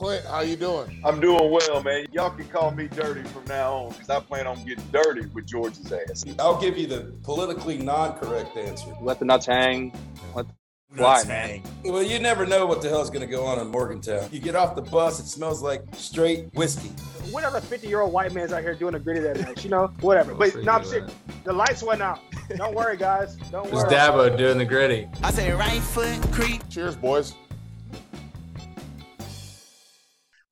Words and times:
Clint, 0.00 0.24
how 0.24 0.40
you 0.40 0.56
doing? 0.56 0.98
I'm 1.04 1.20
doing 1.20 1.50
well, 1.50 1.82
man. 1.82 2.06
Y'all 2.10 2.30
can 2.30 2.48
call 2.48 2.70
me 2.70 2.88
dirty 2.88 3.22
from 3.24 3.44
now 3.44 3.74
on 3.74 3.88
because 3.92 4.08
I 4.08 4.18
plan 4.18 4.46
on 4.46 4.56
getting 4.64 4.82
dirty 4.90 5.26
with 5.34 5.44
George's 5.44 5.92
ass. 5.92 6.24
I'll 6.38 6.58
give 6.58 6.78
you 6.78 6.86
the 6.86 7.12
politically 7.22 7.76
non-correct 7.76 8.56
answer. 8.56 8.94
Let 9.02 9.18
the 9.18 9.26
nuts 9.26 9.44
hang. 9.44 9.92
Let 10.34 10.46
the 10.48 10.96
fly, 10.96 11.22
man. 11.24 11.62
Well, 11.84 12.02
you 12.02 12.18
never 12.18 12.46
know 12.46 12.64
what 12.64 12.80
the 12.80 12.88
hell's 12.88 13.10
going 13.10 13.20
to 13.20 13.26
go 13.26 13.44
on 13.44 13.58
in 13.58 13.66
Morgantown. 13.68 14.26
You 14.32 14.40
get 14.40 14.56
off 14.56 14.74
the 14.74 14.80
bus, 14.80 15.20
it 15.20 15.26
smells 15.26 15.60
like 15.60 15.82
straight 15.92 16.46
whiskey. 16.54 16.88
Whatever 17.30 17.60
50 17.60 17.86
year 17.86 18.00
old 18.00 18.14
white 18.14 18.32
man's 18.32 18.54
out 18.54 18.62
here 18.62 18.74
doing 18.74 18.94
a 18.94 18.98
gritty 18.98 19.20
that 19.20 19.38
night, 19.38 19.62
you 19.62 19.68
know, 19.68 19.88
whatever. 20.00 20.32
But 20.34 20.56
no, 20.64 20.72
I'm 20.72 20.84
serious. 20.84 21.14
The 21.44 21.52
lights 21.52 21.82
went 21.82 22.00
out. 22.00 22.20
Don't 22.56 22.74
worry, 22.74 22.96
guys. 22.96 23.36
Don't 23.50 23.66
It's 23.66 23.74
worry. 23.74 23.90
Dabo 23.94 24.34
doing 24.34 24.56
the 24.56 24.64
gritty. 24.64 25.08
I 25.22 25.30
say 25.30 25.52
right 25.52 25.82
foot 25.82 26.18
creep. 26.32 26.66
Cheers, 26.70 26.96
boys. 26.96 27.34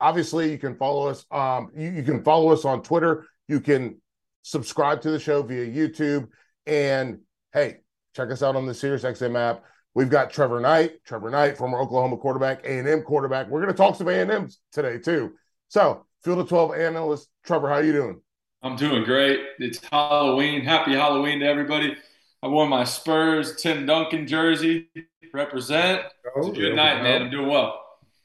Obviously, 0.00 0.50
you 0.50 0.58
can 0.58 0.76
follow 0.76 1.08
us. 1.08 1.24
Um, 1.30 1.70
you, 1.76 1.90
you 1.90 2.02
can 2.02 2.22
follow 2.22 2.52
us 2.52 2.64
on 2.64 2.82
Twitter. 2.82 3.26
You 3.48 3.60
can 3.60 4.00
subscribe 4.42 5.00
to 5.02 5.10
the 5.10 5.18
show 5.18 5.42
via 5.42 5.66
YouTube. 5.66 6.28
And 6.66 7.20
hey, 7.52 7.78
check 8.14 8.30
us 8.30 8.42
out 8.42 8.56
on 8.56 8.66
the 8.66 8.72
SiriusXM 8.72 9.36
app. 9.38 9.64
We've 9.94 10.10
got 10.10 10.30
Trevor 10.30 10.60
Knight, 10.60 11.04
Trevor 11.04 11.30
Knight, 11.30 11.56
former 11.56 11.80
Oklahoma 11.80 12.18
quarterback, 12.18 12.64
A&M 12.64 13.02
quarterback. 13.02 13.48
We're 13.48 13.60
going 13.60 13.72
to 13.72 13.76
talk 13.76 13.96
some 13.96 14.08
A&M 14.08 14.48
today 14.70 14.98
too. 14.98 15.32
So, 15.68 16.04
Field 16.22 16.38
of 16.38 16.48
12 16.48 16.74
analyst 16.74 17.28
Trevor, 17.44 17.68
how 17.68 17.76
are 17.76 17.84
you 17.84 17.92
doing? 17.92 18.20
I'm 18.62 18.76
doing 18.76 19.04
great. 19.04 19.40
It's 19.58 19.80
Halloween. 19.90 20.64
Happy 20.64 20.92
Halloween 20.92 21.40
to 21.40 21.46
everybody. 21.46 21.96
I 22.42 22.48
wore 22.48 22.68
my 22.68 22.84
Spurs 22.84 23.56
Tim 23.56 23.86
Duncan 23.86 24.26
jersey. 24.26 24.88
Represent. 25.32 26.02
It's 26.36 26.48
a 26.48 26.52
good 26.52 26.74
night, 26.74 27.02
man. 27.02 27.22
I'm 27.22 27.30
doing 27.30 27.48
well. 27.48 27.80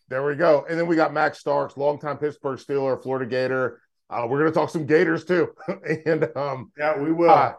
There 0.10 0.26
we 0.26 0.36
go. 0.36 0.66
And 0.70 0.78
then 0.80 0.88
we 0.88 0.96
got 0.96 1.14
Max 1.14 1.40
Starks, 1.40 1.78
longtime 1.78 2.18
Pittsburgh 2.18 2.60
Steeler, 2.60 3.02
Florida 3.02 3.26
Gator. 3.26 3.82
Uh, 4.10 4.28
we're 4.30 4.40
going 4.40 4.52
to 4.52 4.58
talk 4.58 4.70
some 4.70 4.86
Gators 4.86 5.26
too. 5.26 5.50
and 6.06 6.30
um, 6.36 6.72
Yeah, 6.78 6.98
we 7.00 7.12
will. 7.12 7.30
uh, 7.32 7.54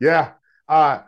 yeah, 0.00 0.32
uh, 0.68 1.00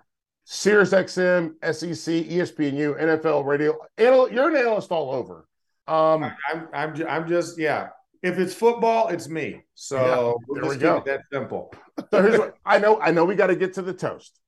Sirius 0.44 0.90
XM, 0.92 1.54
SEC, 1.62 2.14
ESPNU, 2.26 3.00
NFL 3.00 3.44
radio. 3.44 3.76
Anal- 3.98 4.30
you're 4.32 4.48
an 4.48 4.56
analyst 4.56 4.92
all 4.92 5.12
over. 5.12 5.46
Um, 5.88 6.24
I'm, 6.52 6.68
I'm, 6.72 6.94
ju- 6.94 7.06
I'm 7.06 7.26
just, 7.26 7.58
yeah. 7.58 7.88
If 8.22 8.38
it's 8.38 8.54
football, 8.54 9.08
it's 9.08 9.28
me. 9.28 9.62
So 9.74 9.96
Yeah, 9.96 10.16
we'll 10.46 10.60
there 10.60 10.70
we 10.70 10.76
go. 10.76 11.02
that 11.06 11.20
simple. 11.32 11.72
so 12.10 12.22
here's 12.22 12.38
what 12.38 12.54
I 12.64 12.78
know. 12.78 13.00
I 13.00 13.10
know 13.10 13.24
we 13.24 13.34
got 13.34 13.48
to 13.48 13.56
get 13.56 13.74
to 13.74 13.82
the 13.82 13.92
toast, 13.92 14.38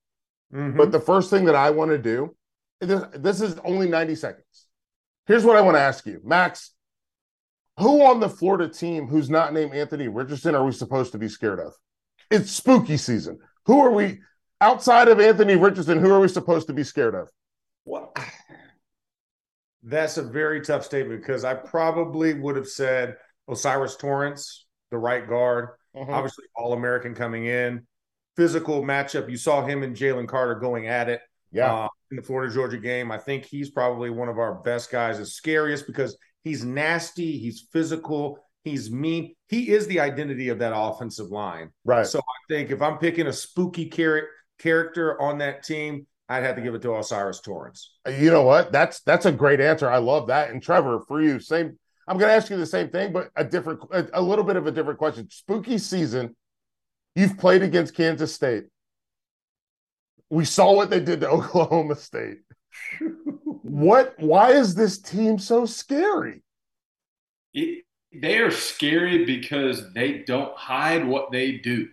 Mhm. 0.55 0.77
but 0.77 0.91
the 0.93 1.01
first 1.01 1.31
thing 1.31 1.45
that 1.47 1.55
I 1.55 1.71
want 1.71 1.91
to 1.91 1.99
do, 1.99 2.35
this, 2.81 3.03
this 3.15 3.41
is 3.41 3.59
only 3.65 3.89
90 3.89 4.15
seconds. 4.15 4.67
Here's 5.29 5.45
what 5.45 5.57
I 5.57 5.61
want 5.61 5.77
to 5.77 5.81
ask 5.81 6.05
you, 6.07 6.21
Max. 6.25 6.73
Who 7.79 8.03
on 8.03 8.19
the 8.19 8.29
Florida 8.31 8.69
team 8.69 9.07
who's 9.07 9.31
not 9.31 9.53
named 9.53 9.73
Anthony 9.75 10.09
Richardson 10.09 10.55
are 10.57 10.65
we 10.65 10.73
supposed 10.73 11.13
to 11.13 11.19
be 11.19 11.29
scared 11.29 11.61
of? 11.61 11.75
It's 12.31 12.51
spooky 12.51 12.97
season. 12.97 13.39
Who 13.67 13.79
are 13.81 13.91
we 13.93 14.19
outside 14.61 15.07
of 15.09 15.21
Anthony 15.21 15.55
Richardson? 15.55 15.99
Who 15.99 16.11
are 16.13 16.19
we 16.19 16.29
supposed 16.29 16.67
to 16.67 16.73
be 16.73 16.83
scared 16.83 17.15
of? 17.15 17.29
Well, 17.85 18.13
that's 19.83 20.17
a 20.17 20.23
very 20.23 20.61
tough 20.63 20.85
statement 20.85 21.21
because 21.21 21.45
I 21.45 21.55
probably 21.55 22.35
would 22.35 22.57
have 22.57 22.67
said 22.67 23.17
O'Cyrus 23.49 23.97
Torrence, 23.97 24.67
the 24.91 24.99
right 24.99 25.29
guard, 25.29 25.69
Mm-hmm. 25.97 26.13
obviously 26.13 26.45
All 26.55 26.75
American 26.75 27.15
coming 27.15 27.47
in, 27.47 27.87
physical 28.37 28.83
matchup. 28.83 29.29
You 29.31 29.37
saw 29.39 29.65
him 29.65 29.83
and 29.83 29.97
Jalen 29.97 30.29
Carter 30.29 30.55
going 30.57 30.87
at 30.87 31.09
it. 31.09 31.21
Yeah. 31.51 31.75
uh, 31.75 31.89
in 32.11 32.17
the 32.17 32.23
Florida 32.23 32.53
Georgia 32.53 32.79
game. 32.79 33.11
I 33.11 33.19
think 33.19 33.45
he's 33.45 33.71
probably 33.71 34.11
one 34.11 34.29
of 34.29 34.39
our 34.39 34.55
best 34.55 34.91
guys, 34.91 35.19
the 35.19 35.27
scariest 35.27 35.87
because 35.87 36.17
he's 36.43 36.65
nasty, 36.65 37.39
he's 37.39 37.67
physical, 37.73 38.39
he's 38.65 38.91
mean. 38.91 39.35
He 39.49 39.71
is 39.71 39.87
the 39.87 40.01
identity 40.01 40.49
of 40.49 40.59
that 40.61 40.73
offensive 40.75 41.31
line. 41.31 41.71
right. 41.85 42.07
So 42.07 42.19
I 42.19 42.53
think 42.53 42.71
if 42.71 42.83
I'm 42.83 42.99
picking 42.99 43.27
a 43.27 43.33
spooky 43.33 43.89
char- 43.89 44.29
character 44.59 45.21
on 45.21 45.39
that 45.39 45.63
team, 45.63 46.07
I'd 46.29 46.45
have 46.45 46.57
to 46.57 46.63
give 46.63 46.75
it 46.75 46.83
to 46.83 46.95
O'Cyrus 46.95 47.41
Torrence. 47.41 47.95
Uh, 48.07 48.11
you 48.11 48.31
know 48.31 48.43
what? 48.43 48.71
That's 48.71 49.01
that's 49.01 49.25
a 49.25 49.33
great 49.33 49.61
answer. 49.61 49.89
I 49.91 49.99
love 49.99 50.27
that. 50.27 50.51
And 50.51 50.63
Trevor, 50.63 51.01
for 51.09 51.23
you, 51.23 51.41
same. 51.41 51.79
I'm 52.07 52.17
going 52.17 52.31
to 52.31 52.35
ask 52.35 52.49
you 52.49 52.57
the 52.57 52.65
same 52.67 52.89
thing, 52.89 53.13
but 53.13 53.29
a 53.37 53.45
different, 53.45 53.81
a, 53.93 54.07
a 54.15 54.23
little 54.23 54.45
bit 54.45 54.57
of 54.57 54.67
a 54.67 54.71
different 54.71 54.99
question. 54.99 55.29
Spooky 55.31 55.77
season. 55.77 56.35
You've 57.15 57.37
played 57.37 57.63
against 57.63 57.95
Kansas 57.95 58.35
State. 58.35 58.65
We 60.31 60.45
saw 60.45 60.75
what 60.75 60.91
they 60.91 61.01
did 61.01 61.21
to 61.21 61.29
Oklahoma 61.31 61.97
State. 61.97 62.39
what? 63.63 64.15
Why 64.19 64.53
is 64.53 64.75
this 64.75 64.99
team 64.99 65.39
so 65.39 65.67
scary? 65.67 66.43
It, 67.55 67.85
they 68.13 68.39
are 68.39 68.51
scary 68.51 69.25
because 69.25 69.93
they 69.93 70.19
don't 70.21 70.57
hide 70.57 71.07
what 71.07 71.31
they 71.31 71.53
do. 71.53 71.89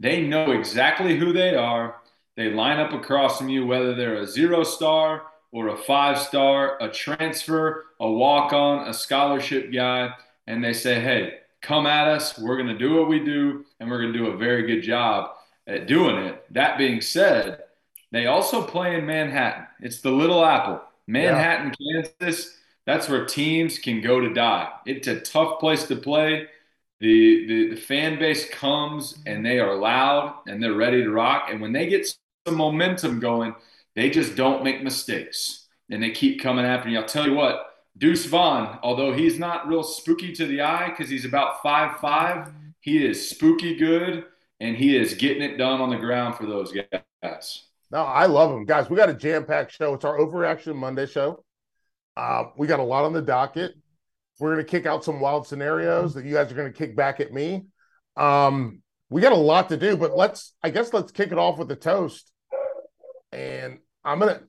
They 0.00 0.26
know 0.26 0.52
exactly 0.52 1.18
who 1.18 1.32
they 1.32 1.54
are. 1.54 1.96
They 2.36 2.50
line 2.50 2.80
up 2.80 2.92
across 2.92 3.38
from 3.38 3.48
you, 3.48 3.66
whether 3.66 3.94
they're 3.94 4.16
a 4.16 4.26
zero 4.26 4.64
star 4.64 5.22
or 5.52 5.68
a 5.68 5.76
five 5.76 6.18
star, 6.18 6.78
a 6.82 6.88
transfer, 6.88 7.84
a 8.00 8.10
walk 8.10 8.52
on, 8.52 8.88
a 8.88 8.94
scholarship 8.94 9.72
guy, 9.72 10.10
and 10.46 10.64
they 10.64 10.72
say, 10.72 11.00
hey, 11.00 11.34
come 11.60 11.86
at 11.86 12.08
us. 12.08 12.38
We're 12.38 12.56
going 12.56 12.68
to 12.68 12.78
do 12.78 12.96
what 12.96 13.08
we 13.08 13.20
do, 13.24 13.64
and 13.78 13.90
we're 13.90 14.00
going 14.00 14.12
to 14.12 14.18
do 14.18 14.26
a 14.26 14.36
very 14.36 14.66
good 14.66 14.82
job 14.82 15.30
at 15.66 15.86
doing 15.86 16.16
it. 16.16 16.44
That 16.50 16.78
being 16.78 17.00
said, 17.00 17.62
they 18.10 18.26
also 18.26 18.62
play 18.62 18.96
in 18.96 19.06
Manhattan. 19.06 19.66
It's 19.80 20.00
the 20.00 20.10
Little 20.10 20.44
Apple. 20.44 20.80
Manhattan, 21.06 21.72
Kansas, 21.80 22.56
that's 22.86 23.08
where 23.08 23.26
teams 23.26 23.78
can 23.78 24.00
go 24.00 24.20
to 24.20 24.32
die. 24.32 24.70
It's 24.86 25.08
a 25.08 25.20
tough 25.20 25.60
place 25.60 25.86
to 25.88 25.96
play. 25.96 26.48
The, 27.00 27.46
the, 27.46 27.70
the 27.70 27.80
fan 27.80 28.18
base 28.18 28.48
comes 28.48 29.18
and 29.26 29.44
they 29.44 29.58
are 29.58 29.74
loud 29.76 30.36
and 30.46 30.62
they're 30.62 30.74
ready 30.74 31.02
to 31.02 31.10
rock. 31.10 31.48
And 31.50 31.60
when 31.60 31.72
they 31.72 31.86
get 31.88 32.06
some 32.46 32.56
momentum 32.56 33.18
going, 33.18 33.54
they 33.96 34.10
just 34.10 34.36
don't 34.36 34.64
make 34.64 34.82
mistakes 34.82 35.66
and 35.90 36.02
they 36.02 36.10
keep 36.10 36.40
coming 36.40 36.64
after 36.64 36.88
you. 36.88 36.98
I'll 36.98 37.04
tell 37.04 37.26
you 37.26 37.34
what, 37.34 37.74
Deuce 37.98 38.26
Vaughn, 38.26 38.78
although 38.82 39.12
he's 39.12 39.38
not 39.38 39.68
real 39.68 39.82
spooky 39.82 40.32
to 40.32 40.46
the 40.46 40.60
eye 40.62 40.90
because 40.90 41.10
he's 41.10 41.24
about 41.24 41.62
five 41.62 41.98
five, 42.00 42.52
he 42.80 43.04
is 43.04 43.28
spooky 43.28 43.76
good 43.76 44.24
and 44.62 44.76
he 44.76 44.96
is 44.96 45.14
getting 45.14 45.42
it 45.42 45.58
done 45.58 45.80
on 45.80 45.90
the 45.90 45.96
ground 45.96 46.36
for 46.36 46.46
those 46.46 46.72
guys. 46.72 47.64
No, 47.90 47.98
I 47.98 48.26
love 48.26 48.52
him, 48.52 48.64
guys. 48.64 48.88
We 48.88 48.96
got 48.96 49.10
a 49.10 49.14
jam 49.14 49.44
packed 49.44 49.72
show. 49.72 49.94
It's 49.94 50.04
our 50.04 50.16
Overreaction 50.18 50.76
Monday 50.76 51.06
show. 51.06 51.44
Uh, 52.16 52.44
we 52.56 52.68
got 52.68 52.78
a 52.78 52.84
lot 52.84 53.04
on 53.04 53.12
the 53.12 53.20
docket. 53.20 53.74
We're 54.38 54.54
going 54.54 54.64
to 54.64 54.70
kick 54.70 54.86
out 54.86 55.04
some 55.04 55.20
wild 55.20 55.46
scenarios 55.46 56.14
that 56.14 56.24
you 56.24 56.32
guys 56.32 56.50
are 56.50 56.54
going 56.54 56.72
to 56.72 56.78
kick 56.78 56.96
back 56.96 57.20
at 57.20 57.32
me. 57.32 57.66
Um, 58.16 58.82
we 59.10 59.20
got 59.20 59.32
a 59.32 59.36
lot 59.36 59.68
to 59.70 59.76
do, 59.76 59.96
but 59.96 60.16
let's, 60.16 60.54
I 60.62 60.70
guess, 60.70 60.92
let's 60.92 61.12
kick 61.12 61.32
it 61.32 61.38
off 61.38 61.58
with 61.58 61.68
the 61.68 61.76
toast. 61.76 62.30
And 63.32 63.78
I'm 64.04 64.18
gonna, 64.18 64.42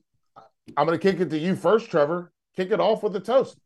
I'm 0.76 0.86
gonna 0.86 0.98
kick 0.98 1.20
it 1.20 1.30
to 1.30 1.38
you 1.38 1.56
first, 1.56 1.90
Trevor. 1.90 2.32
Kick 2.56 2.70
it 2.70 2.80
off 2.80 3.02
with 3.02 3.12
the 3.12 3.20
toast. 3.20 3.58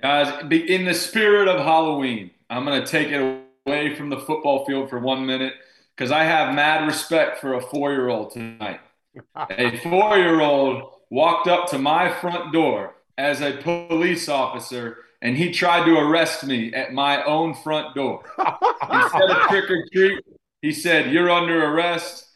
Guys, 0.00 0.42
be- 0.48 0.74
in 0.74 0.84
the 0.84 0.94
spirit 0.94 1.48
of 1.48 1.60
Halloween, 1.60 2.32
I'm 2.50 2.64
going 2.64 2.80
to 2.80 2.86
take 2.86 3.08
it 3.08 3.44
away 3.66 3.94
from 3.94 4.10
the 4.10 4.18
football 4.18 4.64
field 4.64 4.90
for 4.90 4.98
one 4.98 5.24
minute 5.24 5.54
because 6.02 6.10
I 6.10 6.24
have 6.24 6.52
mad 6.52 6.84
respect 6.84 7.38
for 7.38 7.54
a 7.54 7.60
four 7.60 7.92
year 7.92 8.08
old 8.08 8.32
tonight. 8.32 8.80
a 9.36 9.78
four 9.78 10.18
year 10.18 10.40
old 10.40 10.94
walked 11.10 11.46
up 11.46 11.68
to 11.68 11.78
my 11.78 12.10
front 12.10 12.52
door 12.52 12.96
as 13.16 13.40
a 13.40 13.52
police 13.52 14.28
officer 14.28 14.96
and 15.20 15.36
he 15.36 15.52
tried 15.52 15.84
to 15.84 15.96
arrest 15.96 16.44
me 16.44 16.74
at 16.74 16.92
my 16.92 17.22
own 17.22 17.54
front 17.54 17.94
door. 17.94 18.24
Instead 18.36 19.30
of 19.30 19.46
trick 19.46 19.70
or 19.70 19.86
treat, 19.92 20.24
he 20.60 20.72
said, 20.72 21.12
You're 21.12 21.30
under 21.30 21.66
arrest. 21.66 22.30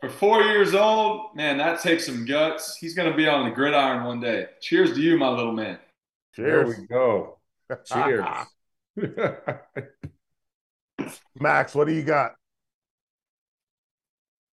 For 0.00 0.08
four 0.08 0.40
years 0.40 0.74
old, 0.74 1.36
man, 1.36 1.58
that 1.58 1.82
takes 1.82 2.06
some 2.06 2.24
guts. 2.24 2.76
He's 2.76 2.94
going 2.94 3.10
to 3.10 3.14
be 3.14 3.28
on 3.28 3.44
the 3.44 3.54
gridiron 3.54 4.04
one 4.04 4.20
day. 4.20 4.46
Cheers 4.62 4.94
to 4.94 5.00
you, 5.02 5.18
my 5.18 5.28
little 5.28 5.52
man. 5.52 5.78
There 6.38 6.66
we 6.66 6.86
go. 6.86 7.38
Cheers. 7.84 8.24
Max. 11.38 11.74
What 11.74 11.86
do 11.86 11.92
you 11.92 12.02
got? 12.02 12.36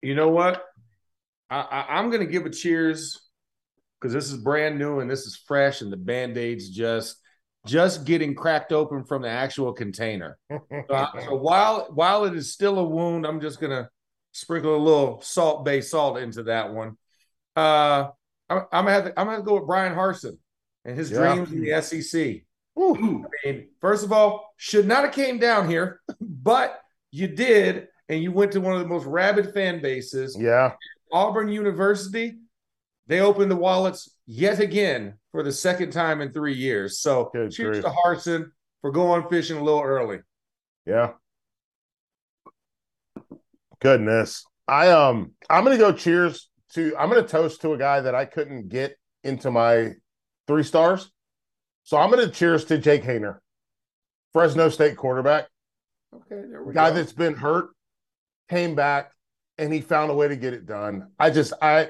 You 0.01 0.15
know 0.15 0.29
what? 0.29 0.63
I, 1.49 1.59
I, 1.59 1.97
I'm 1.99 2.09
going 2.09 2.25
to 2.25 2.31
give 2.31 2.45
a 2.45 2.49
cheers 2.49 3.21
because 3.99 4.13
this 4.13 4.31
is 4.31 4.37
brand 4.37 4.77
new 4.77 4.99
and 4.99 5.09
this 5.09 5.25
is 5.25 5.35
fresh, 5.35 5.81
and 5.81 5.91
the 5.91 5.97
band 5.97 6.37
aids 6.37 6.69
just 6.69 7.17
just 7.65 8.05
getting 8.05 8.35
cracked 8.35 8.71
open 8.71 9.03
from 9.03 9.23
the 9.23 9.29
actual 9.29 9.73
container. 9.73 10.37
So, 10.87 10.93
I- 10.93 11.25
so 11.25 11.35
while 11.35 11.87
while 11.93 12.25
it 12.25 12.35
is 12.35 12.53
still 12.53 12.77
a 12.77 12.83
wound, 12.83 13.25
I'm 13.25 13.41
just 13.41 13.59
gonna 13.59 13.89
sprinkle 14.33 14.75
a 14.75 14.77
little 14.77 15.19
Salt 15.21 15.65
Bae 15.65 15.79
salt 15.79 16.19
into 16.19 16.43
that 16.43 16.71
one. 16.73 16.97
Uh, 17.55 18.09
I'm, 18.49 18.59
I'm 18.71 18.85
gonna 18.85 18.91
have 18.91 19.05
to, 19.05 19.19
I'm 19.19 19.25
gonna 19.25 19.41
go 19.41 19.55
with 19.55 19.65
Bryan 19.65 19.95
Harsin 19.95 20.37
and 20.83 20.95
his 20.95 21.09
Yeah. 21.09 21.33
dreams 21.33 21.51
in 21.51 21.61
the 21.61 21.81
SEC. 21.81 22.43
Woo. 22.75 23.25
I 23.25 23.47
mean, 23.51 23.69
first 23.81 24.03
of 24.03 24.11
all, 24.11 24.53
should 24.57 24.85
not 24.85 25.05
have 25.05 25.13
came 25.13 25.39
down 25.39 25.67
here, 25.69 26.01
but 26.21 26.79
you 27.11 27.27
did, 27.29 27.87
and 28.09 28.21
you 28.21 28.31
went 28.31 28.51
to 28.53 28.61
one 28.61 28.73
of 28.73 28.79
the 28.81 28.87
most 28.87 29.05
rabid 29.05 29.53
fan 29.53 29.81
bases. 29.81 30.37
Yeah, 30.39 30.73
Auburn 31.11 31.49
University, 31.49 32.35
they 33.07 33.21
opened 33.21 33.51
the 33.51 33.55
wallets 33.55 34.15
yet 34.25 34.59
again 34.59 35.15
for 35.31 35.43
the 35.43 35.51
second 35.51 35.91
time 35.91 36.21
in 36.21 36.31
three 36.33 36.53
years. 36.55 36.99
So 36.99 37.29
Good 37.33 37.51
cheers 37.51 37.79
grief. 37.79 37.83
to 37.83 37.89
Harsin. 37.91 38.51
for 38.81 38.91
going 38.91 39.27
fishing 39.29 39.57
a 39.57 39.63
little 39.63 39.81
early. 39.81 40.19
Yeah. 40.85 41.11
Goodness. 43.81 44.45
I 44.67 44.89
um 44.89 45.33
I'm 45.49 45.63
gonna 45.63 45.77
go 45.77 45.91
cheers 45.91 46.49
to 46.73 46.95
I'm 46.97 47.09
gonna 47.09 47.27
toast 47.27 47.61
to 47.61 47.73
a 47.73 47.77
guy 47.77 48.01
that 48.01 48.15
I 48.15 48.25
couldn't 48.25 48.69
get 48.69 48.95
into 49.23 49.51
my 49.51 49.91
three 50.47 50.63
stars. 50.63 51.11
So 51.83 51.97
I'm 51.97 52.09
gonna 52.09 52.29
cheers 52.29 52.65
to 52.65 52.77
Jake 52.77 53.03
Haener, 53.03 53.37
Fresno 54.33 54.69
State 54.69 54.97
quarterback. 54.97 55.47
Okay, 56.13 56.47
there 56.49 56.63
we 56.63 56.73
guy 56.73 56.89
go. 56.89 56.95
that's 56.95 57.13
been 57.13 57.35
hurt, 57.35 57.69
came 58.49 58.75
back, 58.75 59.11
and 59.57 59.71
he 59.71 59.81
found 59.81 60.11
a 60.11 60.15
way 60.15 60.27
to 60.27 60.35
get 60.35 60.53
it 60.53 60.65
done. 60.65 61.11
I 61.19 61.29
just 61.29 61.53
I 61.61 61.89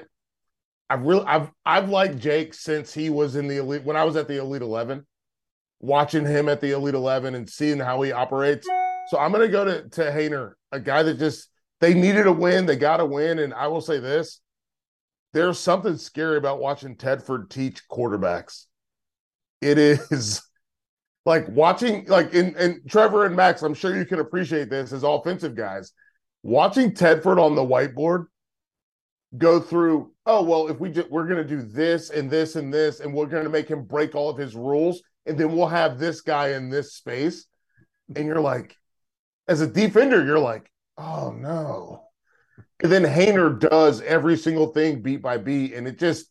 I 0.88 0.94
really 0.94 1.24
I've 1.26 1.50
I've 1.64 1.88
liked 1.88 2.18
Jake 2.18 2.54
since 2.54 2.94
he 2.94 3.10
was 3.10 3.36
in 3.36 3.48
the 3.48 3.58
elite 3.58 3.84
when 3.84 3.96
I 3.96 4.04
was 4.04 4.16
at 4.16 4.28
the 4.28 4.38
Elite 4.38 4.62
Eleven, 4.62 5.06
watching 5.80 6.24
him 6.24 6.48
at 6.48 6.60
the 6.60 6.72
Elite 6.72 6.94
Eleven 6.94 7.34
and 7.34 7.48
seeing 7.48 7.78
how 7.78 8.02
he 8.02 8.12
operates. 8.12 8.66
So 9.08 9.18
I'm 9.18 9.32
gonna 9.32 9.48
go 9.48 9.64
to 9.64 9.88
to 9.88 10.02
Haener, 10.02 10.52
a 10.72 10.80
guy 10.80 11.02
that 11.02 11.18
just 11.18 11.48
they 11.80 11.94
needed 11.94 12.26
a 12.26 12.32
win, 12.32 12.66
they 12.66 12.76
got 12.76 13.00
a 13.00 13.06
win, 13.06 13.38
and 13.38 13.52
I 13.52 13.66
will 13.66 13.80
say 13.80 13.98
this: 13.98 14.40
there's 15.32 15.58
something 15.58 15.96
scary 15.96 16.38
about 16.38 16.60
watching 16.60 16.96
Tedford 16.96 17.50
teach 17.50 17.88
quarterbacks. 17.88 18.66
It 19.60 19.78
is 19.78 20.42
like 21.26 21.48
watching 21.48 22.06
like 22.06 22.32
in 22.32 22.56
and 22.56 22.80
Trevor 22.88 23.26
and 23.26 23.34
Max, 23.34 23.62
I'm 23.62 23.74
sure 23.74 23.96
you 23.96 24.06
can 24.06 24.20
appreciate 24.20 24.70
this 24.70 24.92
as 24.92 25.02
offensive 25.02 25.56
guys. 25.56 25.92
Watching 26.46 26.92
Tedford 26.92 27.42
on 27.42 27.56
the 27.56 27.66
whiteboard 27.66 28.26
go 29.36 29.58
through, 29.58 30.12
oh 30.26 30.44
well, 30.44 30.68
if 30.68 30.78
we 30.78 30.90
just 30.90 31.10
we're 31.10 31.26
gonna 31.26 31.42
do 31.42 31.60
this 31.60 32.10
and 32.10 32.30
this 32.30 32.54
and 32.54 32.72
this, 32.72 33.00
and 33.00 33.12
we're 33.12 33.26
gonna 33.26 33.48
make 33.48 33.66
him 33.66 33.82
break 33.82 34.14
all 34.14 34.30
of 34.30 34.38
his 34.38 34.54
rules, 34.54 35.02
and 35.26 35.36
then 35.36 35.56
we'll 35.56 35.66
have 35.66 35.98
this 35.98 36.20
guy 36.20 36.50
in 36.50 36.70
this 36.70 36.94
space. 36.94 37.46
And 38.14 38.26
you're 38.26 38.38
like, 38.38 38.76
as 39.48 39.60
a 39.60 39.66
defender, 39.66 40.24
you're 40.24 40.38
like, 40.38 40.70
oh 40.96 41.32
no. 41.36 42.04
And 42.80 42.92
then 42.92 43.02
Haener 43.02 43.58
does 43.58 44.00
every 44.02 44.36
single 44.36 44.68
thing 44.68 45.02
beat 45.02 45.22
by 45.22 45.38
beat, 45.38 45.74
and 45.74 45.88
it 45.88 45.98
just 45.98 46.28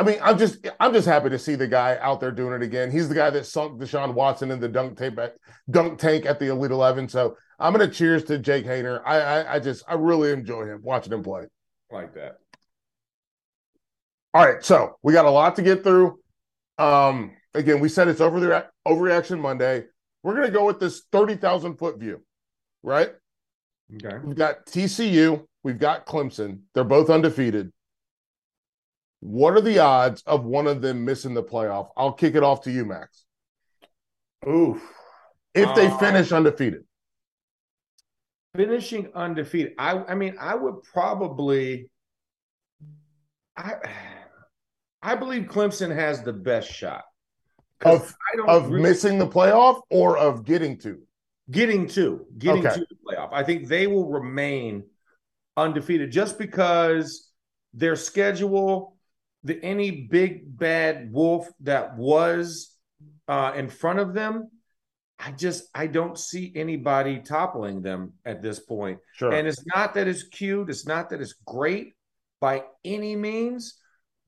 I 0.00 0.02
mean, 0.02 0.16
I'm 0.22 0.38
just 0.38 0.66
I'm 0.80 0.94
just 0.94 1.06
happy 1.06 1.28
to 1.28 1.38
see 1.38 1.56
the 1.56 1.66
guy 1.66 1.98
out 2.00 2.20
there 2.20 2.30
doing 2.30 2.54
it 2.54 2.62
again. 2.62 2.90
He's 2.90 3.06
the 3.06 3.14
guy 3.14 3.28
that 3.28 3.44
sunk 3.44 3.78
Deshaun 3.78 4.14
Watson 4.14 4.50
in 4.50 4.58
the 4.58 4.66
dunk 4.66 4.96
tape 4.96 5.18
at, 5.18 5.34
dunk 5.70 5.98
tank 5.98 6.24
at 6.24 6.38
the 6.38 6.46
Elite 6.46 6.70
Eleven. 6.70 7.06
So 7.06 7.36
I'm 7.58 7.74
gonna 7.74 7.86
cheers 7.86 8.24
to 8.24 8.38
Jake 8.38 8.64
Haener. 8.64 9.02
I, 9.04 9.20
I 9.20 9.54
I 9.56 9.58
just 9.58 9.84
I 9.86 9.94
really 9.94 10.32
enjoy 10.32 10.64
him 10.64 10.80
watching 10.82 11.12
him 11.12 11.22
play. 11.22 11.48
like 11.90 12.14
that. 12.14 12.38
All 14.32 14.42
right, 14.42 14.64
so 14.64 14.96
we 15.02 15.12
got 15.12 15.26
a 15.26 15.30
lot 15.30 15.56
to 15.56 15.62
get 15.62 15.84
through. 15.84 16.18
Um, 16.78 17.32
again, 17.52 17.78
we 17.78 17.90
said 17.90 18.08
it's 18.08 18.22
over 18.22 18.40
the 18.40 18.66
overreaction 18.88 19.38
Monday. 19.38 19.84
We're 20.22 20.34
gonna 20.34 20.50
go 20.50 20.64
with 20.64 20.80
this 20.80 21.02
thirty 21.12 21.34
thousand 21.34 21.76
foot 21.76 22.00
view, 22.00 22.24
right? 22.82 23.10
Okay. 23.96 24.16
We've 24.24 24.34
got 24.34 24.64
TCU, 24.64 25.44
we've 25.62 25.78
got 25.78 26.06
Clemson. 26.06 26.60
They're 26.72 26.84
both 26.84 27.10
undefeated. 27.10 27.70
What 29.20 29.54
are 29.54 29.60
the 29.60 29.78
odds 29.80 30.22
of 30.26 30.44
one 30.44 30.66
of 30.66 30.80
them 30.80 31.04
missing 31.04 31.34
the 31.34 31.42
playoff? 31.42 31.90
I'll 31.96 32.12
kick 32.12 32.34
it 32.34 32.42
off 32.42 32.62
to 32.62 32.70
you, 32.70 32.84
Max. 32.86 33.24
Oof. 34.48 34.82
If 35.54 35.74
they 35.74 35.88
Uh, 35.88 35.98
finish 35.98 36.32
undefeated, 36.32 36.84
finishing 38.54 39.10
undefeated. 39.14 39.74
I 39.78 39.98
I 40.04 40.14
mean, 40.14 40.36
I 40.40 40.54
would 40.54 40.82
probably 40.82 41.90
I 43.56 43.74
I 45.02 45.14
believe 45.16 45.44
Clemson 45.44 45.94
has 45.94 46.22
the 46.22 46.32
best 46.32 46.70
shot. 46.70 47.04
of 47.84 48.14
I 48.32 48.36
don't 48.36 48.48
of 48.48 48.68
really- 48.70 48.82
missing 48.82 49.18
the 49.18 49.26
playoff 49.26 49.82
or 49.90 50.16
of 50.18 50.44
getting 50.44 50.78
to. 50.78 51.02
getting 51.50 51.88
to 51.88 52.26
getting 52.38 52.64
Okay. 52.66 52.74
to 52.76 52.86
the 52.88 52.96
playoff. 53.06 53.30
I 53.32 53.42
think 53.42 53.66
they 53.68 53.86
will 53.86 54.08
remain 54.08 54.84
undefeated 55.56 56.10
just 56.12 56.38
because 56.38 57.32
their 57.74 57.96
schedule, 57.96 58.96
the 59.44 59.62
any 59.62 60.02
big 60.02 60.58
bad 60.58 61.12
wolf 61.12 61.48
that 61.60 61.96
was 61.96 62.76
uh, 63.28 63.52
in 63.56 63.68
front 63.68 63.98
of 63.98 64.14
them, 64.14 64.50
I 65.18 65.32
just 65.32 65.64
I 65.74 65.86
don't 65.86 66.18
see 66.18 66.52
anybody 66.54 67.20
toppling 67.20 67.82
them 67.82 68.14
at 68.24 68.42
this 68.42 68.58
point. 68.58 68.98
Sure. 69.14 69.32
And 69.32 69.46
it's 69.46 69.64
not 69.74 69.94
that 69.94 70.08
it's 70.08 70.24
cute, 70.24 70.70
it's 70.70 70.86
not 70.86 71.10
that 71.10 71.20
it's 71.20 71.34
great 71.46 71.94
by 72.40 72.64
any 72.84 73.16
means, 73.16 73.78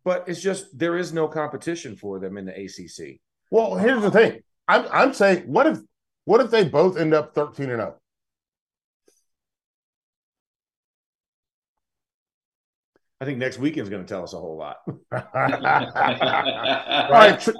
but 0.04 0.28
it's 0.28 0.40
just 0.40 0.78
there 0.78 0.96
is 0.96 1.12
no 1.12 1.28
competition 1.28 1.96
for 1.96 2.18
them 2.18 2.36
in 2.36 2.44
the 2.44 2.52
ACC. 2.52 3.20
well, 3.50 3.76
here's 3.76 4.02
the 4.02 4.10
thing. 4.10 4.40
I'm 4.68 4.86
I'm 4.92 5.14
saying, 5.14 5.44
what 5.46 5.66
if 5.66 5.78
what 6.24 6.40
if 6.40 6.50
they 6.50 6.64
both 6.64 6.96
end 6.96 7.14
up 7.14 7.34
13 7.34 7.70
and 7.70 7.80
oh? 7.80 7.84
0? 7.84 7.96
I 13.22 13.24
think 13.24 13.38
next 13.38 13.58
weekend's 13.58 13.88
going 13.88 14.04
to 14.04 14.08
tell 14.08 14.24
us 14.24 14.32
a 14.32 14.36
whole 14.36 14.56
lot. 14.56 14.78
All 15.12 15.22
right. 17.08 17.40
Tr- 17.40 17.52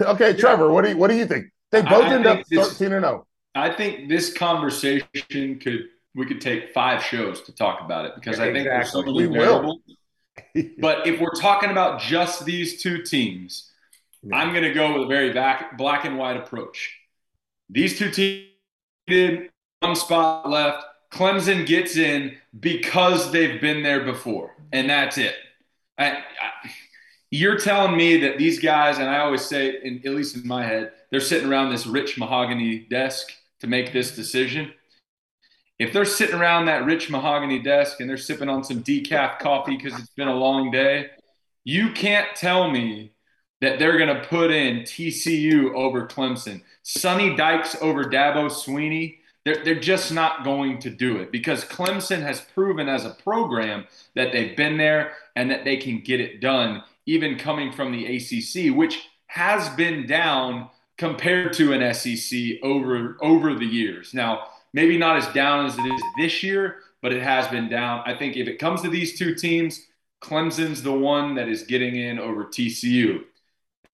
okay, 0.00 0.32
Trevor, 0.36 0.70
what 0.70 0.84
do 0.84 0.90
you 0.90 0.96
what 0.96 1.10
do 1.10 1.16
you 1.16 1.26
think? 1.26 1.46
They 1.72 1.82
both 1.82 2.04
I 2.04 2.14
end 2.14 2.24
up 2.24 2.46
13 2.46 2.92
and 2.92 3.04
oh. 3.04 3.08
0. 3.08 3.26
I 3.56 3.70
think 3.70 4.08
this 4.08 4.32
conversation 4.32 5.58
could 5.58 5.86
we 6.14 6.24
could 6.24 6.40
take 6.40 6.72
five 6.72 7.02
shows 7.02 7.42
to 7.42 7.52
talk 7.52 7.80
about 7.80 8.04
it 8.04 8.12
because 8.14 8.38
I 8.38 8.52
think 8.52 8.68
there's 8.68 8.92
so 8.92 9.02
many 9.02 9.26
We 9.26 9.26
will. 9.26 9.80
But 10.78 11.08
if 11.08 11.20
we're 11.20 11.34
talking 11.34 11.70
about 11.70 12.00
just 12.00 12.44
these 12.44 12.80
two 12.80 13.02
teams, 13.02 13.72
I'm 14.32 14.52
going 14.52 14.62
to 14.62 14.72
go 14.72 14.94
with 14.94 15.02
a 15.02 15.06
very 15.08 15.32
back, 15.32 15.76
black 15.76 16.04
and 16.04 16.16
white 16.16 16.36
approach. 16.36 16.96
These 17.68 17.98
two 17.98 18.12
teams 18.12 18.46
did 19.08 19.50
one 19.80 19.96
spot 19.96 20.48
left. 20.48 20.84
Clemson 21.10 21.66
gets 21.66 21.96
in 21.96 22.36
because 22.58 23.32
they've 23.32 23.60
been 23.60 23.82
there 23.82 24.04
before, 24.04 24.54
and 24.72 24.90
that's 24.90 25.18
it. 25.18 25.34
I, 25.96 26.10
I, 26.10 26.22
you're 27.30 27.58
telling 27.58 27.96
me 27.96 28.18
that 28.18 28.38
these 28.38 28.60
guys, 28.60 28.98
and 28.98 29.08
I 29.08 29.18
always 29.20 29.44
say, 29.44 29.78
in, 29.82 30.00
at 30.04 30.12
least 30.14 30.36
in 30.36 30.46
my 30.46 30.64
head, 30.64 30.92
they're 31.10 31.20
sitting 31.20 31.48
around 31.48 31.70
this 31.70 31.86
rich 31.86 32.18
mahogany 32.18 32.80
desk 32.90 33.32
to 33.60 33.66
make 33.66 33.92
this 33.92 34.14
decision. 34.14 34.72
If 35.78 35.92
they're 35.92 36.04
sitting 36.04 36.34
around 36.34 36.66
that 36.66 36.84
rich 36.84 37.08
mahogany 37.10 37.60
desk 37.60 38.00
and 38.00 38.08
they're 38.08 38.16
sipping 38.16 38.48
on 38.48 38.64
some 38.64 38.82
decaf 38.82 39.38
coffee 39.38 39.76
because 39.76 39.98
it's 39.98 40.10
been 40.10 40.28
a 40.28 40.34
long 40.34 40.70
day, 40.70 41.06
you 41.64 41.92
can't 41.92 42.26
tell 42.34 42.70
me 42.70 43.12
that 43.60 43.78
they're 43.78 43.98
going 43.98 44.14
to 44.14 44.26
put 44.26 44.50
in 44.50 44.80
TCU 44.80 45.74
over 45.74 46.06
Clemson, 46.06 46.62
Sonny 46.82 47.34
Dykes 47.36 47.76
over 47.80 48.04
Dabo 48.04 48.48
Swinney. 48.48 49.17
They're, 49.48 49.64
they're 49.64 49.80
just 49.80 50.12
not 50.12 50.44
going 50.44 50.78
to 50.80 50.90
do 50.90 51.16
it 51.16 51.32
because 51.32 51.64
Clemson 51.64 52.20
has 52.20 52.38
proven 52.38 52.86
as 52.86 53.06
a 53.06 53.16
program 53.24 53.86
that 54.14 54.30
they've 54.30 54.54
been 54.54 54.76
there 54.76 55.12
and 55.36 55.50
that 55.50 55.64
they 55.64 55.78
can 55.78 56.00
get 56.00 56.20
it 56.20 56.42
done, 56.42 56.82
even 57.06 57.38
coming 57.38 57.72
from 57.72 57.90
the 57.90 58.04
ACC, 58.04 58.76
which 58.76 59.08
has 59.28 59.70
been 59.70 60.06
down 60.06 60.68
compared 60.98 61.54
to 61.54 61.72
an 61.72 61.94
SEC 61.94 62.62
over 62.62 63.16
over 63.22 63.54
the 63.54 63.64
years. 63.64 64.12
Now, 64.12 64.48
maybe 64.74 64.98
not 64.98 65.16
as 65.16 65.26
down 65.32 65.64
as 65.64 65.78
it 65.78 65.86
is 65.86 66.02
this 66.18 66.42
year, 66.42 66.80
but 67.00 67.14
it 67.14 67.22
has 67.22 67.48
been 67.48 67.70
down. 67.70 68.02
I 68.04 68.14
think 68.14 68.36
if 68.36 68.48
it 68.48 68.58
comes 68.58 68.82
to 68.82 68.90
these 68.90 69.18
two 69.18 69.34
teams, 69.34 69.86
Clemson's 70.20 70.82
the 70.82 70.92
one 70.92 71.36
that 71.36 71.48
is 71.48 71.62
getting 71.62 71.96
in 71.96 72.18
over 72.18 72.44
TCU. 72.44 73.22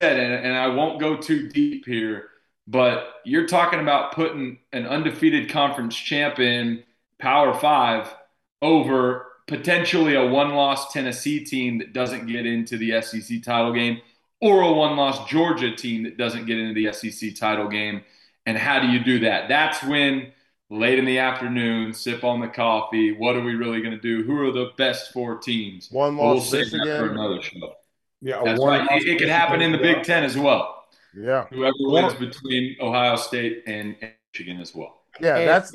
And, 0.00 0.18
and 0.18 0.56
I 0.56 0.66
won't 0.66 0.98
go 0.98 1.16
too 1.16 1.48
deep 1.48 1.86
here, 1.86 2.30
but 2.66 3.14
you're 3.24 3.46
talking 3.46 3.80
about 3.80 4.12
putting 4.12 4.58
an 4.72 4.86
undefeated 4.86 5.50
conference 5.50 5.96
champ 5.96 6.38
in 6.38 6.82
Power 7.18 7.54
Five 7.54 8.14
over 8.62 9.26
potentially 9.46 10.14
a 10.14 10.26
one-loss 10.26 10.92
Tennessee 10.92 11.44
team 11.44 11.78
that 11.78 11.92
doesn't 11.92 12.26
get 12.26 12.46
into 12.46 12.78
the 12.78 13.00
SEC 13.02 13.42
title 13.42 13.72
game, 13.72 14.00
or 14.40 14.62
a 14.62 14.72
one-loss 14.72 15.28
Georgia 15.28 15.74
team 15.74 16.04
that 16.04 16.16
doesn't 16.16 16.46
get 16.46 16.58
into 16.58 16.74
the 16.74 16.92
SEC 16.92 17.34
title 17.34 17.68
game. 17.68 18.02
And 18.46 18.56
how 18.56 18.80
do 18.80 18.88
you 18.88 19.02
do 19.02 19.20
that? 19.20 19.48
That's 19.48 19.82
when 19.82 20.32
late 20.70 20.98
in 20.98 21.04
the 21.04 21.18
afternoon, 21.18 21.92
sip 21.92 22.24
on 22.24 22.40
the 22.40 22.48
coffee. 22.48 23.12
What 23.12 23.36
are 23.36 23.42
we 23.42 23.54
really 23.54 23.80
going 23.80 23.94
to 23.94 24.00
do? 24.00 24.22
Who 24.24 24.38
are 24.40 24.52
the 24.52 24.70
best 24.76 25.12
four 25.12 25.38
teams? 25.38 25.90
One 25.90 26.16
We'll 26.16 26.36
loss 26.36 26.50
save 26.50 26.70
for 26.70 27.10
another 27.10 27.40
show. 27.42 27.74
Yeah, 28.20 28.42
That's 28.44 28.60
one 28.60 28.86
right. 28.86 29.02
It, 29.02 29.08
it 29.08 29.18
could 29.18 29.28
happen 29.28 29.60
in 29.60 29.72
the 29.72 29.78
Big 29.78 30.02
Ten 30.02 30.24
as 30.24 30.36
well. 30.36 30.73
Yeah. 31.16 31.46
Whoever 31.50 31.74
wins 31.78 32.14
between 32.14 32.76
Ohio 32.80 33.16
State 33.16 33.62
and 33.66 33.96
and 34.00 34.12
Michigan 34.32 34.60
as 34.60 34.74
well. 34.74 35.02
Yeah, 35.20 35.36
And- 35.36 35.48
that's 35.48 35.72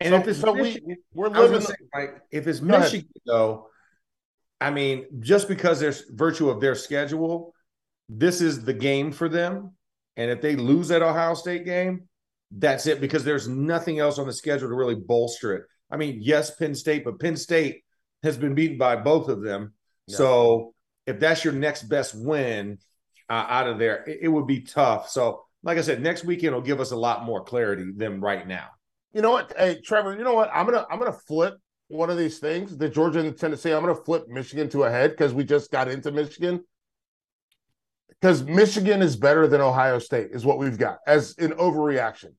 And 0.00 0.10
so, 0.10 0.16
if 0.16 0.28
it's 0.28 0.40
so 0.40 0.54
Michigan, 0.54 0.96
we're 1.14 1.28
living 1.28 1.60
say, 1.60 1.74
like, 1.94 2.20
if 2.30 2.46
it's 2.48 2.58
Go 2.60 2.74
ahead. 2.74 3.04
Though, 3.24 3.68
I 4.60 4.70
mean, 4.70 5.06
just 5.20 5.48
because 5.48 5.78
there's 5.78 6.02
virtue 6.10 6.50
of 6.50 6.60
their 6.60 6.74
schedule, 6.74 7.54
this 8.08 8.40
is 8.40 8.64
the 8.64 8.74
game 8.74 9.12
for 9.12 9.28
them. 9.28 9.72
And 10.16 10.30
if 10.30 10.40
they 10.40 10.56
lose 10.56 10.88
that 10.88 11.02
Ohio 11.02 11.34
State 11.34 11.64
game, 11.64 12.08
that's 12.50 12.86
it 12.86 13.00
because 13.00 13.24
there's 13.24 13.48
nothing 13.48 13.98
else 13.98 14.18
on 14.18 14.26
the 14.26 14.32
schedule 14.32 14.68
to 14.68 14.74
really 14.74 14.96
bolster 14.96 15.54
it. 15.54 15.64
I 15.90 15.96
mean, 15.96 16.18
yes, 16.20 16.54
Penn 16.54 16.74
State, 16.74 17.04
but 17.04 17.20
Penn 17.20 17.36
State 17.36 17.84
has 18.22 18.36
been 18.36 18.54
beaten 18.54 18.78
by 18.78 18.96
both 18.96 19.28
of 19.28 19.42
them. 19.42 19.72
Yeah. 20.06 20.16
So 20.16 20.74
if 21.06 21.18
that's 21.20 21.44
your 21.44 21.54
next 21.54 21.84
best 21.84 22.14
win 22.14 22.78
uh, 23.28 23.46
out 23.48 23.68
of 23.68 23.78
there, 23.78 24.04
it, 24.04 24.20
it 24.22 24.28
would 24.28 24.46
be 24.46 24.60
tough. 24.60 25.08
So 25.08 25.44
like 25.62 25.78
I 25.78 25.82
said, 25.82 26.02
next 26.02 26.24
weekend 26.24 26.54
will 26.54 26.62
give 26.62 26.80
us 26.80 26.90
a 26.90 26.96
lot 26.96 27.24
more 27.24 27.44
clarity 27.44 27.92
than 27.96 28.20
right 28.20 28.46
now. 28.46 28.68
You 29.12 29.22
know 29.22 29.30
what? 29.30 29.52
Hey, 29.56 29.80
Trevor, 29.84 30.16
you 30.16 30.24
know 30.24 30.34
what? 30.34 30.50
I'm 30.52 30.66
gonna 30.66 30.86
I'm 30.90 30.98
gonna 30.98 31.12
flip 31.12 31.58
one 31.88 32.10
of 32.10 32.18
these 32.18 32.38
things, 32.38 32.76
the 32.76 32.88
Georgia 32.88 33.20
and 33.20 33.36
Tennessee. 33.36 33.72
I'm 33.72 33.82
gonna 33.82 33.94
flip 33.94 34.26
Michigan 34.28 34.68
to 34.70 34.84
a 34.84 34.90
head 34.90 35.10
because 35.10 35.34
we 35.34 35.44
just 35.44 35.70
got 35.70 35.88
into 35.88 36.10
Michigan. 36.10 36.64
Because 38.08 38.42
Michigan 38.44 39.02
is 39.02 39.16
better 39.16 39.46
than 39.46 39.60
Ohio 39.60 39.98
State, 39.98 40.28
is 40.32 40.44
what 40.44 40.58
we've 40.58 40.78
got 40.78 40.98
as 41.06 41.36
an 41.38 41.52
overreaction. 41.52 42.34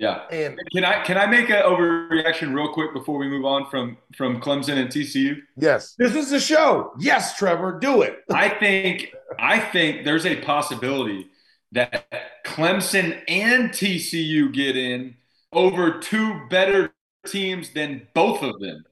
Yeah. 0.00 0.22
And 0.30 0.58
Can 0.72 0.82
I 0.82 1.04
can 1.04 1.18
I 1.18 1.26
make 1.26 1.50
an 1.50 1.62
overreaction 1.62 2.54
real 2.54 2.72
quick 2.72 2.94
before 2.94 3.18
we 3.18 3.28
move 3.28 3.44
on 3.44 3.68
from 3.70 3.98
from 4.16 4.40
Clemson 4.40 4.78
and 4.78 4.88
TCU? 4.88 5.36
yes, 5.56 5.94
This 5.98 6.14
is 6.14 6.30
the 6.30 6.40
show. 6.40 6.94
Yes, 6.98 7.36
Trevor, 7.36 7.78
do 7.78 8.00
it. 8.00 8.20
I 8.32 8.48
think 8.48 9.12
I 9.38 9.60
think 9.60 10.06
there's 10.06 10.24
a 10.24 10.40
possibility 10.40 11.28
that 11.72 12.06
Clemson 12.46 13.22
and 13.28 13.68
TCU 13.70 14.50
get 14.52 14.74
in 14.74 15.16
over 15.52 16.00
two 16.00 16.46
better 16.48 16.94
teams 17.26 17.70
than 17.74 18.08
both 18.14 18.42
of 18.42 18.58
them. 18.58 18.84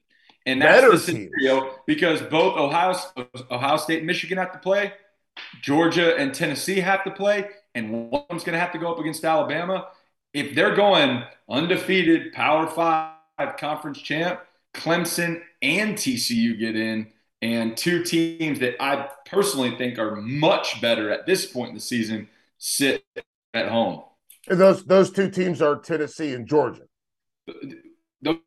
And 0.44 0.60
that's 0.60 0.82
Better 0.82 0.92
the 0.92 0.98
scenario 0.98 1.74
because 1.86 2.20
both 2.20 2.58
Ohio 2.58 2.94
Ohio 3.50 3.76
State 3.78 3.98
and 3.98 4.06
Michigan 4.06 4.36
have 4.36 4.52
to 4.52 4.58
play, 4.58 4.92
Georgia 5.62 6.16
and 6.16 6.34
Tennessee 6.34 6.80
have 6.80 7.02
to 7.04 7.10
play, 7.10 7.48
and 7.74 8.10
one's 8.10 8.44
going 8.44 8.52
to 8.52 8.58
have 8.58 8.72
to 8.72 8.78
go 8.78 8.92
up 8.92 8.98
against 8.98 9.24
Alabama. 9.24 9.88
If 10.38 10.54
they're 10.54 10.76
going 10.76 11.24
undefeated 11.48 12.32
Power 12.32 12.68
Five 12.68 13.56
conference 13.56 13.98
champ, 13.98 14.38
Clemson 14.72 15.42
and 15.62 15.96
TCU 15.96 16.56
get 16.56 16.76
in, 16.76 17.08
and 17.42 17.76
two 17.76 18.04
teams 18.04 18.60
that 18.60 18.80
I 18.80 19.08
personally 19.26 19.76
think 19.76 19.98
are 19.98 20.14
much 20.14 20.80
better 20.80 21.10
at 21.10 21.26
this 21.26 21.44
point 21.44 21.70
in 21.70 21.74
the 21.74 21.80
season 21.80 22.28
sit 22.56 23.04
at 23.52 23.68
home. 23.68 24.04
and 24.48 24.60
those 24.60 24.84
those 24.84 25.10
two 25.10 25.28
teams 25.28 25.60
are 25.60 25.74
Tennessee 25.74 26.34
and 26.34 26.46
Georgia. 26.46 26.84
Those 28.22 28.38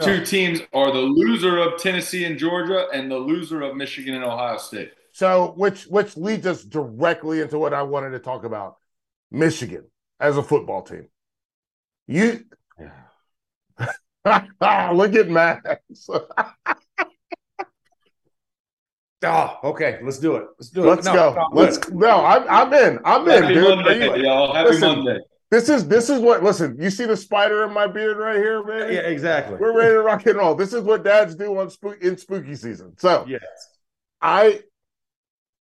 two 0.00 0.24
teams 0.24 0.60
are 0.72 0.92
the 0.92 1.00
loser 1.00 1.58
of 1.58 1.76
Tennessee 1.76 2.24
and 2.24 2.38
Georgia 2.38 2.86
and 2.94 3.10
the 3.10 3.18
loser 3.18 3.62
of 3.62 3.74
Michigan 3.74 4.14
and 4.14 4.22
Ohio 4.22 4.58
State. 4.58 4.92
So, 5.10 5.54
which 5.56 5.88
which 5.88 6.16
leads 6.16 6.46
us 6.46 6.62
directly 6.62 7.40
into 7.40 7.58
what 7.58 7.74
I 7.74 7.82
wanted 7.82 8.10
to 8.10 8.20
talk 8.20 8.44
about: 8.44 8.76
Michigan 9.32 9.86
as 10.20 10.36
a 10.36 10.42
football 10.42 10.82
team. 10.82 11.08
You 12.06 12.44
look 14.24 15.14
at 15.14 15.28
Max. 15.28 16.08
Oh, 19.24 19.56
okay. 19.62 20.00
Let's 20.02 20.18
do 20.18 20.34
it. 20.34 20.46
Let's 20.58 20.70
do 20.70 20.82
it. 20.82 20.86
Let's 20.88 21.06
No, 21.06 21.12
go. 21.14 21.34
no, 21.34 21.48
Let's 21.52 21.88
no. 21.90 22.24
I'm 22.24 22.44
I'm 22.48 22.72
in. 22.74 22.98
I'm 23.04 23.28
in, 23.28 23.42
Happy 23.42 23.54
dude. 23.54 23.66
Are 23.70 23.76
Monday, 23.76 24.22
y'all. 24.24 24.52
Happy 24.52 24.70
Listen. 24.70 25.04
Monday. 25.04 25.18
this 25.48 25.68
is 25.68 25.86
this 25.86 26.10
is 26.10 26.18
what. 26.20 26.42
Listen, 26.42 26.76
you 26.80 26.90
see 26.90 27.04
the 27.04 27.16
spider 27.16 27.62
in 27.62 27.72
my 27.72 27.86
beard 27.86 28.16
right 28.16 28.34
here, 28.36 28.64
man. 28.64 28.92
Yeah, 28.92 29.02
exactly. 29.02 29.58
We're 29.60 29.76
ready 29.78 29.92
to 29.94 30.00
rock 30.02 30.26
and 30.26 30.38
roll. 30.38 30.56
This 30.56 30.72
is 30.72 30.82
what 30.82 31.04
dads 31.04 31.36
do 31.36 31.56
on 31.56 31.70
spook 31.70 32.02
in 32.02 32.18
spooky 32.18 32.56
season. 32.56 32.94
So 32.98 33.24
Yes. 33.28 33.42
I 34.20 34.62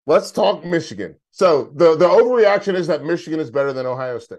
let's 0.07 0.31
talk 0.31 0.65
Michigan. 0.65 1.17
So 1.31 1.71
the 1.75 1.97
the 1.97 2.09
overreaction 2.09 2.75
is 2.75 2.87
that 2.87 3.05
Michigan 3.05 3.41
is 3.41 3.51
better 3.51 3.75
than 3.75 3.85
Ohio 3.85 4.19
State. 4.21 4.39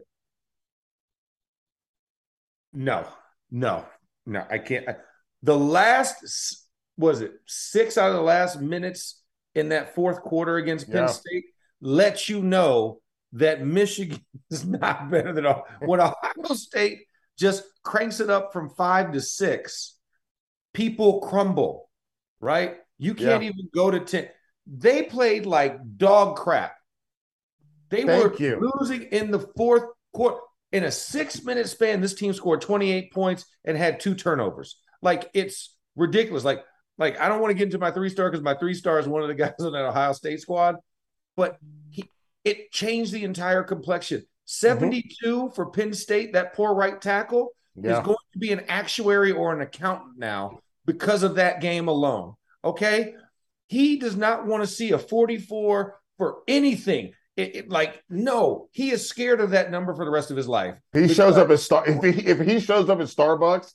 No, 2.73 3.07
no, 3.49 3.85
no. 4.25 4.45
I 4.49 4.57
can't. 4.59 4.87
I- 4.87 4.95
The 5.43 5.57
last 5.57 6.67
was 6.97 7.21
it 7.21 7.33
six 7.47 7.97
out 7.97 8.09
of 8.11 8.15
the 8.15 8.21
last 8.21 8.59
minutes 8.61 9.23
in 9.55 9.69
that 9.69 9.95
fourth 9.95 10.21
quarter 10.21 10.57
against 10.57 10.87
Penn 10.87 11.03
Yeah. 11.03 11.07
State 11.07 11.45
let 11.81 12.29
you 12.29 12.43
know 12.43 13.01
that 13.33 13.65
Michigan 13.65 14.19
is 14.51 14.65
not 14.65 15.09
better 15.09 15.33
than 15.33 15.45
Ohio. 15.45 15.63
when 15.79 15.99
Ohio 15.99 16.53
State 16.53 17.05
just 17.37 17.63
cranks 17.83 18.19
it 18.19 18.29
up 18.29 18.53
from 18.53 18.69
five 18.69 19.13
to 19.13 19.21
six. 19.21 19.97
People 20.73 21.19
crumble, 21.21 21.89
right? 22.39 22.77
You 22.99 23.15
can't 23.15 23.43
Yeah. 23.43 23.49
even 23.49 23.69
go 23.73 23.89
to 23.91 23.99
ten. 23.99 24.29
They 24.67 25.03
played 25.03 25.45
like 25.47 25.79
dog 25.97 26.37
crap. 26.37 26.75
They 27.89 28.03
Thank 28.03 28.23
were 28.23 28.37
you. 28.37 28.71
losing 28.79 29.03
in 29.03 29.31
the 29.31 29.39
fourth 29.57 29.83
quarter. 30.13 30.37
In 30.71 30.83
a 30.85 30.91
six 30.91 31.43
minute 31.43 31.67
span, 31.67 31.99
this 32.01 32.13
team 32.13 32.33
scored 32.33 32.61
28 32.61 33.11
points 33.13 33.45
and 33.65 33.77
had 33.77 33.99
two 33.99 34.15
turnovers. 34.15 34.77
Like 35.01 35.29
it's 35.33 35.75
ridiculous. 35.95 36.43
Like, 36.43 36.63
like 36.97 37.19
I 37.19 37.27
don't 37.27 37.41
want 37.41 37.51
to 37.51 37.55
get 37.55 37.65
into 37.65 37.77
my 37.79 37.91
three 37.91 38.09
star 38.09 38.29
because 38.29 38.43
my 38.43 38.53
three 38.55 38.73
star 38.73 38.99
is 38.99 39.07
one 39.07 39.21
of 39.21 39.27
the 39.27 39.33
guys 39.35 39.53
on 39.59 39.73
that 39.73 39.85
Ohio 39.85 40.13
State 40.13 40.39
squad, 40.39 40.75
but 41.35 41.57
he 41.89 42.09
it 42.43 42.71
changed 42.71 43.11
the 43.11 43.23
entire 43.23 43.63
complexion. 43.63 44.23
72 44.45 45.51
for 45.55 45.67
Penn 45.71 45.93
State, 45.93 46.33
that 46.33 46.53
poor 46.53 46.73
right 46.73 46.99
tackle 47.01 47.49
Yeah. 47.75 47.99
is 47.99 48.05
going 48.05 48.17
to 48.33 48.39
be 48.39 48.51
an 48.51 48.61
actuary 48.67 49.31
or 49.31 49.53
an 49.53 49.61
accountant 49.61 50.17
now 50.17 50.59
because 50.85 51.23
of 51.23 51.35
that 51.35 51.61
game 51.61 51.87
alone. 51.87 52.33
Okay. 52.63 53.13
He 53.67 53.97
does 53.97 54.17
not 54.17 54.45
want 54.45 54.63
to 54.63 54.67
see 54.67 54.91
a 54.91 54.97
44 54.97 55.97
for 56.17 56.37
anything. 56.47 57.13
It, 57.41 57.55
it- 57.55 57.69
like, 57.69 58.03
no, 58.09 58.67
he 58.71 58.91
is 58.91 59.07
scared 59.07 59.41
of 59.41 59.51
that 59.51 59.71
number 59.71 59.93
for 59.95 60.05
the 60.05 60.11
rest 60.11 60.31
of 60.31 60.37
his 60.37 60.47
life. 60.47 60.75
He 60.93 61.07
shows 61.07 61.37
uh, 61.37 61.43
up 61.43 61.49
at 61.49 61.59
Star 61.59 61.83
if 61.87 62.03
he 62.03 62.25
if 62.27 62.39
he 62.39 62.59
shows 62.59 62.89
up 62.89 62.99
at 62.99 63.07
Starbucks 63.07 63.73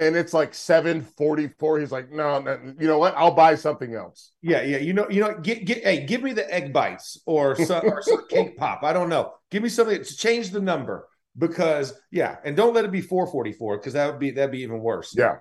and 0.00 0.16
it's 0.16 0.32
like 0.32 0.54
744, 0.54 1.80
he's 1.80 1.92
like, 1.92 2.10
no, 2.10 2.40
no, 2.40 2.58
you 2.78 2.86
know 2.86 2.98
what? 2.98 3.14
I'll 3.16 3.34
buy 3.34 3.54
something 3.54 3.94
else. 3.94 4.32
Yeah, 4.40 4.62
yeah. 4.62 4.78
You 4.78 4.92
know, 4.92 5.08
you 5.10 5.20
know, 5.20 5.38
get 5.38 5.64
get 5.64 5.82
hey, 5.84 6.04
give 6.06 6.22
me 6.22 6.32
the 6.32 6.52
egg 6.52 6.72
bites 6.72 7.20
or 7.26 7.56
some 7.56 7.84
or 7.84 8.02
some 8.02 8.26
cake 8.28 8.56
pop. 8.56 8.82
I 8.82 8.92
don't 8.92 9.08
know. 9.08 9.32
Give 9.50 9.62
me 9.62 9.68
something 9.68 10.02
to 10.02 10.16
change 10.16 10.50
the 10.50 10.60
number 10.60 11.08
because 11.36 11.94
yeah, 12.10 12.36
and 12.44 12.56
don't 12.56 12.74
let 12.74 12.84
it 12.84 12.92
be 12.92 13.00
444 13.00 13.78
because 13.78 13.92
that 13.94 14.06
would 14.10 14.18
be 14.20 14.30
that'd 14.30 14.50
be 14.52 14.62
even 14.62 14.80
worse. 14.80 15.14
Yeah. 15.16 15.36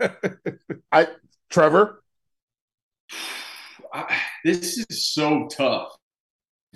I 0.92 1.08
Trevor. 1.50 2.02
I, 3.92 4.20
this 4.44 4.78
is 4.90 5.08
so 5.14 5.48
tough 5.48 5.88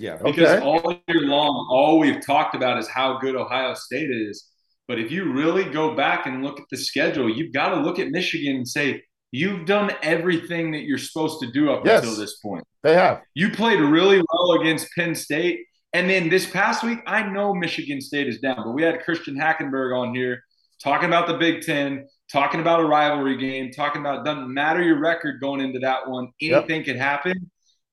Yeah. 0.01 0.17
because 0.17 0.49
Okay. 0.49 0.65
all 0.65 0.93
year 1.09 1.21
long, 1.23 1.69
all 1.71 1.99
we've 1.99 2.25
talked 2.25 2.55
about 2.55 2.79
is 2.79 2.89
how 2.89 3.19
good 3.19 3.37
Ohio 3.37 3.75
State 3.75 4.11
is. 4.11 4.47
But 4.89 4.99
if 4.99 5.13
you 5.13 5.33
really 5.33 5.65
go 5.65 5.95
back 5.95 6.27
and 6.27 6.43
look 6.43 6.59
at 6.59 6.67
the 6.71 6.77
schedule, 6.77 7.29
you've 7.29 7.53
got 7.53 7.69
to 7.75 7.81
look 7.81 7.99
at 7.99 8.09
Michigan 8.09 8.57
and 8.57 8.67
say, 8.67 9.03
you've 9.31 9.65
done 9.67 9.93
everything 10.03 10.73
that 10.73 10.81
you're 10.83 10.99
supposed 10.99 11.41
to 11.41 11.53
do 11.53 11.71
up 11.71 11.85
Yes. 11.87 12.03
until 12.03 12.17
this 12.17 12.39
point. 12.39 12.65
They 12.83 12.95
have. 12.95 13.21
You 13.35 13.51
played 13.51 13.79
really 13.79 14.21
well 14.33 14.61
against 14.61 14.89
Penn 14.97 15.15
State. 15.15 15.61
And 15.93 16.09
then 16.09 16.29
this 16.29 16.49
past 16.49 16.83
week, 16.83 17.01
I 17.07 17.23
know 17.29 17.53
Michigan 17.55 18.01
State 18.01 18.27
is 18.29 18.39
down, 18.41 18.57
but 18.65 18.73
we 18.73 18.83
had 18.83 19.01
Christian 19.03 19.37
Hackenberg 19.37 19.97
on 19.97 20.15
here 20.15 20.43
talking 20.83 21.09
about 21.09 21.27
the 21.29 21.35
Big 21.35 21.61
Ten, 21.63 22.07
talking 22.33 22.61
about 22.61 22.81
a 22.81 22.85
rivalry 22.85 23.37
game, 23.37 23.71
talking 23.71 24.01
about 24.01 24.25
doesn't 24.25 24.53
matter 24.53 24.83
your 24.83 24.99
record 24.99 25.41
going 25.41 25.61
into 25.61 25.79
that 25.81 26.09
one, 26.09 26.29
Yep. 26.41 26.65
anything 26.65 26.85
could 26.85 26.97
happen. 26.97 27.51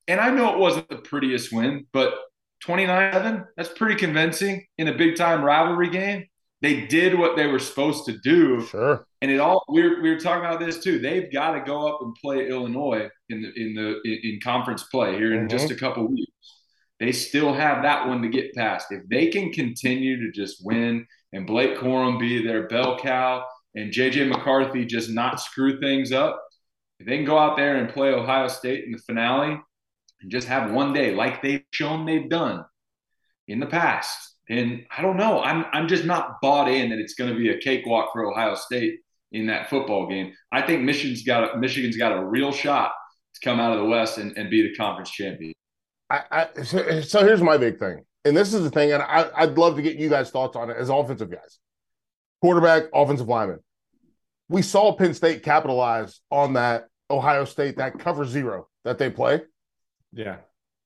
And 0.08 0.20
I 0.20 0.30
know 0.30 0.54
it 0.54 0.60
wasn't 0.60 0.90
the 0.90 0.98
prettiest 0.98 1.52
win, 1.52 1.86
but 1.92 2.14
29 2.62 3.14
7, 3.14 3.46
that's 3.56 3.70
pretty 3.70 3.96
convincing 3.96 4.66
in 4.78 4.88
a 4.88 4.98
big 4.98 5.16
time 5.16 5.44
rivalry 5.44 5.90
game. 5.90 6.26
They 6.62 6.88
did 6.88 7.18
what 7.18 7.36
they 7.36 7.46
were 7.46 7.60
supposed 7.60 8.06
to 8.06 8.18
do. 8.24 8.62
Sure. 8.66 9.06
And 9.22 9.30
it 9.30 9.40
all 9.40 9.64
we 9.70 9.84
were, 9.84 10.02
we 10.02 10.10
were 10.10 10.20
talking 10.20 10.44
about 10.46 10.60
this 10.60 10.84
too. 10.84 10.98
They've 11.00 11.32
got 11.32 11.52
to 11.52 11.62
go 11.62 11.88
up 11.88 12.02
and 12.02 12.16
play 12.16 12.48
Illinois 12.50 13.10
in 13.30 13.42
the 13.44 13.52
in 13.56 13.76
the 13.76 14.02
in, 14.06 14.40
conference 14.44 14.84
play 14.84 15.16
here 15.16 15.34
in 15.34 15.46
Mhm. 15.48 15.52
just 15.52 15.70
a 15.72 15.76
couple 15.76 16.08
weeks. 16.08 16.32
They 17.00 17.12
still 17.12 17.54
have 17.54 17.84
that 17.84 18.08
one 18.08 18.24
to 18.24 18.28
get 18.28 18.56
past. 18.56 18.88
If 18.92 19.08
they 19.08 19.28
can 19.28 19.52
continue 19.52 20.20
to 20.26 20.32
just 20.32 20.66
win 20.66 21.06
and 21.32 21.46
Blake 21.46 21.78
Corum 21.78 22.20
be 22.20 22.44
their 22.44 22.68
bell 22.68 22.98
cow 22.98 23.46
and 23.76 23.92
JJ 23.94 24.28
McCarthy 24.28 24.84
just 24.86 25.12
not 25.12 25.40
screw 25.40 25.80
things 25.80 26.12
up, 26.12 26.42
if 27.00 27.06
they 27.06 27.18
can 27.18 27.26
go 27.26 27.38
out 27.38 27.56
there 27.56 27.76
and 27.76 27.94
play 27.94 28.10
Ohio 28.14 28.48
State 28.48 28.86
in 28.86 28.94
the 28.94 28.98
finale 28.98 29.60
and 30.22 30.32
just 30.32 30.48
have 30.48 30.72
one 30.72 30.94
day 30.94 31.14
like 31.14 31.42
they've 31.42 31.64
shown 31.72 32.06
they've 32.06 32.30
done 32.30 32.66
in 33.48 33.60
the 33.60 33.66
past, 33.66 34.36
And 34.50 34.86
I 34.96 35.02
don't 35.02 35.18
know. 35.18 35.42
I'm 35.42 35.66
I'm 35.72 35.88
just 35.88 36.06
not 36.06 36.42
bought 36.42 36.70
in 36.70 36.90
that 36.90 37.00
it's 37.00 37.14
going 37.14 37.32
to 37.32 37.38
be 37.38 37.50
a 37.50 37.58
cakewalk 37.60 38.10
for 38.14 38.30
Ohio 38.30 38.56
State 38.56 39.00
in 39.32 39.48
that 39.48 39.70
football 39.70 40.08
game. 40.08 40.34
I 40.52 40.62
think 40.62 40.84
Michigan's 40.84 41.24
got 41.24 41.56
a, 41.56 41.58
Michigan's 41.58 41.98
got 41.98 42.12
a 42.18 42.26
real 42.26 42.52
shot 42.52 42.92
to 43.34 43.40
come 43.42 43.60
out 43.60 43.74
of 43.74 43.80
the 43.80 43.86
West 43.86 44.18
and, 44.18 44.38
and 44.38 44.50
be 44.50 44.62
the 44.64 44.76
conference 44.76 45.12
champion. 45.12 45.54
I, 46.10 46.22
I 46.32 46.64
so, 46.64 47.02
so 47.02 47.26
here's 47.26 47.42
my 47.42 47.58
big 47.58 47.80
thing, 47.80 48.04
and 48.24 48.36
this 48.36 48.54
is 48.54 48.64
the 48.64 48.70
thing, 48.70 48.94
and 48.94 49.04
I, 49.04 49.30
I'd 49.36 49.58
love 49.58 49.76
to 49.76 49.82
get 49.82 49.98
you 49.98 50.10
guys' 50.10 50.32
thoughts 50.32 50.56
on 50.56 50.70
it 50.70 50.78
as 50.78 50.90
offensive 50.90 51.30
guys, 51.30 51.60
quarterback, 52.42 52.84
offensive 52.94 53.28
lineman. 53.28 53.60
We 54.50 54.62
saw 54.62 54.96
Penn 54.96 55.14
State 55.14 55.44
capitalize 55.44 56.22
on 56.32 56.54
that 56.54 56.88
Ohio 57.10 57.44
State 57.44 57.78
that 57.78 58.00
cover 58.00 58.24
zero 58.24 58.70
that 58.86 58.98
they 58.98 59.10
play, 59.10 59.42
Yeah. 60.18 60.38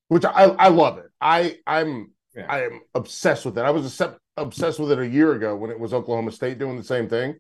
which 0.09 0.25
I 0.25 0.43
I 0.43 0.67
love 0.67 0.97
it. 0.99 1.09
I 1.19 1.57
I'm 1.65 2.11
Yeah. 2.35 2.45
I 2.47 2.63
am 2.65 2.81
obsessed 2.93 3.45
with 3.45 3.57
it. 3.57 3.61
I 3.61 3.71
was 3.71 3.85
obsessed 3.85 4.17
obsessed 4.37 4.79
with 4.79 4.91
it 4.91 4.99
a 4.99 5.07
year 5.07 5.33
ago 5.33 5.55
when 5.55 5.71
it 5.71 5.79
was 5.79 5.93
Oklahoma 5.93 6.31
State 6.31 6.59
doing 6.59 6.77
the 6.77 6.83
same 6.83 7.09
thing. 7.09 7.35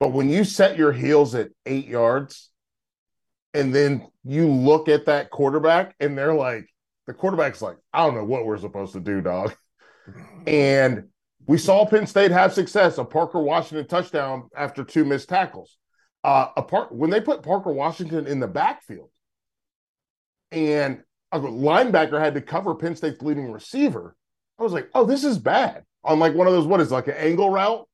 But 0.00 0.12
when 0.12 0.28
you 0.28 0.44
set 0.44 0.78
your 0.78 0.92
heels 0.92 1.34
at 1.34 1.50
eight 1.66 1.86
yards, 1.86 2.50
and 3.54 3.74
then 3.74 4.06
you 4.24 4.46
look 4.46 4.88
at 4.88 5.06
that 5.06 5.30
quarterback, 5.30 5.94
and 5.98 6.16
they're 6.16 6.34
like, 6.34 6.68
the 7.06 7.14
quarterback's 7.14 7.60
like, 7.62 7.78
I 7.92 8.04
don't 8.04 8.14
know 8.14 8.24
what 8.24 8.46
we're 8.46 8.58
supposed 8.58 8.92
to 8.92 9.00
do, 9.00 9.20
dog. 9.20 9.54
And 10.46 11.08
we 11.46 11.58
saw 11.58 11.84
Penn 11.84 12.06
State 12.06 12.30
have 12.30 12.54
success, 12.54 12.96
a 12.96 13.04
Parker 13.04 13.40
Washington 13.40 13.86
touchdown 13.86 14.48
after 14.56 14.84
two 14.84 15.04
missed 15.04 15.28
tackles. 15.28 15.76
Uh, 16.24 16.48
apart 16.56 16.94
when 16.94 17.10
they 17.10 17.20
put 17.20 17.42
Parker 17.42 17.72
Washington 17.72 18.26
in 18.26 18.40
the 18.40 18.46
backfield, 18.46 19.10
and 20.52 21.02
a 21.32 21.38
linebacker 21.38 22.18
had 22.20 22.34
to 22.34 22.40
cover 22.40 22.74
Penn 22.74 22.96
State's 22.96 23.22
leading 23.22 23.52
receiver, 23.52 24.16
I 24.58 24.62
was 24.62 24.72
like, 24.72 24.88
"Oh, 24.94 25.04
this 25.04 25.24
is 25.24 25.38
bad." 25.38 25.84
On 26.04 26.18
like 26.18 26.34
one 26.34 26.46
of 26.46 26.52
those, 26.52 26.66
what 26.66 26.80
is 26.80 26.90
it, 26.90 26.94
like 26.94 27.08
an 27.08 27.14
angle 27.14 27.50
route? 27.50 27.86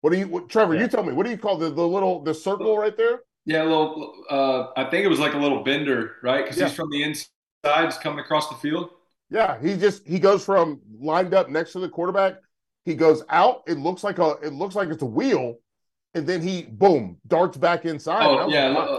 What 0.00 0.12
do 0.12 0.18
you, 0.18 0.28
what, 0.28 0.48
Trevor? 0.48 0.74
Yeah. 0.74 0.82
You 0.82 0.88
tell 0.88 1.02
me. 1.02 1.12
What 1.12 1.24
do 1.24 1.30
you 1.30 1.38
call 1.38 1.56
the 1.56 1.70
the 1.70 1.86
little 1.86 2.22
the 2.22 2.34
circle 2.34 2.76
right 2.78 2.96
there? 2.96 3.20
Yeah, 3.44 3.62
a 3.62 3.64
little. 3.64 4.14
Uh, 4.28 4.66
I 4.76 4.84
think 4.90 5.04
it 5.04 5.08
was 5.08 5.18
like 5.18 5.34
a 5.34 5.38
little 5.38 5.64
bender, 5.64 6.16
right? 6.22 6.44
Because 6.44 6.58
Yeah. 6.58 6.66
he's 6.68 6.76
from 6.76 6.90
the 6.90 7.02
inside, 7.02 7.84
he's 7.86 7.96
coming 7.98 8.18
across 8.20 8.48
the 8.48 8.56
field. 8.56 8.90
Yeah, 9.30 9.60
he 9.60 9.76
just 9.76 10.06
he 10.06 10.18
goes 10.18 10.44
from 10.44 10.80
lined 11.00 11.34
up 11.34 11.48
next 11.48 11.72
to 11.72 11.80
the 11.80 11.88
quarterback. 11.88 12.36
He 12.84 12.94
goes 12.94 13.22
out. 13.28 13.62
It 13.66 13.78
looks 13.78 14.04
like 14.04 14.18
a 14.18 14.36
it 14.42 14.52
looks 14.52 14.74
like 14.74 14.88
it's 14.88 15.02
a 15.02 15.06
wheel, 15.06 15.56
and 16.14 16.26
then 16.26 16.42
he 16.42 16.62
boom 16.62 17.18
darts 17.26 17.56
back 17.56 17.84
inside. 17.84 18.26
Oh 18.26 18.48
yeah, 18.48 18.68
like, 18.68 18.88
yeah. 18.88 18.98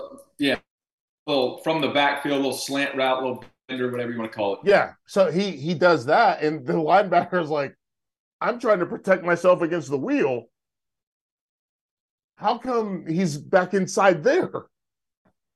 Little 1.30 1.60
from 1.60 1.80
the 1.80 1.90
backfield, 1.90 2.38
little 2.38 2.58
slant 2.58 2.96
route, 2.96 3.22
little 3.22 3.46
bender, 3.68 3.92
whatever 3.92 4.12
you 4.12 4.18
want 4.18 4.32
to 4.32 4.36
call 4.36 4.56
it. 4.56 4.62
Yeah. 4.64 4.94
So 5.06 5.30
he 5.32 5.52
he 5.52 5.76
does 5.76 6.08
that, 6.08 6.42
and 6.42 6.66
the 6.66 6.74
linebacker 6.74 7.40
is 7.40 7.52
like, 7.52 7.76
I'm 8.42 8.60
trying 8.60 8.80
to 8.80 8.88
protect 8.88 9.24
myself 9.24 9.62
against 9.62 9.92
the 9.92 9.98
wheel. 9.98 10.46
How 12.38 12.58
come 12.58 13.06
he's 13.08 13.38
back 13.38 13.76
inside 13.76 14.24
there? 14.24 14.50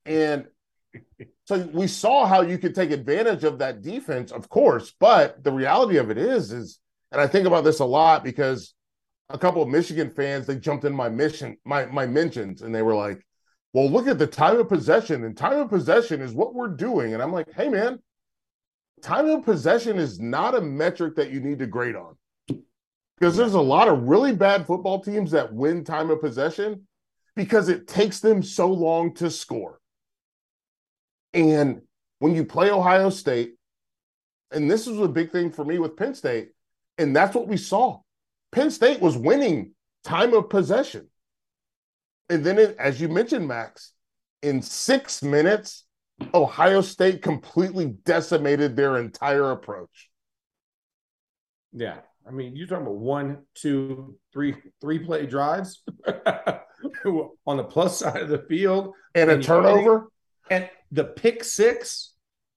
And 0.06 0.46
so 1.46 1.68
we 1.74 1.88
saw 1.88 2.28
how 2.28 2.42
you 2.42 2.60
could 2.60 2.76
take 2.76 2.92
advantage 2.92 3.44
of 3.44 3.58
that 3.58 3.82
defense, 3.82 4.32
of 4.32 4.50
course, 4.50 4.94
but 5.00 5.44
the 5.44 5.52
reality 5.52 5.98
of 5.98 6.12
it 6.12 6.20
is, 6.20 6.52
is, 6.52 6.80
and 7.12 7.20
I 7.20 7.26
think 7.26 7.48
about 7.48 7.64
this 7.64 7.80
a 7.80 7.86
lot 7.86 8.24
because 8.24 8.76
a 9.30 9.40
couple 9.40 9.64
of 9.64 9.70
Michigan 9.70 10.12
fans 10.12 10.46
they 10.46 10.56
jumped 10.56 10.86
in 10.86 10.94
my 10.94 11.10
mission, 11.10 11.58
my 11.66 11.88
my 11.88 12.06
mentions, 12.06 12.62
and 12.62 12.76
they 12.76 12.84
were 12.84 12.94
like, 12.94 13.26
"Well, 13.74 13.90
look 13.90 14.08
at 14.08 14.20
the 14.20 14.28
time 14.28 14.60
of 14.60 14.70
possession, 14.70 15.24
and 15.24 15.36
time 15.36 15.60
of 15.60 15.70
possession 15.70 16.22
is 16.22 16.34
what 16.34 16.54
we're 16.54 16.68
doing." 16.68 17.14
And 17.14 17.22
I'm 17.22 17.34
like, 17.34 17.52
"Hey, 17.52 17.70
man, 17.70 18.00
time 19.02 19.28
of 19.30 19.44
possession 19.44 19.98
is 19.98 20.20
not 20.20 20.56
a 20.56 20.62
metric 20.62 21.16
that 21.16 21.32
you 21.32 21.42
need 21.42 21.60
to 21.60 21.68
grade 21.68 21.96
on 21.96 22.16
because 23.18 23.36
there's 23.38 23.54
a 23.54 23.62
lot 23.62 23.88
of 23.88 24.08
really 24.08 24.34
bad 24.34 24.66
football 24.66 25.02
teams 25.02 25.32
that 25.32 25.54
win 25.54 25.84
time 25.84 26.10
of 26.10 26.22
possession 26.22 26.88
because 27.36 27.70
it 27.70 27.88
takes 27.88 28.20
them 28.20 28.44
so 28.44 28.72
long 28.72 29.14
to 29.16 29.30
score. 29.30 29.80
And 31.34 31.82
when 32.20 32.36
you 32.36 32.46
play 32.46 32.70
Ohio 32.70 33.10
State, 33.10 33.56
and 34.52 34.70
this 34.70 34.86
was 34.86 35.00
a 35.00 35.08
big 35.08 35.32
thing 35.32 35.52
for 35.52 35.66
me 35.66 35.80
with 35.80 35.98
Penn 35.98 36.14
State, 36.14 36.52
and 36.98 37.16
that's 37.16 37.36
what 37.36 37.48
we 37.48 37.58
saw. 37.58 38.00
Penn 38.52 38.70
State 38.70 39.02
was 39.02 39.18
winning 39.18 39.72
time 40.04 40.34
of 40.34 40.50
possession. 40.50 41.08
And 42.30 42.44
then, 42.44 42.58
it, 42.58 42.76
as 42.80 43.00
you 43.02 43.10
mentioned, 43.10 43.48
Max, 43.48 43.92
in 44.42 44.62
six 44.62 45.22
minutes, 45.22 45.86
Ohio 46.34 46.82
State 46.82 47.22
completely 47.22 47.96
decimated 48.06 48.76
their 48.76 48.98
entire 48.98 49.52
approach. 49.52 50.10
Yeah. 51.74 51.98
I 52.26 52.32
mean, 52.32 52.56
you're 52.56 52.68
talking 52.68 52.84
about 52.86 52.96
one, 52.98 53.40
two, 53.56 54.16
three, 54.32 54.56
three 54.80 55.00
play 55.00 55.26
drives 55.26 55.84
on 57.46 57.58
the 57.58 57.64
plus 57.64 58.00
side 58.00 58.22
of 58.22 58.30
the 58.30 58.46
field. 58.48 58.94
And 59.16 59.30
a 59.30 59.34
And 59.34 59.44
you- 59.44 59.48
turnover, 59.48 60.08
And 60.50 60.70
the 60.92 61.04
pick 61.04 61.44
six 61.44 62.14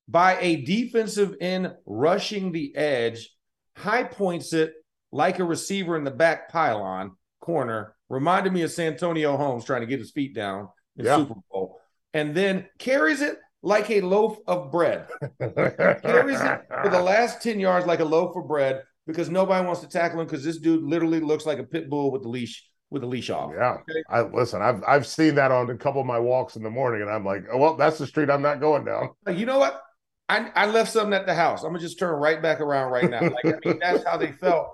by 0.09 0.39
a 0.41 0.57
defensive 0.63 1.35
end 1.41 1.73
rushing 1.85 2.53
the 2.53 2.77
edge, 2.77 3.35
high 3.77 4.05
points 4.05 4.53
it 4.53 4.75
like 5.11 5.41
a 5.41 5.45
receiver 5.45 5.97
in 5.97 6.05
the 6.05 6.11
back 6.13 6.49
pylon 6.51 7.17
corner. 7.41 7.96
Reminded 8.09 8.53
me 8.53 8.63
of 8.63 8.71
Santonio 8.71 9.37
Holmes 9.37 9.65
trying 9.65 9.81
to 9.81 9.87
get 9.87 9.99
his 9.99 10.11
feet 10.11 10.35
down 10.35 10.69
in 10.97 11.04
Yeah. 11.04 11.17
Super 11.17 11.35
Bowl. 11.50 11.80
And 12.15 12.35
then 12.35 12.67
carries 12.78 13.21
it 13.21 13.39
like 13.63 13.91
a 13.91 14.00
loaf 14.00 14.39
of 14.47 14.71
bread. 14.71 15.09
carries 15.41 16.41
it 16.41 16.61
for 16.83 16.89
the 16.89 17.02
last 17.02 17.43
10 17.43 17.59
yards 17.59 17.87
like 17.87 18.00
a 18.00 18.04
loaf 18.04 18.37
of 18.37 18.47
bread 18.47 18.83
because 19.07 19.28
nobody 19.28 19.65
wants 19.67 19.80
to 19.80 19.89
tackle 19.89 20.21
him 20.21 20.26
because 20.26 20.45
this 20.45 20.59
dude 20.59 20.83
literally 20.83 21.21
looks 21.21 21.47
like 21.47 21.59
a 21.59 21.65
pit 21.65 21.91
bull 21.91 22.11
with 22.11 22.23
the 22.23 22.28
leash 22.28 22.65
with 22.91 23.02
the 23.02 23.09
leash 23.09 23.30
off. 23.30 23.50
Yeah. 23.52 23.78
I 24.09 24.23
listen, 24.23 24.63
I've 24.63 24.83
I've 24.87 25.07
seen 25.07 25.35
that 25.35 25.50
on 25.50 25.69
a 25.71 25.76
couple 25.76 26.00
of 26.00 26.07
my 26.07 26.19
walks 26.21 26.54
in 26.57 26.63
the 26.63 26.71
morning, 26.71 27.02
and 27.02 27.11
I'm 27.11 27.25
like, 27.25 27.45
oh 27.52 27.59
well, 27.59 27.76
that's 27.76 27.99
the 27.99 28.07
street 28.07 28.30
I'm 28.30 28.43
not 28.43 28.61
going 28.61 28.85
down. 28.85 29.11
You 29.28 29.47
know 29.47 29.59
what? 29.59 29.83
I, 30.28 30.50
I 30.54 30.67
left 30.67 30.93
something 30.93 31.13
at 31.13 31.26
the 31.26 31.35
house. 31.35 31.63
I'm 31.63 31.71
gonna 31.71 31.80
just 31.80 31.99
turn 31.99 32.15
right 32.15 32.41
back 32.41 32.61
around 32.61 32.93
right 32.93 33.11
now. 33.11 33.23
Like, 33.23 33.47
I 33.47 33.59
mean, 33.65 33.78
that's 33.80 34.04
how 34.04 34.17
they 34.17 34.33
felt. 34.33 34.69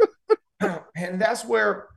and 0.97 1.21
that's 1.21 1.45
where 1.45 1.89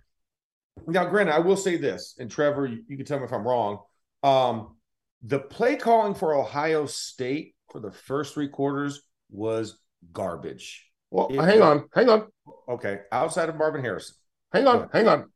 now, 0.88 1.06
granted, 1.06 1.34
I 1.34 1.40
will 1.40 1.58
say 1.58 1.78
this, 1.78 2.16
and 2.20 2.30
Trevor, 2.30 2.68
you, 2.68 2.84
you 2.88 2.98
can 2.98 3.06
tell 3.06 3.20
me 3.20 3.26
if 3.26 3.34
I'm 3.34 3.48
wrong. 3.48 3.80
Um, 4.24 4.76
the 5.24 5.40
play 5.40 5.76
calling 5.76 6.14
for 6.14 6.36
Ohio 6.36 6.86
State 6.86 7.56
for 7.72 7.80
the 7.80 7.92
first 7.92 8.34
three 8.34 8.50
quarters 8.50 9.02
was 9.32 9.80
garbage. 10.14 10.90
Well, 11.12 11.28
It- 11.30 11.40
hang 11.40 11.62
on, 11.62 11.90
hang 11.94 12.10
on, 12.10 12.28
Okay, 12.68 13.02
outside 13.12 13.50
of 13.50 13.56
Marvin 13.56 13.82
Harrison. 13.82 14.16
hang 14.54 14.68
on, 14.68 14.90
hang 14.92 15.08
on. 15.08 15.32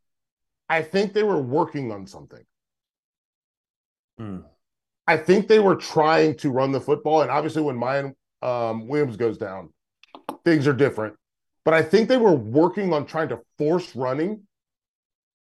I 0.67 0.84
think 0.84 1.13
they 1.13 1.23
were 1.23 1.41
working 1.41 1.91
on 1.91 2.06
something. 2.06 2.43
Hmm. 4.17 4.39
I 5.08 5.17
think 5.17 5.47
they 5.47 5.60
were 5.60 5.75
trying 5.75 6.36
to 6.38 6.52
run 6.52 6.71
the 6.71 6.82
football, 6.82 7.21
and 7.21 7.32
obviously, 7.32 7.63
when 7.63 7.78
Miyan 7.78 8.13
um, 8.43 8.88
Williams 8.88 9.17
goes 9.17 9.38
down, 9.38 9.73
things 10.45 10.67
are 10.67 10.73
different. 10.73 11.15
But 11.65 11.73
I 11.73 11.82
think 11.82 12.08
they 12.08 12.17
were 12.17 12.36
working 12.36 12.93
on 12.93 13.06
trying 13.06 13.30
to 13.30 13.39
force 13.58 13.95
running, 13.95 14.43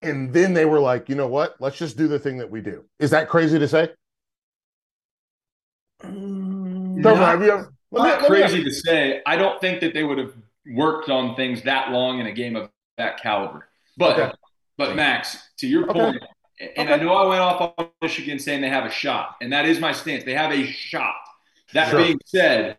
and 0.07 0.33
then 0.33 0.55
they 0.55 0.65
were 0.65 0.81
like, 0.81 1.09
you 1.09 1.15
know 1.15 1.29
what? 1.29 1.57
Let's 1.61 1.77
just 1.77 1.97
do 1.97 2.09
the 2.09 2.19
thing 2.19 2.39
that 2.39 2.51
we 2.51 2.61
do. 2.61 2.85
Is 2.99 3.11
that 3.11 3.29
crazy 3.29 3.59
to 3.59 3.69
say? 3.69 3.91
Mm, 6.03 7.03
Trevor, 7.03 7.21
Not- 7.21 7.43
ever? 7.43 7.73
Not 7.93 8.21
me- 8.23 8.27
crazy 8.29 8.65
to 8.65 8.71
say. 8.73 9.23
I 9.27 9.37
don't 9.37 9.61
think 9.61 9.81
that 9.81 9.95
they 9.95 10.03
would 10.05 10.19
have 10.19 10.35
worked 10.75 11.09
on 11.09 11.37
things 11.37 11.63
that 11.63 11.91
long 11.93 12.19
in 12.21 12.27
a 12.27 12.33
game 12.33 12.57
of 12.57 12.71
that 12.99 13.21
caliber. 13.21 13.69
But 13.97 14.19
Okay. 14.19 14.33
but 14.77 14.97
Max, 14.97 15.39
to 15.59 15.67
your 15.67 15.89
Okay. 15.89 15.93
point, 15.99 16.23
and 16.77 16.91
I 16.91 16.97
know 16.97 17.15
I 17.15 17.27
went 17.27 17.41
off 17.41 17.75
on 17.79 17.89
Michigan 18.03 18.39
saying 18.39 18.61
they 18.61 18.69
have 18.69 18.85
a 18.85 18.91
shot, 18.91 19.37
and 19.41 19.53
that 19.53 19.65
is 19.67 19.81
my 19.81 19.93
stance. 19.93 20.25
They 20.25 20.35
have 20.35 20.53
a 20.53 20.65
shot. 20.67 21.15
That 21.73 21.91
Sure. 21.91 22.01
being 22.03 22.21
said, 22.27 22.79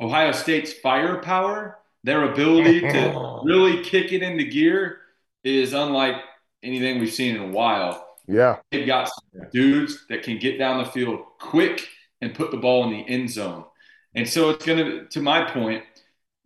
Ohio 0.00 0.32
State's 0.32 0.72
firepower, 0.72 1.78
their 2.04 2.24
ability 2.32 2.80
to 2.80 3.40
really 3.44 3.82
kick 3.82 4.12
it 4.12 4.22
into 4.22 4.44
gear, 4.44 5.00
is 5.44 5.72
unlike 5.72 6.16
anything 6.62 7.00
we've 7.00 7.12
seen 7.12 7.36
in 7.36 7.42
a 7.42 7.48
while. 7.52 8.06
Yeah, 8.26 8.56
They've 8.70 8.86
got 8.86 9.08
some 9.08 9.48
dudes 9.52 10.06
that 10.08 10.22
can 10.22 10.38
get 10.38 10.58
down 10.58 10.82
the 10.82 10.90
field 10.90 11.20
quick 11.40 11.86
and 12.20 12.34
put 12.34 12.50
the 12.50 12.56
ball 12.56 12.84
in 12.84 12.90
the 12.90 13.08
end 13.08 13.30
zone. 13.30 13.64
And 14.14 14.28
so 14.28 14.50
it's 14.50 14.64
going 14.64 14.78
to, 14.78 15.06
to 15.08 15.20
my 15.20 15.44
point, 15.50 15.84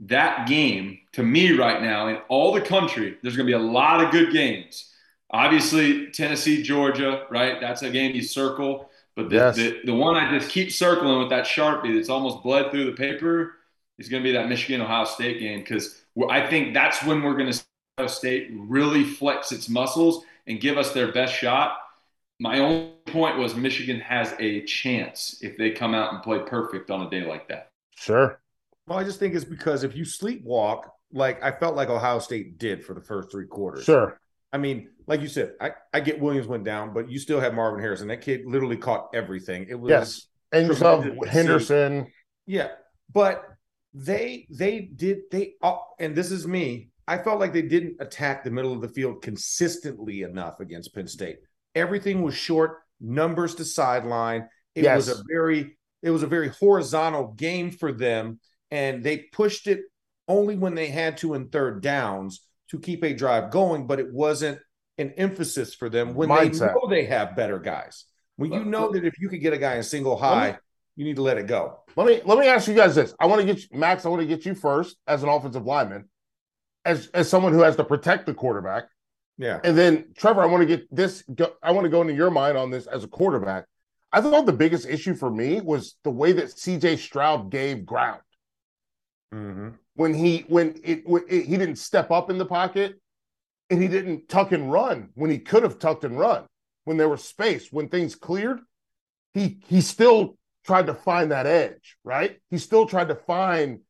that 0.00 0.48
game 0.48 0.98
to 1.12 1.22
me 1.22 1.52
right 1.52 1.82
now 1.82 2.08
in 2.08 2.16
all 2.28 2.52
the 2.52 2.60
country, 2.60 3.16
there's 3.22 3.36
going 3.36 3.46
to 3.46 3.50
be 3.50 3.56
a 3.56 3.58
lot 3.58 4.02
of 4.02 4.10
good 4.10 4.32
games. 4.32 4.92
Obviously, 5.30 6.10
Tennessee, 6.10 6.62
Georgia, 6.62 7.26
right? 7.30 7.60
That's 7.60 7.82
a 7.82 7.90
game 7.90 8.14
you 8.14 8.22
circle. 8.22 8.90
But 9.16 9.30
the, 9.30 9.36
Yes. 9.36 9.56
the, 9.56 9.80
the 9.84 9.94
one 9.94 10.16
I 10.16 10.38
just 10.38 10.50
keep 10.50 10.70
circling 10.72 11.18
with 11.18 11.30
that 11.30 11.44
Sharpie 11.44 11.94
that's 11.94 12.08
almost 12.08 12.42
bled 12.42 12.70
through 12.70 12.86
the 12.86 12.92
paper 12.96 13.54
is 13.98 14.08
going 14.08 14.22
to 14.22 14.28
be 14.28 14.32
that 14.32 14.48
Michigan 14.48 14.80
Ohio 14.80 15.04
State 15.04 15.40
game 15.40 15.60
because 15.60 16.00
I 16.30 16.46
think 16.46 16.72
that's 16.74 17.02
when 17.04 17.22
we're 17.22 17.36
going 17.36 17.52
to 17.52 17.64
State 18.06 18.50
really 18.52 19.04
flex 19.04 19.52
its 19.52 19.68
muscles 19.68 20.24
and 20.46 20.60
give 20.60 20.78
us 20.78 20.92
their 20.92 21.12
best 21.12 21.34
shot. 21.34 21.78
My 22.40 22.60
only 22.60 22.92
point 23.06 23.38
was 23.38 23.56
Michigan 23.56 24.00
has 24.00 24.34
a 24.38 24.62
chance 24.64 25.38
if 25.42 25.56
they 25.56 25.70
come 25.70 25.94
out 25.94 26.12
and 26.12 26.22
play 26.22 26.38
perfect 26.38 26.90
on 26.90 27.06
a 27.06 27.10
day 27.10 27.26
like 27.26 27.48
that. 27.48 27.70
sure. 27.96 28.40
Well, 28.86 28.98
I 28.98 29.04
just 29.04 29.18
think 29.18 29.34
it's 29.34 29.44
because 29.44 29.84
if 29.84 29.94
you 29.94 30.04
sleepwalk, 30.04 30.84
like 31.12 31.42
I 31.42 31.52
felt 31.52 31.76
like 31.76 31.90
Ohio 31.90 32.20
State 32.20 32.58
did 32.58 32.84
for 32.84 32.94
the 32.94 33.02
first 33.02 33.30
three 33.30 33.46
quarters. 33.46 33.84
Sure. 33.84 34.18
I 34.52 34.56
mean, 34.56 34.88
like 35.06 35.20
you 35.20 35.28
said, 35.28 35.54
I, 35.60 35.72
I 35.92 36.00
get 36.00 36.18
Williams 36.20 36.46
went 36.46 36.64
down, 36.64 36.94
but 36.94 37.10
you 37.10 37.18
still 37.18 37.38
have 37.40 37.52
Marvin 37.52 37.80
Harrison. 37.80 38.08
That 38.08 38.22
kid 38.22 38.46
literally 38.46 38.76
caught 38.78 39.10
everything. 39.14 39.66
It 39.68 39.74
was 39.74 39.90
Yes. 39.90 40.26
And 40.52 40.68
you 40.68 40.74
saw 40.74 40.96
tremendous 41.02 41.18
to 41.18 41.24
see. 41.26 41.36
Henderson. 41.36 42.06
Yeah, 42.46 42.68
but 43.12 43.44
they 43.92 44.46
they 44.50 44.80
did 44.80 45.22
they 45.30 45.54
uh, 45.62 45.76
and 45.98 46.14
this 46.14 46.30
is 46.30 46.46
me. 46.46 46.88
I 47.08 47.16
felt 47.16 47.40
like 47.40 47.54
they 47.54 47.62
didn't 47.62 47.96
attack 48.00 48.44
the 48.44 48.50
middle 48.50 48.72
of 48.72 48.82
the 48.82 48.88
field 48.88 49.22
consistently 49.22 50.22
enough 50.22 50.60
against 50.60 50.94
Penn 50.94 51.08
State. 51.08 51.38
Everything 51.74 52.20
was 52.20 52.34
short, 52.34 52.80
numbers 53.00 53.54
to 53.56 53.64
sideline. 53.64 54.46
It 54.74 54.84
was 54.94 55.08
a 55.08 55.22
very 55.28 55.78
it 56.02 56.10
was 56.10 56.22
a 56.22 56.26
very 56.28 56.48
horizontal 56.48 57.32
game 57.32 57.70
for 57.70 57.92
them, 57.92 58.40
and 58.70 59.02
they 59.02 59.18
pushed 59.32 59.66
it 59.66 59.80
only 60.28 60.56
when 60.56 60.74
they 60.74 60.88
had 60.88 61.16
to 61.18 61.32
in 61.32 61.48
third 61.48 61.82
downs 61.82 62.46
to 62.70 62.78
keep 62.78 63.02
a 63.02 63.14
drive 63.14 63.50
going. 63.50 63.86
But 63.86 64.00
it 64.00 64.12
wasn't 64.12 64.58
an 64.98 65.14
emphasis 65.16 65.74
for 65.74 65.88
them 65.88 66.14
when 66.14 66.28
they 66.28 66.50
know 66.50 66.88
they 66.90 67.06
have 67.06 67.34
better 67.34 67.58
guys. 67.58 68.04
When 68.36 68.52
you 68.52 68.64
know 68.64 68.92
that 68.92 69.04
if 69.04 69.18
you 69.18 69.30
could 69.30 69.40
get 69.40 69.54
a 69.54 69.58
guy 69.58 69.76
in 69.76 69.82
single 69.82 70.16
high, 70.16 70.58
you 70.94 71.04
need 71.04 71.16
to 71.16 71.22
let 71.22 71.38
it 71.38 71.46
go. 71.46 71.80
Let 71.96 72.06
me 72.06 72.20
let 72.24 72.38
me 72.38 72.46
ask 72.46 72.68
you 72.68 72.74
guys 72.74 72.94
this. 72.94 73.14
I 73.18 73.26
want 73.26 73.40
to 73.40 73.46
get 73.46 73.62
you, 73.62 73.78
Max. 73.78 74.04
I 74.04 74.10
want 74.10 74.20
to 74.20 74.26
get 74.26 74.44
you 74.44 74.54
first 74.54 74.96
as 75.06 75.22
an 75.22 75.30
offensive 75.30 75.64
lineman. 75.64 76.08
As 76.84 77.08
as 77.08 77.28
someone 77.28 77.52
who 77.52 77.60
has 77.62 77.76
to 77.76 77.84
protect 77.84 78.26
the 78.26 78.34
quarterback. 78.34 78.84
Yeah. 79.36 79.60
And 79.62 79.78
then 79.78 80.06
Trevor, 80.16 80.42
I 80.42 80.46
want 80.46 80.62
to 80.62 80.66
get 80.66 80.94
this. 80.94 81.22
Go, 81.34 81.52
I 81.62 81.70
want 81.72 81.84
to 81.84 81.90
go 81.90 82.00
into 82.02 82.14
your 82.14 82.30
mind 82.30 82.58
on 82.58 82.70
this 82.70 82.86
as 82.86 83.04
a 83.04 83.08
quarterback. 83.08 83.66
I 84.10 84.20
thought 84.20 84.46
the 84.46 84.52
biggest 84.52 84.88
issue 84.88 85.14
for 85.14 85.30
me 85.30 85.60
was 85.60 85.96
the 86.02 86.10
way 86.10 86.32
that 86.32 86.46
CJ 86.46 86.98
Stroud 86.98 87.50
gave 87.50 87.84
ground 87.84 88.20
Mm-hmm. 89.34 89.68
when 89.94 90.14
he 90.14 90.46
when 90.48 90.80
it, 90.82 91.06
when 91.06 91.22
it 91.28 91.44
he 91.44 91.58
didn't 91.58 91.76
step 91.76 92.10
up 92.10 92.30
in 92.30 92.38
the 92.38 92.46
pocket 92.46 92.98
and 93.68 93.82
he 93.82 93.86
didn't 93.86 94.26
tuck 94.26 94.52
and 94.52 94.72
run 94.72 95.10
when 95.16 95.28
he 95.30 95.38
could 95.38 95.62
have 95.62 95.78
tucked 95.78 96.04
and 96.04 96.18
run 96.18 96.46
when 96.84 96.96
there 96.96 97.10
was 97.10 97.22
space 97.22 97.70
when 97.70 97.90
things 97.90 98.14
cleared 98.14 98.58
he 99.34 99.58
he 99.66 99.82
still 99.82 100.38
tried 100.64 100.86
to 100.86 100.94
find 100.94 101.30
that 101.30 101.46
edge 101.46 101.98
right 102.04 102.38
he 102.48 102.56
still 102.56 102.86
tried 102.86 103.08
to 103.08 103.14
find 103.14 103.80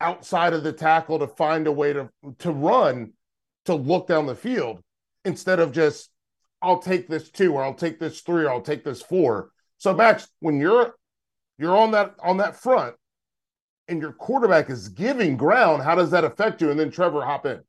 outside 0.00 0.52
of 0.52 0.62
the 0.62 0.72
tackle 0.72 1.18
to 1.18 1.26
find 1.26 1.66
a 1.66 1.72
way 1.72 1.92
to 1.92 2.08
to 2.38 2.52
run 2.52 3.12
to 3.64 3.74
look 3.74 4.06
down 4.06 4.26
the 4.26 4.34
field 4.34 4.80
instead 5.24 5.58
of 5.60 5.72
just 5.72 6.10
I'll 6.62 6.78
take 6.78 7.08
this 7.08 7.30
two 7.30 7.54
or 7.54 7.62
I'll 7.62 7.74
take 7.74 7.98
this 7.98 8.20
three 8.20 8.44
or 8.44 8.50
I'll 8.50 8.60
take 8.60 8.84
this 8.84 9.02
four 9.02 9.50
so 9.78 9.94
Max 9.94 10.28
when 10.40 10.60
you're 10.60 10.94
you're 11.58 11.76
on 11.76 11.90
that 11.92 12.14
on 12.22 12.36
that 12.38 12.56
front 12.56 12.94
and 13.88 14.00
your 14.00 14.12
quarterback 14.12 14.70
is 14.70 14.88
giving 14.90 15.36
ground, 15.36 15.82
how 15.82 15.94
does 15.94 16.10
that 16.10 16.24
affect 16.24 16.60
you? 16.60 16.70
And 16.70 16.78
then 16.78 16.90
Trevor 16.90 17.24
hop 17.24 17.46
in. 17.46 17.60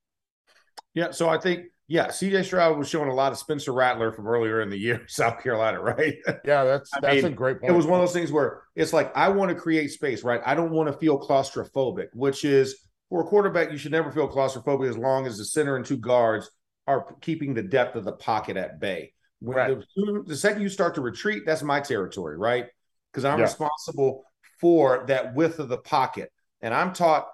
Yeah, 0.93 1.11
so 1.11 1.29
I 1.29 1.37
think 1.37 1.67
yeah, 1.89 2.07
CJ 2.07 2.45
Stroud 2.45 2.77
was 2.77 2.87
showing 2.87 3.09
a 3.09 3.13
lot 3.13 3.31
of 3.31 3.39
Spencer 3.39 3.73
Rattler 3.73 4.11
from 4.11 4.27
earlier 4.27 4.61
in 4.61 4.69
the 4.69 4.77
year, 4.77 5.01
South 5.07 5.41
Carolina, 5.41 5.81
right? 5.81 6.15
Yeah, 6.45 6.63
that's 6.63 6.91
that's 7.01 7.23
mean, 7.23 7.33
a 7.33 7.35
great 7.35 7.59
point. 7.59 7.73
It 7.73 7.75
was 7.75 7.87
one 7.87 7.99
of 7.99 8.05
those 8.05 8.13
things 8.13 8.31
where 8.31 8.61
it's 8.75 8.93
like 8.93 9.15
I 9.17 9.29
want 9.29 9.49
to 9.49 9.55
create 9.55 9.91
space, 9.91 10.23
right? 10.23 10.39
I 10.45 10.53
don't 10.53 10.71
want 10.71 10.87
to 10.87 10.93
feel 10.93 11.19
claustrophobic, 11.19 12.07
which 12.13 12.45
is 12.45 12.77
for 13.09 13.21
a 13.21 13.23
quarterback, 13.23 13.71
you 13.71 13.77
should 13.77 13.91
never 13.91 14.11
feel 14.11 14.29
claustrophobic 14.29 14.87
as 14.87 14.97
long 14.97 15.25
as 15.25 15.37
the 15.37 15.45
center 15.45 15.75
and 15.75 15.85
two 15.85 15.97
guards 15.97 16.49
are 16.85 17.15
keeping 17.21 17.55
the 17.55 17.63
depth 17.63 17.95
of 17.95 18.05
the 18.05 18.11
pocket 18.13 18.55
at 18.55 18.79
bay. 18.79 19.13
When 19.39 19.57
Right. 19.57 19.77
the, 19.95 20.23
the 20.27 20.35
second 20.35 20.61
you 20.61 20.69
start 20.69 20.95
to 20.95 21.01
retreat, 21.01 21.43
that's 21.45 21.63
my 21.63 21.79
territory, 21.79 22.37
right? 22.37 22.67
Because 23.11 23.25
I'm 23.25 23.39
Yeah. 23.39 23.45
responsible 23.45 24.25
for 24.59 25.05
that 25.07 25.33
width 25.33 25.59
of 25.59 25.69
the 25.69 25.77
pocket. 25.77 26.31
And 26.61 26.73
I'm 26.73 26.93
taught 26.93 27.27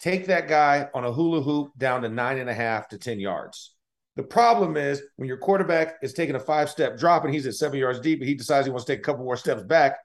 take 0.00 0.26
that 0.26 0.48
guy 0.48 0.88
on 0.92 1.04
a 1.04 1.12
hula 1.12 1.40
hoop 1.40 1.72
down 1.78 2.02
to 2.02 2.08
nine 2.08 2.38
and 2.38 2.50
a 2.50 2.54
half 2.54 2.88
to 2.88 2.98
10 2.98 3.20
yards. 3.20 3.73
The 4.16 4.22
problem 4.22 4.76
is 4.76 5.02
when 5.16 5.26
your 5.28 5.38
quarterback 5.38 5.96
is 6.02 6.12
taking 6.12 6.36
a 6.36 6.40
five 6.40 6.70
step 6.70 6.96
drop 6.98 7.24
and 7.24 7.34
he's 7.34 7.46
at 7.46 7.54
seven 7.54 7.78
yards 7.78 8.00
deep 8.00 8.20
and 8.20 8.28
he 8.28 8.34
decides 8.34 8.66
he 8.66 8.70
wants 8.70 8.84
to 8.86 8.92
take 8.92 9.00
a 9.00 9.02
couple 9.02 9.24
more 9.24 9.36
steps 9.36 9.62
back, 9.62 9.96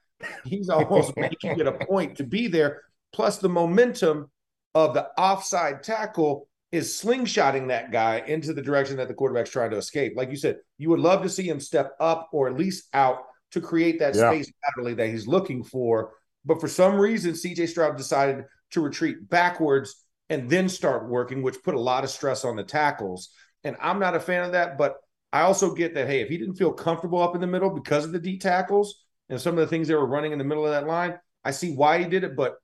he's 0.46 0.70
almost 0.70 1.16
making 1.16 1.60
it 1.60 1.68
a 1.68 1.74
point 1.86 2.18
to 2.18 2.24
be 2.24 2.48
there. 2.48 2.82
Plus, 3.14 3.38
the 3.38 3.50
momentum 3.50 4.30
of 4.76 4.94
the 4.94 5.08
offside 5.18 5.84
tackle 5.84 6.48
is 6.72 6.90
slingshotting 7.02 7.68
that 7.70 7.92
guy 7.92 8.24
into 8.28 8.54
the 8.54 8.62
direction 8.62 8.98
that 8.98 9.08
the 9.08 9.14
quarterback's 9.14 9.50
trying 9.50 9.72
to 9.72 9.78
escape. 9.78 10.14
Like 10.16 10.30
you 10.30 10.38
said, 10.38 10.58
you 10.78 10.90
would 10.90 11.00
love 11.00 11.24
to 11.24 11.30
see 11.30 11.48
him 11.48 11.60
step 11.60 11.94
up 12.00 12.30
or 12.32 12.48
at 12.48 12.56
least 12.58 12.88
out 12.94 13.24
to 13.52 13.62
create 13.62 14.00
that 14.00 14.16
Yeah. 14.16 14.30
space 14.32 14.52
laterally 14.64 14.94
that 14.96 15.08
he's 15.08 15.28
looking 15.28 15.64
for. 15.64 16.14
But 16.46 16.62
for 16.62 16.68
some 16.68 16.98
reason, 17.00 17.34
CJ 17.34 17.68
Stroud 17.68 17.98
decided 17.98 18.46
to 18.72 18.82
retreat 18.82 19.28
backwards 19.30 19.96
and 20.30 20.48
then 20.48 20.70
start 20.70 21.10
working, 21.10 21.42
which 21.42 21.64
put 21.64 21.74
a 21.74 21.80
lot 21.80 22.04
of 22.04 22.12
stress 22.12 22.46
on 22.46 22.56
the 22.56 22.64
tackles. 22.64 23.30
And 23.64 23.76
I'm 23.82 24.00
not 24.00 24.16
a 24.16 24.20
fan 24.20 24.44
of 24.44 24.52
that, 24.54 24.78
but 24.78 24.98
I 25.32 25.42
also 25.42 25.74
get 25.74 25.94
that, 25.96 26.08
hey, 26.08 26.22
if 26.22 26.30
he 26.30 26.38
didn't 26.38 26.56
feel 26.56 26.72
comfortable 26.72 27.22
up 27.22 27.36
in 27.36 27.42
the 27.42 27.48
middle 27.48 27.70
because 27.70 28.06
of 28.06 28.12
the 28.12 28.20
D 28.20 28.38
tackles 28.38 29.04
and 29.30 29.40
some 29.40 29.54
of 29.54 29.60
the 29.60 29.68
things 29.68 29.88
they 29.88 29.96
were 29.96 30.08
running 30.08 30.32
in 30.32 30.38
the 30.38 30.44
middle 30.44 30.66
of 30.66 30.72
that 30.72 30.88
line, 30.88 31.20
I 31.44 31.52
see 31.52 31.76
why 31.76 32.00
he 32.00 32.06
did 32.06 32.24
it, 32.24 32.36
but 32.36 32.56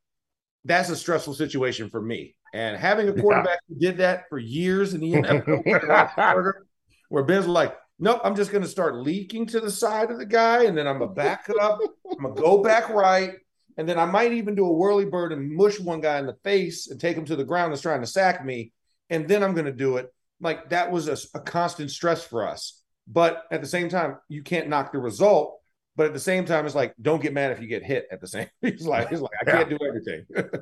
that's 0.63 0.89
a 0.89 0.95
stressful 0.95 1.35
situation 1.35 1.89
for 1.89 2.01
me. 2.01 2.35
And 2.53 2.77
having 2.77 3.09
a 3.09 3.13
quarterback 3.13 3.59
who 3.67 3.75
did 3.75 3.97
that 3.97 4.23
for 4.29 4.39
years 4.39 4.93
in 4.93 5.01
the 5.01 5.11
NFL, 5.13 6.53
where 7.09 7.23
Ben's 7.23 7.47
like, 7.47 7.75
nope, 7.99 8.21
I'm 8.23 8.35
just 8.35 8.51
going 8.51 8.63
to 8.63 8.69
start 8.69 8.95
leaking 8.95 9.47
to 9.47 9.59
the 9.59 9.71
side 9.71 10.09
of 10.09 10.17
the 10.17 10.25
guy, 10.25 10.63
and 10.63 10.77
then 10.77 10.87
I'm 10.87 10.99
going 10.99 11.09
to 11.09 11.15
back 11.15 11.49
up, 11.61 11.79
I'm 12.11 12.23
going 12.23 12.35
to 12.35 12.41
go 12.41 12.63
back 12.63 12.89
right, 12.89 13.33
and 13.77 13.87
then 13.87 13.99
I 13.99 14.05
might 14.05 14.31
even 14.33 14.55
do 14.55 14.65
a 14.65 14.73
whirly 14.73 15.05
bird 15.05 15.33
and 15.33 15.55
mush 15.55 15.79
one 15.79 16.01
guy 16.01 16.17
in 16.19 16.25
the 16.25 16.37
face 16.43 16.89
and 16.89 16.99
take 16.99 17.17
him 17.17 17.25
to 17.25 17.35
the 17.35 17.43
ground 17.43 17.71
that's 17.71 17.81
trying 17.81 18.01
to 18.01 18.07
sack 18.07 18.43
me, 18.43 18.71
and 19.09 19.27
then 19.27 19.43
I'm 19.43 19.53
going 19.53 19.65
to 19.65 19.71
do 19.71 19.97
it. 19.97 20.11
Like 20.41 20.69
that 20.69 20.91
was 20.91 21.07
a, 21.07 21.17
a 21.37 21.41
constant 21.41 21.91
stress 21.91 22.23
for 22.23 22.47
us. 22.47 22.81
But 23.07 23.43
at 23.51 23.61
the 23.61 23.67
same 23.67 23.89
time, 23.89 24.17
you 24.29 24.41
can't 24.41 24.67
knock 24.67 24.91
the 24.91 24.99
result. 24.99 25.59
But 25.95 26.07
at 26.07 26.13
the 26.13 26.19
same 26.19 26.45
time, 26.45 26.65
it's 26.65 26.75
like, 26.75 26.93
don't 27.01 27.21
get 27.21 27.33
mad 27.33 27.51
if 27.51 27.61
you 27.61 27.67
get 27.67 27.83
hit. 27.83 28.07
At 28.11 28.19
the 28.19 28.27
same, 28.27 28.47
he's 28.61 28.85
like, 28.85 29.09
he's 29.09 29.21
like, 29.21 29.31
I 29.41 29.45
can't 29.45 29.69
do 29.69 29.77
everything. 29.87 30.25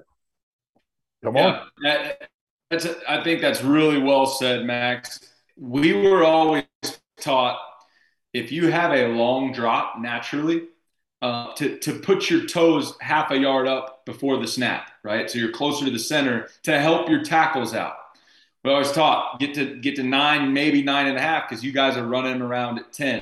Come 1.23 1.37
on. 1.37 1.67
Yeah, 1.81 2.03
that- 2.03 2.29
that's 2.69 2.87
I 3.07 3.23
think 3.23 3.41
that's 3.41 3.61
really 3.61 4.01
well 4.01 4.25
said, 4.25 4.65
Max. 4.65 5.19
We 5.55 5.93
were 5.93 6.23
always 6.23 6.63
taught 7.19 7.59
if 8.33 8.51
you 8.51 8.71
have 8.71 8.91
a 8.91 9.09
long 9.09 9.53
drop 9.53 9.99
naturally, 9.99 10.63
uh, 11.21 11.53
to 11.53 11.77
to 11.79 11.99
put 11.99 12.29
your 12.29 12.45
toes 12.47 12.95
half 12.99 13.29
a 13.31 13.37
yard 13.37 13.67
up 13.67 14.05
before 14.05 14.37
the 14.37 14.47
snap, 14.47 14.89
right? 15.03 15.29
So 15.29 15.37
you're 15.39 15.51
closer 15.51 15.85
to 15.85 15.91
the 15.91 15.99
center 15.99 16.49
to 16.63 16.79
help 16.79 17.09
your 17.09 17.23
tackles 17.23 17.73
out. 17.75 17.93
We 18.63 18.71
always 18.71 18.91
taught 18.91 19.39
get 19.39 19.53
to 19.55 19.75
get 19.75 19.97
to 19.97 20.03
nine, 20.03 20.53
maybe 20.53 20.81
nine 20.81 21.07
and 21.07 21.17
a 21.17 21.21
half, 21.21 21.49
because 21.49 21.63
you 21.63 21.71
guys 21.71 21.97
are 21.97 22.07
running 22.07 22.41
around 22.41 22.79
at 22.79 22.93
ten. 22.93 23.21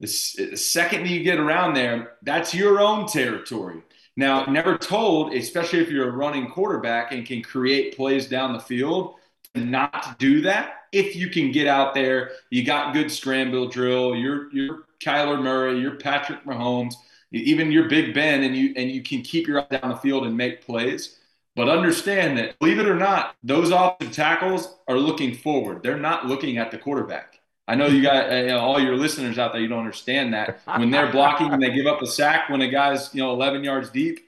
The, 0.00 0.06
second 0.06 1.06
you 1.06 1.22
get 1.22 1.38
around 1.38 1.74
there, 1.74 2.12
that's 2.22 2.54
your 2.54 2.80
own 2.80 3.06
territory. 3.06 3.82
Now, 4.16 4.46
never 4.46 4.78
told, 4.78 5.34
especially 5.34 5.80
if 5.80 5.90
you're 5.90 6.08
a 6.08 6.12
running 6.12 6.50
quarterback 6.50 7.12
and 7.12 7.26
can 7.26 7.42
create 7.42 7.96
plays 7.96 8.26
down 8.26 8.54
the 8.54 8.60
field, 8.60 9.16
not 9.54 10.18
do 10.18 10.40
that. 10.42 10.84
If 10.92 11.14
you 11.14 11.28
can 11.28 11.52
get 11.52 11.66
out 11.66 11.94
there, 11.94 12.32
you 12.50 12.64
got 12.64 12.94
good 12.94 13.12
scramble 13.12 13.68
drill. 13.68 14.16
You're 14.16 14.50
you're 14.52 14.84
Kyler 15.04 15.40
Murray, 15.40 15.78
you're 15.78 15.96
Patrick 15.96 16.44
Mahomes, 16.44 16.94
even 17.30 17.70
you're 17.70 17.88
Big 17.88 18.14
Ben, 18.14 18.42
and 18.42 18.56
you 18.56 18.72
and 18.76 18.90
you 18.90 19.02
can 19.02 19.22
keep 19.22 19.46
your 19.46 19.60
eye 19.60 19.78
down 19.78 19.90
the 19.90 19.96
field 19.96 20.26
and 20.26 20.36
make 20.36 20.64
plays. 20.64 21.18
But 21.60 21.68
understand 21.68 22.38
that, 22.38 22.58
believe 22.58 22.78
it 22.78 22.88
or 22.88 22.94
not, 22.94 23.36
those 23.42 23.70
offensive 23.70 24.16
tackles 24.16 24.78
are 24.88 24.96
looking 24.96 25.34
forward. 25.34 25.82
They're 25.82 25.98
not 25.98 26.24
looking 26.24 26.56
at 26.56 26.70
the 26.70 26.78
quarterback. 26.78 27.38
I 27.68 27.74
know 27.74 27.86
you 27.86 28.00
got 28.00 28.32
you 28.32 28.46
know, 28.46 28.60
all 28.60 28.80
your 28.80 28.96
listeners 28.96 29.38
out 29.38 29.52
there. 29.52 29.60
You 29.60 29.68
don't 29.68 29.80
understand 29.80 30.32
that 30.32 30.62
when 30.64 30.90
they're 30.90 31.12
blocking 31.12 31.52
and 31.52 31.62
they 31.62 31.70
give 31.70 31.84
up 31.84 32.00
a 32.00 32.06
sack 32.06 32.48
when 32.48 32.62
a 32.62 32.70
guy's 32.70 33.14
you 33.14 33.20
know 33.20 33.30
11 33.32 33.62
yards 33.62 33.90
deep, 33.90 34.20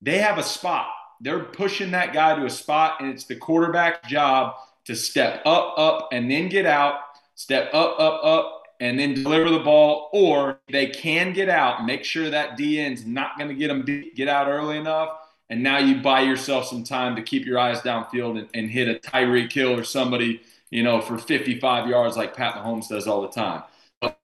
they 0.00 0.18
have 0.18 0.38
a 0.38 0.44
spot. 0.44 0.86
They're 1.20 1.40
pushing 1.40 1.90
that 1.90 2.12
guy 2.12 2.36
to 2.36 2.44
a 2.44 2.50
spot, 2.50 3.00
and 3.00 3.10
it's 3.10 3.24
the 3.24 3.34
quarterback's 3.34 4.08
job 4.08 4.54
to 4.84 4.94
step 4.94 5.42
up, 5.44 5.74
up, 5.76 6.10
and 6.12 6.30
then 6.30 6.48
get 6.48 6.66
out. 6.66 7.00
Step 7.34 7.74
up, 7.74 7.98
up, 7.98 8.20
up, 8.22 8.62
and 8.78 8.96
then 8.96 9.12
deliver 9.12 9.50
the 9.50 9.58
ball. 9.58 10.08
Or 10.12 10.60
they 10.70 10.86
can 10.86 11.32
get 11.32 11.48
out. 11.48 11.84
Make 11.84 12.04
sure 12.04 12.30
that 12.30 12.56
DN's 12.56 13.04
not 13.04 13.36
going 13.36 13.48
to 13.48 13.56
get 13.56 13.66
them 13.66 13.82
beat, 13.82 14.14
get 14.14 14.28
out 14.28 14.46
early 14.46 14.76
enough. 14.76 15.08
And 15.48 15.62
now 15.62 15.78
you 15.78 16.00
buy 16.02 16.22
yourself 16.22 16.66
some 16.66 16.82
time 16.82 17.14
to 17.16 17.22
keep 17.22 17.46
your 17.46 17.58
eyes 17.58 17.80
downfield 17.80 18.38
and, 18.38 18.48
and 18.54 18.70
hit 18.70 18.88
a 18.88 18.98
Tyreek 18.98 19.52
Hill 19.52 19.78
or 19.78 19.84
somebody, 19.84 20.40
you 20.70 20.82
know, 20.82 21.00
for 21.00 21.18
55 21.18 21.88
yards 21.88 22.16
like 22.16 22.36
Pat 22.36 22.54
Mahomes 22.56 22.88
does 22.88 23.06
all 23.06 23.22
the 23.22 23.28
time. 23.28 23.62
But 24.00 24.18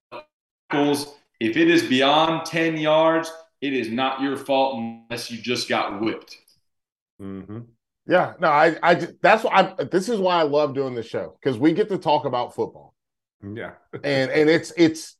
tackles, 0.70 1.14
if 1.38 1.56
it 1.56 1.68
is 1.70 1.84
beyond 1.84 2.44
10 2.46 2.76
yards, 2.76 3.32
it 3.60 3.72
is 3.72 3.88
not 3.88 4.20
your 4.20 4.36
fault 4.36 4.76
unless 4.78 5.30
you 5.30 5.38
just 5.38 5.68
got 5.68 6.00
whipped. 6.00 6.36
mm-hmm. 7.20 7.60
Yeah, 8.08 8.32
no, 8.40 8.48
I, 8.48 8.76
I, 8.82 8.94
ju- 8.96 9.16
that's 9.22 9.44
why 9.44 9.74
I, 9.78 9.84
this 9.84 10.08
is 10.08 10.18
why 10.18 10.40
I 10.40 10.42
love 10.42 10.74
doing 10.74 10.96
the 10.96 11.04
show 11.04 11.38
because 11.40 11.56
we 11.56 11.72
get 11.72 11.88
to 11.90 11.98
talk 11.98 12.24
about 12.24 12.52
football, 12.52 12.94
Yeah. 13.40 13.74
and 14.02 14.28
and 14.32 14.50
it's 14.50 14.72
it's 14.76 15.16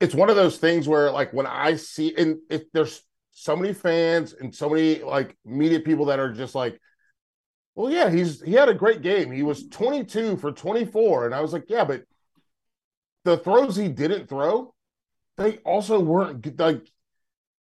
it's 0.00 0.16
one 0.16 0.28
of 0.30 0.34
those 0.34 0.58
things 0.58 0.88
where 0.88 1.12
like 1.12 1.32
when 1.32 1.46
I 1.46 1.76
see 1.76 2.12
and 2.18 2.38
it, 2.50 2.66
there's 2.72 3.00
so 3.34 3.56
many 3.56 3.74
fans 3.74 4.32
and 4.32 4.54
so 4.54 4.70
many 4.70 5.02
like 5.02 5.36
media 5.44 5.80
people 5.80 6.06
that 6.06 6.20
are 6.20 6.32
just 6.32 6.54
like, 6.54 6.80
well, 7.74 7.90
yeah, 7.90 8.08
he's 8.08 8.40
he 8.40 8.52
had 8.52 8.68
a 8.68 8.74
great 8.74 9.02
game. 9.02 9.32
He 9.32 9.42
was 9.42 9.68
22 9.68 10.36
for 10.36 10.52
24, 10.52 11.26
and 11.26 11.34
I 11.34 11.40
was 11.40 11.52
like, 11.52 11.64
yeah, 11.68 11.84
but 11.84 12.04
the 13.24 13.36
throws 13.36 13.74
he 13.74 13.88
didn't 13.88 14.28
throw, 14.28 14.72
they 15.36 15.58
also 15.58 15.98
weren't 15.98 16.58
like 16.58 16.88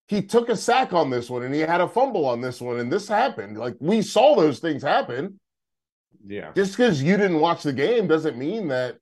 he 0.08 0.22
took 0.22 0.50
a 0.50 0.58
sack 0.58 0.92
on 0.92 1.10
this 1.10 1.30
one 1.30 1.44
and 1.44 1.54
he 1.54 1.62
had 1.62 1.80
a 1.80 1.88
fumble 1.88 2.26
on 2.26 2.42
this 2.42 2.60
one 2.60 2.80
and 2.80 2.92
this 2.92 3.08
happened. 3.08 3.58
Like 3.58 3.76
we 3.80 4.02
saw 4.02 4.36
those 4.36 4.60
things 4.60 4.84
happen. 4.84 5.40
Yeah. 6.26 6.52
Just 6.54 6.76
because 6.76 7.02
you 7.02 7.16
didn't 7.16 7.40
watch 7.40 7.64
the 7.64 7.72
game 7.72 8.08
doesn't 8.08 8.38
mean 8.38 8.68
that 8.68 8.98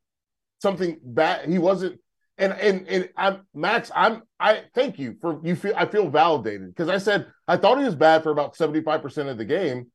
something 0.62 1.00
bad 1.02 1.50
he 1.50 1.58
wasn't 1.58 2.00
and 2.40 2.54
and 2.54 2.88
and 2.88 3.10
I'm 3.16 3.42
Max, 3.54 3.92
I'm 3.94 4.24
I 4.40 4.64
thank 4.74 4.98
you 4.98 5.16
for 5.22 5.40
you 5.44 5.56
feel 5.56 5.74
I 5.76 5.86
feel 5.86 6.10
validated 6.10 6.70
because 6.70 6.90
I 6.90 6.98
said 6.98 7.28
I 7.48 7.58
thought 7.58 7.78
he 7.78 7.84
was 7.84 7.96
bad 7.96 8.24
for 8.24 8.32
about 8.32 8.56
75% 8.56 9.30
of 9.30 9.38
the 9.38 9.46
game. 9.46 9.92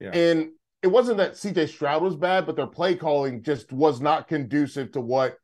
Yeah. 0.00 0.10
And 0.10 0.50
it 0.82 0.88
wasn't 0.88 1.18
that 1.18 1.34
CJ 1.34 1.68
Stroud 1.68 2.02
was 2.02 2.16
bad, 2.16 2.46
but 2.46 2.56
their 2.56 2.66
play 2.66 2.96
calling 2.96 3.42
just 3.42 3.72
was 3.72 4.00
not 4.00 4.26
conducive 4.26 4.90
to 4.92 5.00
what 5.00 5.36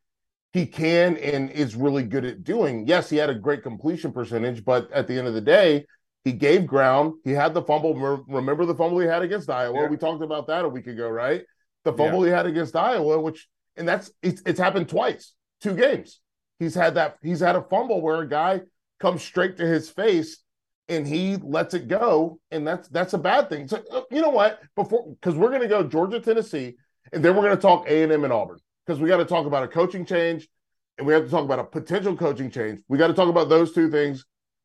he 0.52 0.66
can 0.66 1.16
and 1.18 1.50
is 1.50 1.76
really 1.76 2.02
good 2.02 2.24
at 2.24 2.42
doing. 2.42 2.86
Yes, 2.86 3.10
he 3.10 3.18
had 3.18 3.30
a 3.30 3.34
great 3.34 3.62
completion 3.62 4.12
percentage, 4.12 4.64
but 4.64 4.90
at 4.90 5.06
the 5.06 5.16
end 5.16 5.28
of 5.28 5.34
the 5.34 5.40
day, 5.40 5.84
he 6.24 6.32
gave 6.32 6.66
ground. 6.66 7.14
He 7.24 7.32
had 7.32 7.54
the 7.54 7.62
fumble. 7.62 7.94
Remember 8.26 8.64
the 8.64 8.74
fumble 8.74 8.98
he 8.98 9.06
had 9.06 9.22
against 9.22 9.50
Iowa? 9.50 9.82
Yeah. 9.82 9.88
We 9.88 9.96
talked 9.96 10.22
about 10.22 10.46
that 10.48 10.64
a 10.64 10.68
week 10.68 10.86
ago, 10.86 11.08
right? 11.08 11.42
The 11.84 11.92
fumble 11.92 12.24
he 12.24 12.30
had 12.30 12.46
against 12.46 12.74
Iowa, 12.74 13.20
which 13.20 13.46
and 13.76 13.86
that's 13.86 14.10
it's, 14.22 14.42
it's 14.44 14.58
happened 14.58 14.88
twice, 14.88 15.34
two 15.60 15.76
games. 15.76 16.20
He's 16.58 16.74
had 16.74 16.94
that 16.94 17.18
he's 17.22 17.40
had 17.40 17.56
a 17.56 17.62
fumble 17.62 18.00
where 18.00 18.20
a 18.22 18.28
guy 18.28 18.62
comes 19.00 19.22
straight 19.22 19.56
to 19.58 19.66
his 19.66 19.88
face 19.88 20.42
and 20.88 21.06
he 21.06 21.36
lets 21.36 21.74
it 21.74 21.86
go, 21.86 22.40
and 22.50 22.66
that's 22.66 22.88
that's 22.88 23.12
a 23.12 23.18
bad 23.18 23.48
thing. 23.48 23.68
So 23.68 23.82
uh, 23.92 24.02
you 24.10 24.22
know 24.22 24.30
what? 24.30 24.60
Before 24.74 25.06
because 25.20 25.34
we're 25.34 25.50
going 25.50 25.62
to 25.62 25.68
go 25.68 25.82
Georgia, 25.82 26.18
Tennessee, 26.18 26.76
and 27.12 27.22
then 27.22 27.36
we're 27.36 27.42
going 27.42 27.56
to 27.56 27.62
talk 27.62 27.86
A 27.88 28.02
and 28.02 28.12
M 28.12 28.24
and 28.24 28.32
Auburn 28.32 28.58
because 28.86 29.00
we 29.00 29.08
got 29.08 29.18
to 29.18 29.24
talk 29.24 29.46
about 29.46 29.62
a 29.62 29.68
coaching 29.68 30.06
change, 30.06 30.48
and 30.96 31.06
we 31.06 31.12
have 31.12 31.24
to 31.24 31.30
talk 31.30 31.44
about 31.44 31.58
a 31.58 31.64
potential 31.64 32.16
coaching 32.16 32.50
change. 32.50 32.80
We 32.88 32.96
got 32.96 33.08
to 33.08 33.14
talk 33.14 33.28
about 33.28 33.48
those 33.48 33.72
two 33.72 33.90
things 33.90 34.24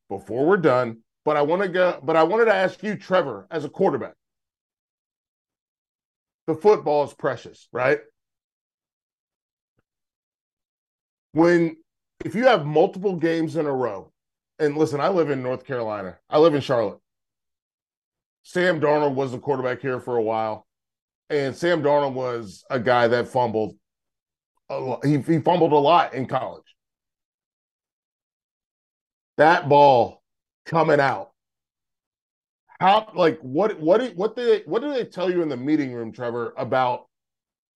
before 0.10 0.46
we're 0.46 0.58
done. 0.58 1.00
But 1.26 1.38
I 1.38 1.42
want 1.42 1.62
to 1.62 1.68
go. 1.68 2.00
But 2.02 2.16
I 2.16 2.24
wanted 2.24 2.46
to 2.46 2.54
ask 2.54 2.82
you, 2.84 2.96
Trevor, 2.96 3.48
as 3.52 3.66
a 3.66 3.70
quarterback, 3.70 4.14
the 6.48 6.56
football 6.56 7.04
is 7.04 7.14
precious, 7.14 7.68
right? 7.72 8.00
When 11.34 11.78
if 12.24 12.36
you 12.36 12.46
have 12.46 12.66
multiple 12.66 13.16
games 13.16 13.56
in 13.56 13.66
a 13.66 13.72
row 13.72 14.12
and 14.60 14.78
listen, 14.78 15.00
I 15.00 15.10
live 15.10 15.30
in 15.30 15.44
North 15.44 15.66
Carolina. 15.66 16.18
I 16.30 16.38
live 16.40 16.56
in 16.56 16.62
Charlotte. 16.62 17.00
Sam 18.44 18.80
Darnold 18.80 19.16
was 19.16 19.32
the 19.32 19.40
quarterback 19.40 19.82
here 19.82 20.00
for 20.00 20.18
a 20.18 20.22
while, 20.22 20.68
and 21.30 21.56
Sam 21.56 21.82
Darnold 21.82 22.14
was 22.14 22.64
a 22.70 22.80
guy 22.80 23.08
that 23.08 23.28
fumbled. 23.28 23.76
He, 25.04 25.18
he 25.20 25.40
fumbled 25.40 25.72
a 25.72 25.78
lot 25.78 26.14
in 26.14 26.26
college. 26.26 26.64
That 29.38 29.70
ball 29.70 30.22
coming 30.66 31.00
out. 31.00 31.32
How 32.80 33.12
like 33.16 33.40
what 33.42 33.80
what 33.80 34.14
what 34.16 34.36
did 34.36 34.64
what 34.66 34.82
do 34.82 34.94
they 34.94 35.06
tell 35.06 35.32
you 35.32 35.42
in 35.42 35.50
the 35.50 35.58
meeting 35.58 35.94
room, 35.94 36.12
Trevor, 36.12 36.54
about 36.58 37.08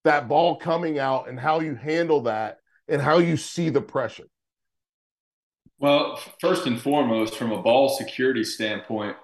that 0.04 0.28
ball 0.28 0.58
coming 0.58 1.00
out 1.00 1.30
and 1.30 1.40
how 1.40 1.60
you 1.60 1.76
handle 1.76 2.22
that 2.24 2.58
and 2.88 3.02
how 3.02 3.20
you 3.20 3.38
see 3.38 3.70
the 3.70 3.82
pressure? 3.82 4.26
Well, 5.80 6.20
first 6.40 6.66
and 6.66 6.82
foremost, 6.82 7.36
from 7.36 7.52
a 7.52 7.62
ball 7.62 7.90
security 7.90 8.44
standpoint, 8.44 9.16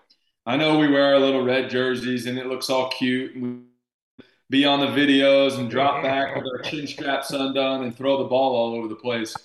I 0.45 0.57
know 0.57 0.77
we 0.77 0.87
wear 0.87 1.13
our 1.13 1.19
little 1.19 1.43
red 1.43 1.69
jerseys 1.69 2.25
and 2.25 2.37
it 2.37 2.45
looks 2.47 2.69
all 2.69 2.89
cute. 2.89 3.35
And 3.35 3.43
we 3.43 4.23
be 4.49 4.65
on 4.65 4.79
the 4.79 4.87
videos 4.87 5.57
and 5.57 5.69
drop 5.69 6.03
back 6.03 6.35
with 6.35 6.45
our 6.45 6.59
chin 6.59 6.85
straps 6.85 7.31
undone 7.31 7.83
and 7.83 7.95
throw 7.95 8.17
the 8.17 8.29
ball 8.29 8.55
all 8.55 8.75
over 8.75 8.87
the 8.87 8.95
place. 8.95 9.35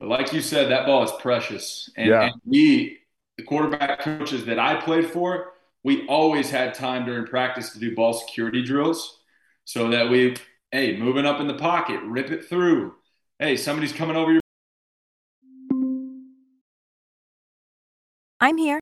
But 0.00 0.08
like 0.08 0.32
you 0.32 0.40
said, 0.40 0.70
that 0.70 0.86
ball 0.86 1.02
is 1.02 1.12
precious. 1.20 1.90
And, 1.96 2.08
Yeah. 2.08 2.22
and 2.28 2.40
we, 2.44 3.00
the 3.36 3.42
quarterback 3.44 4.00
coaches 4.00 4.46
that 4.46 4.58
I 4.58 4.80
played 4.80 5.10
for, 5.10 5.52
we 5.84 6.06
always 6.06 6.48
had 6.50 6.74
time 6.74 7.04
during 7.04 7.26
practice 7.26 7.70
to 7.72 7.78
do 7.78 7.94
ball 7.94 8.14
security 8.14 8.62
drills 8.62 9.18
so 9.64 9.90
that 9.90 10.08
we, 10.08 10.36
hey, 10.72 10.96
moving 10.96 11.26
up 11.26 11.40
in 11.40 11.48
the 11.48 11.54
pocket, 11.54 12.00
rip 12.02 12.30
it 12.30 12.48
through. 12.48 12.94
Hey, 13.38 13.56
somebody's 13.56 13.92
coming 13.92 14.16
over 14.16 14.32
your 14.32 14.40
I'm 18.46 18.58
here. 18.58 18.78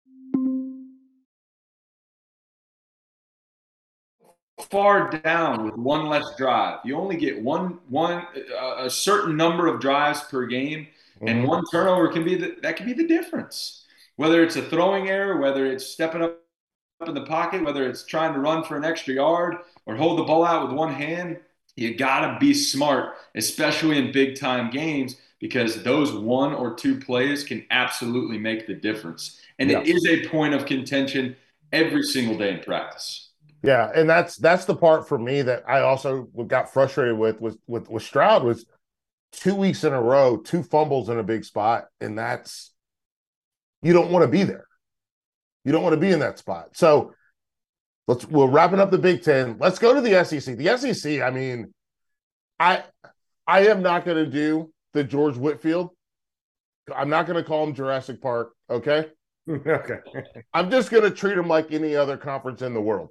far 4.70 5.10
down 5.10 5.64
with 5.64 5.74
one 5.76 6.06
less 6.06 6.24
drive. 6.36 6.80
You 6.84 6.96
only 6.96 7.16
get 7.16 7.40
one 7.40 7.78
one 7.88 8.26
uh, 8.60 8.76
a 8.78 8.90
certain 8.90 9.36
number 9.36 9.66
of 9.66 9.80
drives 9.80 10.20
per 10.22 10.46
game, 10.46 10.86
and 11.22 11.44
Mhm. 11.44 11.48
one 11.48 11.64
turnover 11.70 12.08
can 12.08 12.24
be 12.24 12.34
the, 12.34 12.56
that 12.62 12.76
can 12.76 12.86
be 12.86 12.92
the 12.92 13.06
difference. 13.06 13.86
Whether 14.16 14.42
it's 14.42 14.56
a 14.56 14.62
throwing 14.62 15.08
error, 15.08 15.38
whether 15.38 15.66
it's 15.66 15.86
stepping 15.86 16.22
up 16.22 16.40
up 17.00 17.08
in 17.08 17.14
the 17.14 17.26
pocket, 17.26 17.64
whether 17.64 17.88
it's 17.88 18.04
trying 18.04 18.32
to 18.34 18.40
run 18.40 18.64
for 18.64 18.76
an 18.76 18.84
extra 18.84 19.14
yard 19.14 19.56
or 19.86 19.96
hold 19.96 20.18
the 20.18 20.24
ball 20.24 20.44
out 20.44 20.66
with 20.68 20.76
one 20.76 20.92
hand, 20.92 21.38
you 21.76 21.94
gotta 21.94 22.38
be 22.38 22.54
smart, 22.54 23.16
especially 23.34 23.98
in 23.98 24.12
big 24.12 24.38
time 24.38 24.70
games, 24.70 25.16
because 25.40 25.82
those 25.82 26.12
one 26.12 26.54
or 26.54 26.74
two 26.74 26.98
plays 26.98 27.44
can 27.44 27.66
absolutely 27.70 28.38
make 28.38 28.66
the 28.66 28.74
difference. 28.74 29.40
And 29.58 29.70
it 29.70 29.86
is 29.86 30.06
a 30.06 30.26
point 30.28 30.54
of 30.54 30.66
contention 30.66 31.36
every 31.72 32.02
single 32.02 32.36
day 32.36 32.50
in 32.50 32.60
practice. 32.60 33.30
Yeah, 33.62 33.90
and 33.94 34.08
that's 34.08 34.36
that's 34.36 34.66
the 34.66 34.76
part 34.76 35.08
for 35.08 35.18
me 35.18 35.40
that 35.42 35.64
I 35.66 35.80
also 35.80 36.24
got 36.46 36.72
frustrated 36.72 37.16
with 37.16 37.40
with 37.40 37.56
with, 37.66 37.88
with 37.88 38.02
Stroud 38.02 38.44
was 38.44 38.66
two 39.32 39.54
weeks 39.54 39.84
in 39.84 39.92
a 39.92 40.00
row, 40.00 40.36
two 40.36 40.62
fumbles 40.62 41.08
in 41.08 41.18
a 41.18 41.22
big 41.22 41.44
spot, 41.44 41.86
and 41.98 42.18
that's 42.18 42.72
you 43.82 43.94
don't 43.94 44.10
want 44.10 44.22
to 44.22 44.28
be 44.28 44.42
there. 44.42 44.66
You 45.64 45.72
don't 45.72 45.82
want 45.82 45.94
to 45.94 46.00
be 46.00 46.10
in 46.10 46.18
that 46.18 46.38
spot. 46.38 46.76
So 46.76 47.14
let's 48.06 48.26
we're 48.26 48.48
wrapping 48.48 48.80
up 48.80 48.90
the 48.90 48.98
Big 48.98 49.22
Ten. 49.22 49.56
Let's 49.58 49.78
go 49.78 49.94
to 49.94 50.02
the 50.02 50.24
SEC. 50.24 50.58
The 50.58 50.76
SEC, 50.76 51.22
I 51.22 51.30
mean, 51.30 51.72
I 52.60 52.84
I 53.46 53.68
am 53.68 53.82
not 53.82 54.04
going 54.04 54.22
to 54.22 54.30
do 54.30 54.73
the 54.94 55.04
George 55.04 55.36
Whitfield. 55.36 55.90
I'm 56.94 57.10
not 57.10 57.26
going 57.26 57.36
to 57.36 57.46
call 57.46 57.64
him 57.64 57.74
Jurassic 57.74 58.22
Park. 58.22 58.52
Okay. 58.70 59.06
okay. 59.50 59.98
I'm 60.54 60.70
just 60.70 60.90
going 60.90 61.02
to 61.02 61.10
treat 61.10 61.36
him 61.36 61.48
like 61.48 61.72
any 61.72 61.94
other 61.94 62.16
conference 62.16 62.62
in 62.62 62.72
the 62.72 62.80
world. 62.80 63.10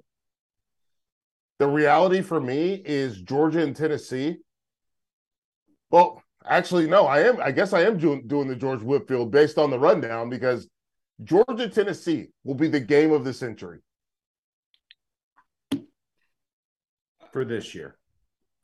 The 1.60 1.68
reality 1.68 2.20
for 2.20 2.40
me 2.40 2.82
is 2.84 3.20
Georgia 3.22 3.62
and 3.62 3.76
Tennessee. 3.76 4.38
Well, 5.90 6.22
actually, 6.44 6.88
no, 6.88 7.06
I 7.06 7.20
am. 7.20 7.38
I 7.40 7.52
guess 7.52 7.72
I 7.72 7.82
am 7.82 7.98
doing, 7.98 8.26
doing 8.26 8.48
the 8.48 8.56
George 8.56 8.82
Whitfield 8.82 9.30
based 9.30 9.58
on 9.58 9.70
the 9.70 9.78
rundown 9.78 10.28
because 10.28 10.68
Georgia 11.22 11.68
Tennessee 11.68 12.28
will 12.42 12.56
be 12.56 12.66
the 12.66 12.80
game 12.80 13.12
of 13.12 13.24
the 13.24 13.32
century 13.32 13.78
For 17.32 17.44
this 17.44 17.74
year. 17.74 17.96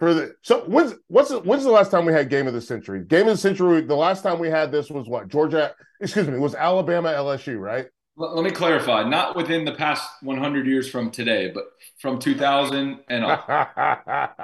For 0.00 0.14
the. 0.14 0.34
So 0.42 0.62
when's 0.62 0.94
what's 1.06 1.28
the, 1.28 1.38
when's 1.40 1.62
the 1.62 1.70
last 1.70 1.92
time 1.92 2.06
we 2.06 2.12
had 2.12 2.28
game 2.28 2.48
of 2.48 2.54
the 2.54 2.60
century? 2.60 3.04
Game 3.04 3.28
of 3.28 3.34
the 3.34 3.36
century. 3.36 3.82
The 3.82 3.94
last 3.94 4.22
time 4.22 4.40
we 4.40 4.48
had 4.48 4.72
this 4.72 4.90
was 4.90 5.06
what 5.06 5.28
Georgia. 5.28 5.74
Excuse 6.00 6.26
me, 6.26 6.38
was 6.38 6.54
Alabama 6.54 7.10
LSU, 7.10 7.60
right? 7.60 7.86
Let, 8.16 8.34
let 8.34 8.44
me 8.44 8.50
clarify. 8.50 9.04
Not 9.04 9.36
within 9.36 9.64
the 9.64 9.72
past 9.72 10.08
100 10.22 10.66
years 10.66 10.90
from 10.90 11.10
today, 11.10 11.52
but 11.54 11.66
from 12.00 12.18
2000 12.18 12.98
and. 13.08 13.24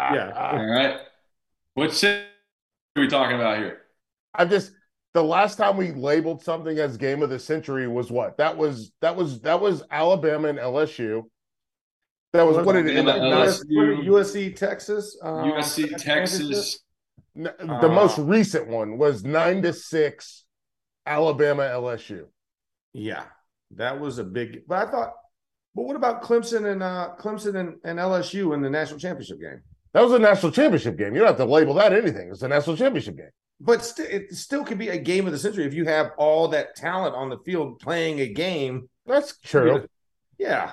Yeah. 0.07 0.33
All 0.37 0.65
right. 0.65 1.01
What 1.75 1.93
century 1.93 2.29
are 2.97 3.03
we 3.03 3.09
talking 3.09 3.37
about 3.37 3.59
here? 3.59 3.81
I'm 4.35 4.51
just 4.51 4.73
the 5.15 5.25
last 5.25 5.57
time 5.57 5.79
we 5.79 5.93
labeled 5.93 6.43
something 6.45 6.79
as 6.79 6.99
game 6.99 7.23
of 7.23 7.31
the 7.31 7.39
century 7.39 7.89
was 7.89 8.11
what? 8.11 8.37
That 8.37 8.57
was 8.57 8.93
that 9.01 9.17
was 9.17 9.41
that 9.41 9.59
was 9.59 9.83
Alabama 9.91 10.49
and 10.49 10.59
LSU. 10.59 11.25
That 12.37 12.47
was 12.47 12.65
what 12.65 12.73
did 12.75 12.87
it 12.89 12.97
end 12.97 13.09
up? 13.09 13.17
LSU. 13.17 14.05
USC, 14.05 14.55
Texas. 14.57 15.19
um, 15.23 15.51
USC, 15.53 15.97
Texas. 15.97 16.81
the 17.35 17.55
Uh, 17.63 17.89
most 17.89 18.19
recent 18.19 18.69
one 18.69 18.99
was 18.99 19.25
nine 19.25 19.63
to 19.63 19.73
six, 19.73 20.45
Alabama 21.05 21.63
LSU. 21.63 22.27
Yeah, 22.93 23.25
that 23.73 24.01
was 24.01 24.19
a 24.19 24.25
big. 24.25 24.63
But 24.67 24.89
I 24.89 24.91
thought, 24.91 25.13
but 25.75 25.83
what 25.85 25.97
about 25.97 26.23
Clemson 26.23 26.71
and 26.73 26.83
uh, 26.83 27.11
Clemson 27.19 27.57
and, 27.59 27.77
and 27.85 27.99
LSU 27.99 28.55
in 28.55 28.63
the 28.63 28.71
national 28.71 28.99
championship 28.99 29.41
game? 29.41 29.61
That 29.93 30.03
was 30.03 30.13
a 30.13 30.19
national 30.19 30.53
championship 30.53 30.97
game. 30.99 31.15
You 31.15 31.21
don't 31.21 31.29
have 31.29 31.37
to 31.39 31.45
label 31.45 31.75
that 31.75 31.93
anything. 31.93 32.31
It's 32.31 32.43
a 32.43 32.49
national 32.49 32.77
championship 32.77 33.17
game. 33.17 33.31
But 33.61 33.83
st- 33.85 34.11
it 34.11 34.35
still 34.35 34.63
could 34.65 34.77
be 34.79 34.91
a 34.91 34.99
game 34.99 35.25
of 35.27 35.33
the 35.33 35.39
century 35.39 35.65
if 35.65 35.73
you 35.73 35.87
have 35.87 36.11
all 36.19 36.49
that 36.49 36.77
talent 36.77 37.15
on 37.15 37.31
the 37.31 37.39
field 37.39 37.79
playing 37.81 38.21
a 38.21 38.29
game. 38.29 38.89
That's 39.07 39.39
true. 39.39 39.87
Yeah. 40.39 40.73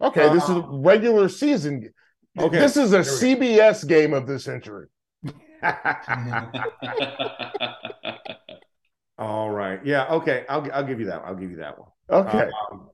Okay, 0.00 0.32
this 0.32 0.44
is 0.44 0.50
Uh, 0.50 0.62
regular 0.68 1.28
season. 1.28 1.92
Okay. 2.38 2.58
This 2.58 2.76
is 2.76 2.92
a 2.92 3.02
Here 3.02 3.36
CBS 3.36 3.86
game 3.86 4.14
of 4.14 4.26
the 4.26 4.38
century. 4.38 4.86
all 9.18 9.50
right. 9.50 9.84
Yeah. 9.84 10.06
Okay. 10.06 10.44
I'll 10.48 10.70
I'll 10.72 10.84
give 10.84 11.00
you 11.00 11.06
that. 11.06 11.22
I'll 11.24 11.34
give 11.34 11.50
you 11.50 11.56
that 11.56 11.78
one. 11.78 11.88
Okay. 12.08 12.48
Um, 12.70 12.90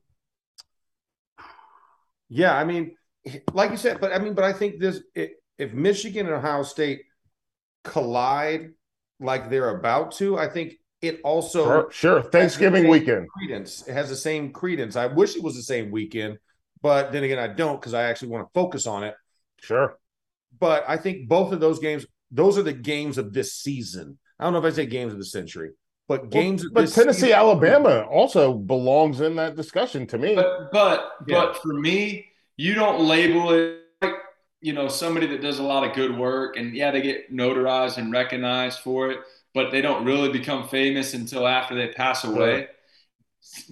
yeah, 2.29 2.57
I 2.57 2.65
mean, 2.65 2.97
like 3.53 3.71
you 3.71 3.77
said, 3.77 4.01
but 4.01 4.13
I 4.13 4.19
mean, 4.19 4.35
but 4.35 4.45
I 4.45 4.53
think 4.53 4.81
this 4.81 5.01
it, 5.15 5.33
if 5.59 5.73
Michigan 5.73 6.27
and 6.27 6.35
Ohio 6.35 6.63
State 6.63 7.03
collide 7.85 8.71
like 9.21 9.51
they're 9.51 9.77
about 9.77 10.13
to, 10.13 10.39
I 10.39 10.49
think 10.49 10.75
it 11.01 11.21
also 11.23 11.65
sure, 11.65 11.89
sure. 11.93 12.23
Thanksgiving 12.23 12.89
weekend. 12.89 13.29
credence. 13.29 13.87
It 13.87 13.93
has 13.93 14.09
the 14.09 14.17
same 14.17 14.53
credence. 14.53 14.97
I 14.97 15.07
wish 15.07 15.37
it 15.37 15.43
was 15.43 15.55
the 15.55 15.63
same 15.63 15.91
weekend, 15.91 16.39
but 16.85 17.13
then 17.13 17.25
again, 17.25 17.39
I 17.39 17.47
don't 17.47 17.81
because 17.81 17.95
I 17.95 18.03
actually 18.03 18.29
want 18.29 18.47
to 18.47 18.51
focus 18.53 18.87
on 18.87 19.05
it. 19.05 19.15
Sure. 19.63 19.97
But 20.61 20.85
I 20.87 20.99
think 20.99 21.29
both 21.29 21.51
of 21.51 21.59
those 21.59 21.79
games, 21.79 22.05
those 22.31 22.59
are 22.59 22.63
the 22.63 22.75
games 22.75 23.17
of 23.17 23.33
this 23.33 23.55
season. 23.55 24.19
I 24.39 24.45
don't 24.45 24.53
know 24.53 24.59
if 24.59 24.67
I 24.67 24.77
say 24.77 24.85
games 24.85 25.15
of 25.15 25.19
the 25.19 25.25
century, 25.25 25.71
but 26.09 26.29
games. 26.29 26.61
Well, 26.63 26.69
of 26.69 26.75
but 26.75 26.81
this 26.83 26.95
Tennessee, 26.95 27.21
season- 27.21 27.39
Alabama 27.39 28.03
also 28.03 28.53
belongs 28.53 29.23
in 29.23 29.37
that 29.37 29.57
discussion 29.57 30.07
to 30.09 30.19
me. 30.19 30.35
But 30.35 30.71
but 30.73 31.13
Yeah. 31.27 31.41
but 31.47 31.57
for 31.63 31.73
me, 31.73 32.27
you 32.59 32.75
don't 32.75 33.01
label 33.01 33.51
it 33.53 33.81
like 34.03 34.13
you 34.61 34.75
know 34.75 34.87
somebody 34.89 35.27
that 35.29 35.41
does 35.41 35.61
a 35.61 35.63
lot 35.63 35.89
of 35.89 35.95
good 35.97 36.15
work, 36.19 36.59
and 36.59 36.77
yeah, 36.77 36.91
they 36.91 37.01
get 37.01 37.33
notarized 37.33 37.97
and 37.97 38.13
recognized 38.13 38.81
for 38.81 39.11
it, 39.11 39.21
but 39.55 39.71
they 39.71 39.81
don't 39.81 40.05
really 40.05 40.31
become 40.31 40.69
famous 40.69 41.15
until 41.15 41.49
after 41.49 41.75
they 41.75 41.89
pass 41.89 42.25
away. 42.25 42.69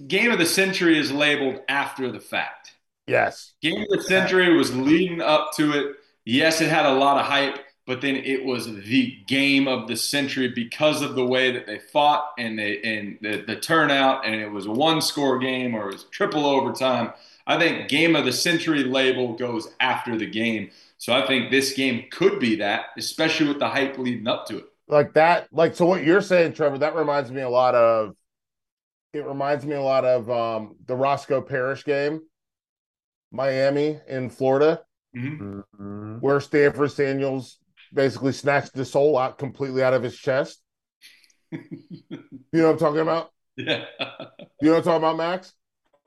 Game 0.07 0.31
of 0.31 0.39
the 0.39 0.47
century 0.47 0.97
is 0.97 1.11
labeled 1.11 1.61
after 1.69 2.11
the 2.11 2.19
fact. 2.19 2.72
Yes. 3.07 3.53
Game 3.61 3.81
of 3.81 3.89
the 3.89 4.03
century 4.03 4.55
was 4.55 4.75
leading 4.75 5.21
up 5.21 5.51
to 5.55 5.71
it. 5.73 5.95
yes, 6.25 6.61
it 6.61 6.69
had 6.69 6.85
a 6.85 6.93
lot 6.93 7.17
of 7.19 7.25
hype, 7.25 7.59
but 7.85 8.01
then 8.01 8.15
it 8.15 8.45
was 8.45 8.65
the 8.85 9.17
game 9.27 9.67
of 9.67 9.87
the 9.87 9.95
century 9.95 10.47
because 10.49 11.01
of 11.01 11.15
the 11.15 11.25
way 11.25 11.51
that 11.51 11.65
they 11.67 11.79
fought 11.79 12.31
and 12.37 12.57
they 12.57 12.81
and 12.81 13.17
the, 13.21 13.43
the 13.45 13.55
turnout, 13.59 14.25
and 14.25 14.35
it 14.35 14.49
was 14.51 14.65
a 14.65 14.71
one 14.71 15.01
score 15.01 15.39
game 15.39 15.75
or 15.75 15.89
it 15.89 15.93
was 15.93 16.05
triple 16.05 16.45
overtime. 16.45 17.13
I 17.45 17.57
think 17.59 17.89
game 17.89 18.15
of 18.15 18.25
the 18.25 18.31
century 18.31 18.83
label 18.83 19.33
goes 19.35 19.67
after 19.79 20.17
the 20.17 20.25
game. 20.29 20.71
So 20.97 21.13
I 21.13 21.27
think 21.27 21.51
this 21.51 21.73
game 21.73 22.05
could 22.11 22.39
be 22.39 22.55
that, 22.57 22.85
especially 22.97 23.47
with 23.49 23.59
the 23.59 23.67
hype 23.67 23.97
leading 23.97 24.27
up 24.27 24.45
to 24.47 24.59
it. 24.59 24.65
Like 24.87 25.13
that, 25.13 25.47
like 25.51 25.75
so 25.75 25.85
what 25.85 26.03
you're 26.03 26.21
saying, 26.21 26.53
Trevor, 26.53 26.77
that 26.79 26.95
reminds 26.95 27.31
me 27.31 27.41
a 27.41 27.49
lot 27.49 27.75
of 27.75 28.15
it 29.13 29.25
reminds 29.25 29.65
me 29.65 29.75
a 29.75 29.81
lot 29.81 30.05
of 30.05 30.29
um 30.29 30.75
the 30.85 30.95
Roscoe 30.95 31.41
Parish 31.41 31.83
game, 31.85 32.21
Miami 33.33 33.99
in 34.07 34.29
Florida, 34.29 34.81
Mm-hmm. 35.15 36.17
where 36.21 36.39
Stanford 36.39 36.91
Samuels 36.91 37.57
basically 37.93 38.31
snatched 38.31 38.73
the 38.73 38.83
soul 38.83 39.15
out 39.15 39.37
completely 39.37 39.83
out 39.83 39.93
of 39.93 40.01
his 40.01 40.17
chest. 40.17 40.59
you 41.51 41.59
know 42.51 42.63
what 42.65 42.71
I'm 42.71 42.77
talking 42.79 42.99
about? 43.01 43.29
Yeah. 43.55 43.85
You 44.59 44.69
know 44.69 44.71
what 44.71 44.77
I'm 44.77 44.83
talking 44.83 44.97
about, 44.97 45.17
Max? 45.17 45.53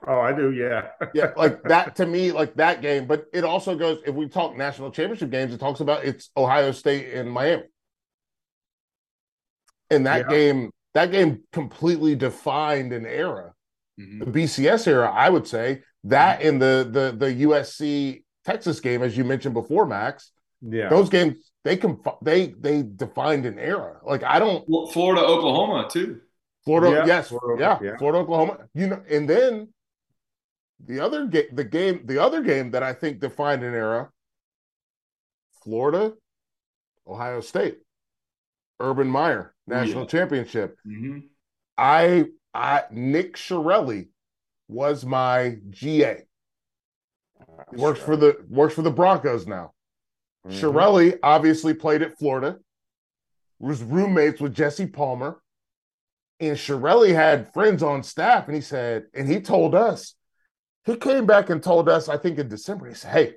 Oh, 0.04 0.18
I 0.18 0.32
do. 0.32 0.50
Yeah. 0.50 0.88
yeah, 1.14 1.32
like 1.36 1.62
that 1.64 1.94
to 1.96 2.06
me, 2.06 2.32
like 2.32 2.54
that 2.56 2.82
game. 2.82 3.06
But 3.06 3.26
it 3.32 3.44
also 3.44 3.76
goes 3.76 4.00
if 4.04 4.14
we 4.14 4.28
talk 4.28 4.56
national 4.56 4.90
championship 4.90 5.30
games, 5.30 5.54
it 5.54 5.58
talks 5.60 5.78
about 5.78 6.04
it's 6.04 6.30
Ohio 6.36 6.72
State 6.72 7.14
and 7.14 7.30
Miami. 7.30 7.62
And 9.90 10.06
that 10.06 10.22
Yeah. 10.28 10.36
game, 10.36 10.70
that 10.94 11.12
game 11.12 11.44
completely 11.52 12.16
defined 12.16 12.92
an 12.92 13.06
era. 13.06 13.54
Mhm. 14.00 14.18
The 14.24 14.26
BCS 14.26 14.88
era, 14.88 15.08
I 15.10 15.30
would 15.30 15.46
say 15.46 15.82
that 16.06 16.42
in 16.42 16.58
the 16.58 16.88
the 16.90 17.14
the 17.16 17.32
USC 17.44 18.24
Texas 18.44 18.80
game, 18.80 19.02
as 19.02 19.16
you 19.16 19.24
mentioned 19.24 19.54
before, 19.54 19.86
Max. 19.86 20.32
Yeah. 20.62 20.88
Those 20.88 21.10
games 21.10 21.52
they 21.64 21.76
can 21.76 22.00
they 22.22 22.48
they 22.48 22.82
defined 22.82 23.46
an 23.46 23.58
era. 23.58 23.98
Like 24.04 24.22
I 24.24 24.38
don't 24.38 24.64
Well, 24.68 24.86
Florida, 24.88 25.22
Oklahoma 25.22 25.88
too. 25.90 26.20
Florida, 26.64 26.96
Yeah, 26.96 27.06
yes, 27.06 27.28
Florida, 27.28 27.62
yeah, 27.62 27.78
yeah. 27.90 27.96
Florida, 27.98 28.18
Oklahoma. 28.18 28.58
You 28.74 28.88
know, 28.88 29.02
and 29.08 29.28
then 29.28 29.68
the 30.84 31.00
other 31.00 31.26
game, 31.26 31.46
the 31.52 31.64
game, 31.64 32.02
the 32.06 32.18
other 32.22 32.42
game 32.42 32.70
that 32.72 32.82
I 32.82 32.92
think 32.92 33.20
defined 33.20 33.62
an 33.62 33.74
era. 33.74 34.10
Florida, 35.62 36.14
Ohio 37.06 37.40
State, 37.40 37.78
Urban 38.80 39.08
Meyer 39.08 39.54
national 39.66 40.02
Yeah. 40.02 40.08
championship. 40.08 40.76
Mm-hmm. 40.86 41.18
I, 41.76 42.26
I, 42.54 42.84
Nick 42.90 43.36
Shirelli 43.36 44.08
was 44.68 45.04
my 45.04 45.58
GA. 45.70 46.26
He 47.70 47.76
works 47.76 48.00
for 48.00 48.16
the 48.16 48.44
works 48.48 48.74
for 48.74 48.82
the 48.82 48.90
Broncos 48.90 49.46
now. 49.46 49.72
Mhm. 50.46 50.52
Shirelli 50.52 51.18
obviously 51.22 51.74
played 51.74 52.02
at 52.02 52.18
Florida, 52.18 52.58
was 53.58 53.82
roommates 53.82 54.40
with 54.40 54.54
Jesse 54.54 54.86
Palmer. 54.86 55.40
And 56.38 56.56
Shirelli 56.56 57.14
had 57.14 57.52
friends 57.54 57.82
on 57.82 58.02
staff, 58.02 58.46
and 58.46 58.54
he 58.54 58.60
said, 58.60 59.06
and 59.14 59.26
he 59.26 59.40
told 59.40 59.74
us, 59.74 60.14
he 60.84 60.96
came 60.96 61.24
back 61.26 61.48
and 61.48 61.62
told 61.62 61.88
us, 61.88 62.08
I 62.08 62.18
think 62.18 62.38
in 62.38 62.48
December, 62.48 62.88
he 62.88 62.94
said, 62.94 63.12
Hey, 63.12 63.34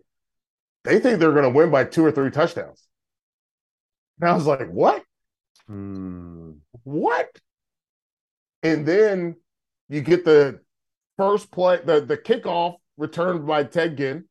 they 0.84 1.00
think 1.00 1.20
they're 1.20 1.32
going 1.32 1.44
to 1.44 1.50
win 1.50 1.72
by 1.72 1.86
two 1.86 2.06
or 2.06 2.12
three 2.12 2.30
touchdowns. 2.30 2.86
And 4.20 4.30
I 4.30 4.34
was 4.36 4.46
like, 4.46 4.68
What? 4.70 5.04
Hmm. 5.68 6.52
What? 6.84 7.30
And 8.64 8.86
then 8.86 9.36
you 9.88 10.02
get 10.02 10.26
the 10.26 10.60
first 11.20 11.52
play, 11.52 11.80
the, 11.84 12.00
the 12.02 12.18
kickoff 12.18 12.76
returned 12.98 13.46
by 13.46 13.64
Ted 13.66 13.98
Ginn. 13.98 14.26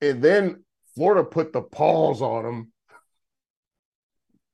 And 0.00 0.22
then 0.22 0.64
Florida 0.94 1.22
put 1.24 1.52
the 1.52 1.62
paws 1.62 2.22
on 2.22 2.44
him. 2.46 2.72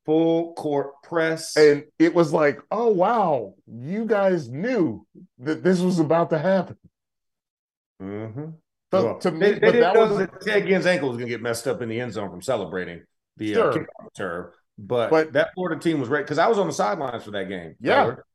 Full 0.07 0.55
court 0.55 1.03
press. 1.05 1.57
And 1.57 1.85
it 1.99 2.15
was 2.15 2.33
like, 2.33 2.61
oh, 2.71 2.89
wow, 2.89 3.55
you 3.67 4.05
guys 4.07 4.49
knew 4.49 5.07
that 5.39 5.63
this 5.63 5.81
was 5.81 5.99
about 5.99 6.31
to 6.31 6.39
happen. 6.39 6.77
Mm 8.03 8.35
Mhm. 8.35 8.55
So 8.93 9.05
Well, 9.05 9.19
to 9.21 9.31
me, 9.31 9.39
they, 9.39 9.53
they 9.53 9.59
but 9.61 9.67
didn't 9.67 9.81
that 9.83 9.95
know 9.95 10.07
was, 10.09 10.19
that 10.19 10.41
Ted 10.41 10.67
Ginn's 10.67 10.87
ankle 10.87 11.09
was 11.11 11.17
going 11.19 11.29
to 11.29 11.31
get 11.33 11.43
messed 11.43 11.69
up 11.69 11.81
in 11.81 11.89
the 11.89 12.01
end 12.01 12.13
zone 12.13 12.29
from 12.31 12.43
celebrating 12.43 13.05
the 13.37 13.55
uh, 13.55 13.55
Sure. 13.55 13.73
kickoff 13.73 14.05
return. 14.05 14.51
But, 14.79 15.11
But- 15.11 15.33
that 15.35 15.51
Florida 15.55 15.81
team 15.81 16.01
was 16.01 16.09
ready 16.09 16.25
because 16.25 16.39
I 16.39 16.49
was 16.49 16.59
on 16.59 16.67
the 16.67 16.73
sidelines 16.73 17.23
for 17.23 17.31
that 17.33 17.49
game. 17.49 17.77
Yeah. 17.81 17.95
Tyler. 17.97 18.27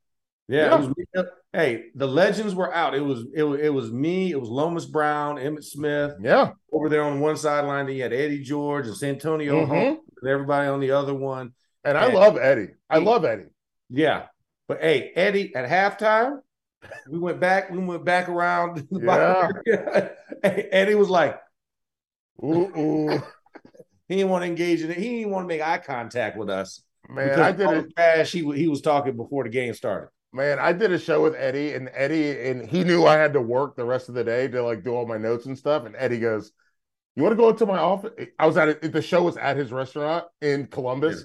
Yeah. 0.48 0.66
Yeah. 0.66 0.74
It 0.76 0.94
was. 1.14 1.26
Hey, 1.52 1.86
the 1.94 2.06
legends 2.06 2.54
were 2.54 2.72
out. 2.74 2.94
It 2.94 3.00
was 3.00 3.24
it 3.34 3.42
was 3.42 3.60
it 3.60 3.72
was 3.72 3.90
me. 3.90 4.30
It 4.30 4.38
was 4.38 4.48
Lomas 4.48 4.84
Brown, 4.84 5.36
Emmitt 5.36 5.64
Smith 5.64 6.14
yeah. 6.20 6.50
over 6.70 6.88
there 6.88 7.02
on 7.02 7.20
one 7.20 7.36
sideline. 7.36 7.86
Then 7.86 7.96
you 7.96 8.02
had 8.02 8.12
Eddie 8.12 8.42
George 8.42 8.86
and 8.86 8.96
Santonio 8.96 9.64
Mhm. 9.64 9.68
Holmes 9.68 10.00
and 10.20 10.30
everybody 10.30 10.68
on 10.68 10.80
the 10.80 10.90
other 10.90 11.14
one. 11.14 11.52
And 11.82 11.96
I 11.96 12.12
love 12.12 12.36
Eddie. 12.36 12.68
I 12.90 12.98
love 12.98 13.24
Eddie. 13.24 13.46
Yeah. 13.88 14.26
But 14.68 14.80
hey, 14.80 15.12
Eddie 15.14 15.54
at 15.54 15.68
halftime, 15.68 16.40
we 17.08 17.18
went 17.18 17.40
back, 17.40 17.70
we 17.70 17.78
went 17.78 18.04
back 18.04 18.28
around 18.28 18.86
the 18.90 19.00
bottom 19.06 20.10
Eddie 20.42 20.94
was 20.94 21.08
like, 21.08 21.40
Ooh, 22.44 22.70
ooh. 22.76 23.22
he 24.08 24.16
didn't 24.16 24.30
want 24.30 24.42
to 24.42 24.48
engage 24.48 24.82
in 24.82 24.90
it. 24.90 24.98
He 24.98 25.18
didn't 25.18 25.30
want 25.30 25.44
to 25.44 25.48
make 25.48 25.62
eye 25.62 25.78
contact 25.78 26.36
with 26.36 26.50
us. 26.50 26.82
Man, 27.08 27.40
I 27.40 27.52
did 27.52 27.70
it. 27.70 27.94
trash 27.94 28.32
he, 28.32 28.40
he 28.52 28.68
was 28.68 28.82
talking 28.82 29.16
before 29.16 29.44
the 29.44 29.50
game 29.50 29.72
started. 29.74 30.10
Man, 30.36 30.58
I 30.58 30.74
did 30.74 30.92
a 30.92 30.98
show 30.98 31.22
with 31.22 31.34
Eddie, 31.34 31.72
and 31.72 31.90
Eddie, 31.94 32.50
and 32.50 32.68
he 32.68 32.84
knew 32.84 33.06
I 33.06 33.14
had 33.14 33.32
to 33.32 33.40
work 33.40 33.74
the 33.74 33.86
rest 33.86 34.10
of 34.10 34.14
the 34.14 34.22
day 34.22 34.46
to 34.48 34.62
like 34.62 34.84
do 34.84 34.90
all 34.90 35.06
my 35.06 35.16
notes 35.16 35.46
and 35.46 35.56
stuff. 35.56 35.86
And 35.86 35.96
Eddie 35.96 36.18
goes, 36.18 36.52
"You 37.14 37.22
want 37.22 37.32
to 37.32 37.36
go 37.36 37.48
into 37.48 37.64
my 37.64 37.78
office?" 37.78 38.12
I 38.38 38.46
was 38.46 38.58
at 38.58 38.68
it. 38.68 38.92
The 38.92 39.00
show 39.00 39.22
was 39.22 39.38
at 39.38 39.56
his 39.56 39.72
restaurant 39.72 40.26
in 40.42 40.66
Columbus. 40.66 41.24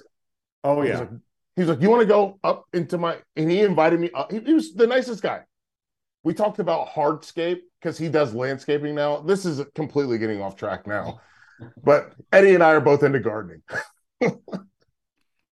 Oh 0.64 0.80
He's 0.80 0.98
like, 0.98 1.10
he's 1.56 1.66
like, 1.66 1.82
"You 1.82 1.90
want 1.90 2.00
to 2.00 2.06
go 2.06 2.38
up 2.42 2.64
into 2.72 2.96
my?" 2.96 3.18
And 3.36 3.50
he 3.50 3.60
invited 3.60 4.00
me. 4.00 4.10
Up. 4.14 4.32
He, 4.32 4.40
he 4.40 4.54
was 4.54 4.72
the 4.72 4.86
nicest 4.86 5.22
guy. 5.22 5.42
We 6.24 6.32
talked 6.32 6.58
about 6.58 6.88
hardscape 6.88 7.60
because 7.80 7.98
he 7.98 8.08
does 8.08 8.32
landscaping 8.32 8.94
now. 8.94 9.18
This 9.20 9.44
is 9.44 9.60
completely 9.74 10.16
getting 10.16 10.40
off 10.40 10.56
track 10.56 10.86
now, 10.86 11.20
but 11.84 12.14
Eddie 12.32 12.54
and 12.54 12.62
I 12.62 12.70
are 12.70 12.80
both 12.80 13.02
into 13.02 13.20
gardening. 13.20 13.60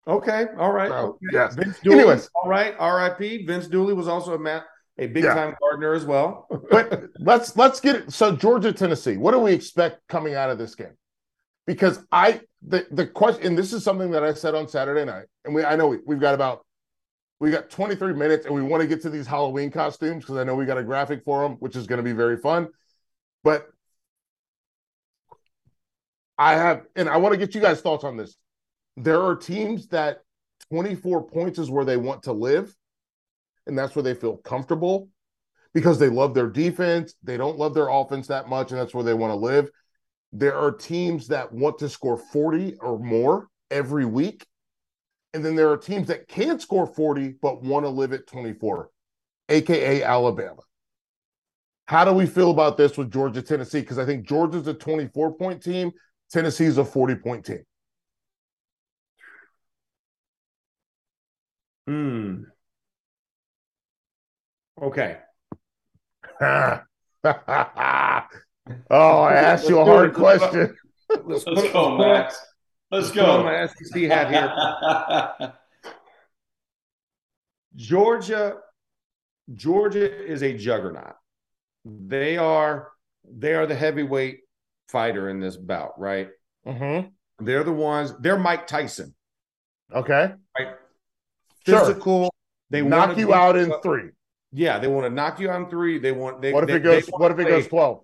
Okay, 0.07 0.45
all 0.57 0.71
right. 0.71 0.89
So, 0.89 0.95
okay. 0.95 1.25
yes. 1.33 1.55
Vince 1.55 1.79
Dooley, 1.79 1.99
Anyways. 1.99 2.29
all 2.33 2.49
right. 2.49 2.75
R.I.P. 2.79 3.45
Vince 3.45 3.67
Dooley 3.67 3.93
was 3.93 4.07
also 4.07 4.33
a 4.35 4.39
ma- 4.39 4.61
a 4.97 5.07
big 5.07 5.25
time 5.25 5.55
gardener 5.61 5.93
as 5.93 6.05
well. 6.05 6.47
but 6.71 7.09
let's 7.19 7.55
let's 7.57 7.79
get 7.79 7.95
it. 7.95 8.13
So 8.13 8.35
Georgia, 8.35 8.71
Tennessee, 8.71 9.17
what 9.17 9.31
do 9.31 9.39
we 9.39 9.51
expect 9.51 10.07
coming 10.07 10.33
out 10.33 10.49
of 10.49 10.57
this 10.57 10.75
game? 10.75 10.95
Because 11.65 11.99
I 12.11 12.41
the 12.65 12.87
the 12.91 13.05
question, 13.05 13.47
and 13.47 13.57
this 13.57 13.73
is 13.73 13.83
something 13.83 14.11
that 14.11 14.23
I 14.23 14.33
said 14.33 14.55
on 14.55 14.67
Saturday 14.67 15.03
night, 15.03 15.25
and 15.43 15.53
we 15.53 15.63
I 15.63 15.75
know 15.75 15.87
we, 15.87 15.97
we've 16.05 16.21
got 16.21 16.33
about 16.33 16.65
we 17.39 17.51
got 17.51 17.69
23 17.69 18.13
minutes, 18.13 18.45
and 18.45 18.55
we 18.55 18.61
want 18.61 18.81
to 18.81 18.87
get 18.87 19.01
to 19.03 19.09
these 19.09 19.27
Halloween 19.27 19.69
costumes 19.69 20.23
because 20.23 20.37
I 20.37 20.43
know 20.43 20.55
we 20.55 20.65
got 20.65 20.77
a 20.77 20.83
graphic 20.83 21.23
for 21.23 21.43
them, 21.43 21.57
which 21.59 21.75
is 21.75 21.85
going 21.85 21.97
to 21.97 22.03
be 22.03 22.13
very 22.13 22.37
fun. 22.37 22.69
But 23.43 23.67
I 26.37 26.53
have, 26.53 26.83
and 26.95 27.09
I 27.09 27.17
want 27.17 27.33
to 27.33 27.37
get 27.37 27.53
you 27.53 27.61
guys' 27.61 27.81
thoughts 27.81 28.03
on 28.03 28.17
this. 28.17 28.35
There 28.97 29.21
are 29.21 29.35
teams 29.35 29.87
that 29.89 30.23
24 30.71 31.27
points 31.27 31.59
is 31.59 31.69
where 31.69 31.85
they 31.85 31.97
want 31.97 32.23
to 32.23 32.33
live, 32.33 32.75
and 33.67 33.77
that's 33.77 33.95
where 33.95 34.03
they 34.03 34.15
feel 34.15 34.37
comfortable 34.37 35.09
because 35.73 35.99
they 35.99 36.09
love 36.09 36.33
their 36.33 36.49
defense. 36.49 37.13
They 37.23 37.37
don't 37.37 37.59
love 37.59 37.75
their 37.75 37.89
offense 37.89 38.27
that 38.27 38.49
much, 38.49 38.71
and 38.71 38.79
that's 38.79 38.95
where 38.95 39.03
they 39.03 39.13
want 39.13 39.31
to 39.31 39.37
live. 39.37 39.69
There 40.33 40.57
are 40.57 40.71
teams 40.71 41.27
that 41.27 41.53
want 41.53 41.77
to 41.79 41.89
score 41.89 42.17
40 42.17 42.77
or 42.81 42.97
more 42.97 43.47
every 43.69 44.05
week. 44.05 44.45
And 45.33 45.45
then 45.45 45.55
there 45.55 45.69
are 45.69 45.77
teams 45.77 46.07
that 46.07 46.27
can't 46.27 46.61
score 46.61 46.87
40 46.87 47.35
but 47.41 47.61
want 47.61 47.85
to 47.85 47.89
live 47.89 48.13
at 48.13 48.25
24, 48.25 48.89
aka 49.49 50.03
Alabama. 50.03 50.61
How 51.85 52.03
do 52.03 52.11
we 52.11 52.25
feel 52.25 52.49
about 52.49 52.77
this 52.77 52.97
with 52.97 53.11
Georgia, 53.11 53.41
Tennessee? 53.41 53.81
Because 53.81 53.99
I 53.99 54.05
think 54.05 54.27
Georgia's 54.27 54.67
a 54.67 54.73
24 54.73 55.35
point 55.35 55.61
team, 55.61 55.91
Tennessee's 56.31 56.77
a 56.77 56.85
40 56.85 57.15
point 57.15 57.45
team. 57.45 57.63
Hmm. 61.87 62.43
Okay. 64.81 65.17
oh, 66.41 66.81
I 68.91 69.33
asked 69.33 69.69
you 69.69 69.79
a 69.79 69.85
hard 69.85 70.13
question. 70.13 70.75
Let's, 71.25 71.45
Let's 71.47 71.71
go, 71.71 71.97
Max. 71.97 72.37
Let's 72.91 73.09
Put 73.09 73.19
on 73.19 73.39
go. 73.39 73.43
my 73.45 73.67
SEC 73.67 74.01
hat 74.03 75.39
here. 75.39 75.53
Georgia, 77.75 78.55
Georgia 79.53 80.25
is 80.25 80.41
a 80.43 80.57
juggernaut. 80.57 81.15
They 81.85 82.37
are 82.37 82.89
they 83.29 83.53
are 83.53 83.65
the 83.65 83.75
heavyweight 83.75 84.39
fighter 84.89 85.29
in 85.29 85.39
this 85.39 85.57
bout, 85.57 85.99
right? 85.99 86.29
Mm-hmm. 86.65 87.09
They're 87.45 87.63
the 87.63 87.73
ones. 87.73 88.13
They're 88.19 88.39
Mike 88.39 88.67
Tyson, 88.67 89.13
Okay. 89.93 90.33
right? 90.57 90.75
Sure. 91.67 91.79
Physical. 91.79 92.33
They 92.69 92.81
Knock 92.81 93.17
you 93.17 93.33
out 93.33 93.57
in 93.57 93.73
three. 93.81 94.09
Yeah, 94.51 94.79
they 94.79 94.87
want 94.87 95.05
to 95.05 95.09
knock 95.09 95.39
you 95.39 95.49
out 95.49 95.61
in 95.61 95.69
three. 95.69 95.99
They 95.99 96.11
want. 96.11 96.41
They, 96.41 96.53
What 96.53 96.63
if 96.63 96.67
they- 96.69 96.75
it 96.75 96.83
goes? 96.83 97.07
What 97.07 97.31
if 97.31 97.39
it 97.39 97.47
goes 97.47 97.67
12? 97.67 98.03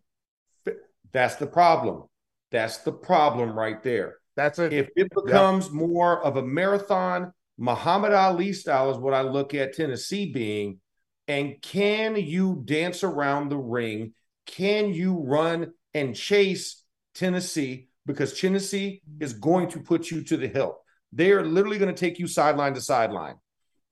That's 1.12 1.36
the 1.36 1.48
problem. 1.48 2.04
That's 2.52 2.78
the 2.80 2.92
problem 2.92 3.58
right 3.58 3.82
there. 3.84 4.18
That's 4.36 4.60
it. 4.60 4.74
If 4.74 4.90
it 4.96 5.10
becomes 5.14 5.70
more 5.70 6.24
of 6.24 6.38
a 6.38 6.42
marathon, 6.42 7.32
Muhammad 7.58 8.14
Ali 8.14 8.52
style 8.54 8.90
is 8.92 8.98
what 8.98 9.14
I 9.14 9.22
look 9.22 9.54
at 9.54 9.74
Tennessee 9.74 10.32
being. 10.32 10.80
And 11.28 11.62
can 11.62 12.16
you 12.16 12.62
dance 12.66 13.04
around 13.04 13.50
the 13.50 13.58
ring? 13.58 14.14
Can 14.46 14.94
you 14.94 15.20
run 15.20 15.74
and 15.94 16.16
chase 16.16 16.84
Tennessee? 17.16 17.90
Because 18.06 18.40
Tennessee 18.40 19.02
is 19.20 19.34
going 19.34 19.70
to 19.70 19.80
put 19.80 20.12
you 20.12 20.24
to 20.24 20.36
the 20.36 20.48
hilt. 20.48 20.82
They 21.14 21.32
are 21.32 21.46
literally 21.46 21.78
going 21.78 21.94
to 21.94 22.00
take 22.00 22.18
you 22.20 22.28
sideline 22.28 22.74
to 22.74 22.82
sideline, 22.82 23.36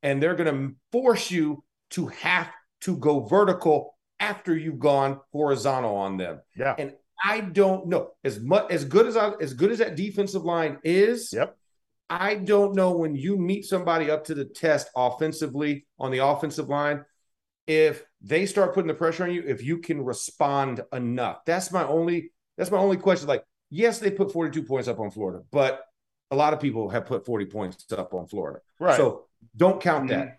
and 0.04 0.22
they're 0.22 0.36
going 0.36 0.54
to 0.54 0.76
force 0.92 1.32
you 1.32 1.64
to 1.92 2.08
have 2.08 2.50
to 2.82 2.98
go 2.98 3.22
vertical 3.22 3.98
after 4.20 4.56
you've 4.56 4.80
gone 4.80 5.20
horizontal 5.32 5.96
on 5.96 6.18
them. 6.18 6.42
Yeah. 6.56 6.76
And 6.78 6.94
I 7.24 7.42
don't 7.42 7.88
know 7.88 8.12
as 8.24 8.40
much 8.40 8.72
as 8.72 8.86
good 8.86 9.08
as 9.08 9.18
I, 9.18 9.32
as 9.42 9.54
good 9.54 9.72
as 9.72 9.80
that 9.80 9.96
defensive 9.96 10.44
line 10.44 10.80
is. 10.84 11.34
Yep. 11.34 11.58
I 12.10 12.36
don't 12.36 12.76
know 12.76 12.98
when 12.98 13.16
you 13.16 13.38
meet 13.38 13.66
somebody 13.66 14.12
up 14.12 14.26
to 14.26 14.36
the 14.36 14.46
test 14.46 14.90
offensively 14.96 15.86
on 15.98 16.12
the 16.12 16.20
offensive 16.20 16.68
line 16.68 17.06
if 17.68 18.04
they 18.22 18.46
start 18.46 18.74
putting 18.74 18.90
the 18.90 18.94
pressure 18.94 19.24
on 19.24 19.32
you 19.32 19.44
if 19.48 19.64
you 19.64 19.78
can 19.78 20.04
respond 20.04 20.82
enough. 20.92 21.40
That's 21.46 21.72
my 21.72 21.86
only 21.86 22.32
that's 22.58 22.70
my 22.70 22.78
only 22.78 22.98
question 22.98 23.28
like 23.28 23.46
yes 23.70 24.00
they 24.00 24.12
put 24.12 24.34
42 24.34 24.64
points 24.64 24.90
up 24.90 25.00
on 25.00 25.10
Florida, 25.10 25.44
but 25.52 25.86
a 26.32 26.36
lot 26.36 26.54
of 26.54 26.60
people 26.60 26.90
have 26.90 27.06
put 27.06 27.26
40 27.26 27.46
points 27.46 27.86
up 27.94 28.14
on 28.14 28.28
Florida. 28.28 28.60
Right. 28.80 28.98
So 28.98 29.28
don't 29.56 29.82
count 29.82 30.10
Mm-hmm. 30.10 30.20
that. 30.20 30.38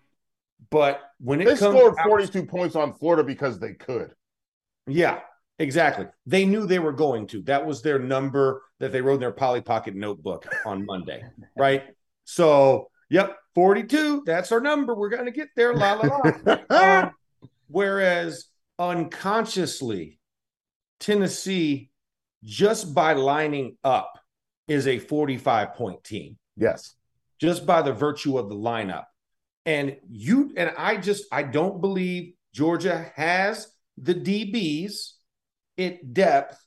But 0.69 1.01
when 1.19 1.39
it 1.41 1.45
they 1.45 1.55
scored 1.55 1.95
out- 1.99 2.07
42 2.07 2.45
points 2.45 2.75
on 2.75 2.93
Florida 2.93 3.23
because 3.23 3.59
they 3.59 3.73
could. 3.73 4.13
yeah, 4.87 5.19
exactly. 5.59 6.07
They 6.25 6.45
knew 6.45 6.65
they 6.65 6.79
were 6.79 6.93
going 6.93 7.27
to. 7.27 7.41
That 7.43 7.65
was 7.65 7.81
their 7.83 7.99
number 7.99 8.63
that 8.79 8.91
they 8.91 9.01
wrote 9.01 9.15
in 9.15 9.19
their 9.19 9.31
Polly 9.31 9.61
Pocket 9.61 9.95
notebook 9.95 10.47
on 10.65 10.85
Monday, 10.85 11.23
right? 11.57 11.83
So, 12.23 12.89
yep, 13.09 13.37
42. 13.53 14.23
That's 14.25 14.51
our 14.51 14.61
number. 14.61 14.95
We're 14.95 15.09
going 15.09 15.25
to 15.25 15.31
get 15.31 15.49
there. 15.55 15.75
La 15.75 15.93
la 15.93 16.19
la. 16.45 16.57
Um, 17.03 17.11
whereas 17.67 18.45
unconsciously, 18.79 20.19
Tennessee, 20.99 21.91
just 22.43 22.93
by 22.95 23.13
lining 23.13 23.77
up, 23.83 24.17
is 24.67 24.87
a 24.87 24.97
45 24.97 25.73
point 25.75 26.03
team 26.03 26.37
yes. 26.55 26.95
Just 27.39 27.65
by 27.65 27.81
the 27.81 27.93
virtue 27.93 28.37
of 28.37 28.49
the 28.49 28.55
lineup. 28.55 29.05
And 29.65 29.97
you 30.09 30.53
and 30.57 30.71
I 30.77 30.97
just 30.97 31.25
I 31.31 31.43
don't 31.43 31.79
believe 31.81 32.33
Georgia 32.53 33.11
has 33.15 33.67
the 33.97 34.13
DBs 34.15 35.11
at 35.77 36.13
depth 36.13 36.59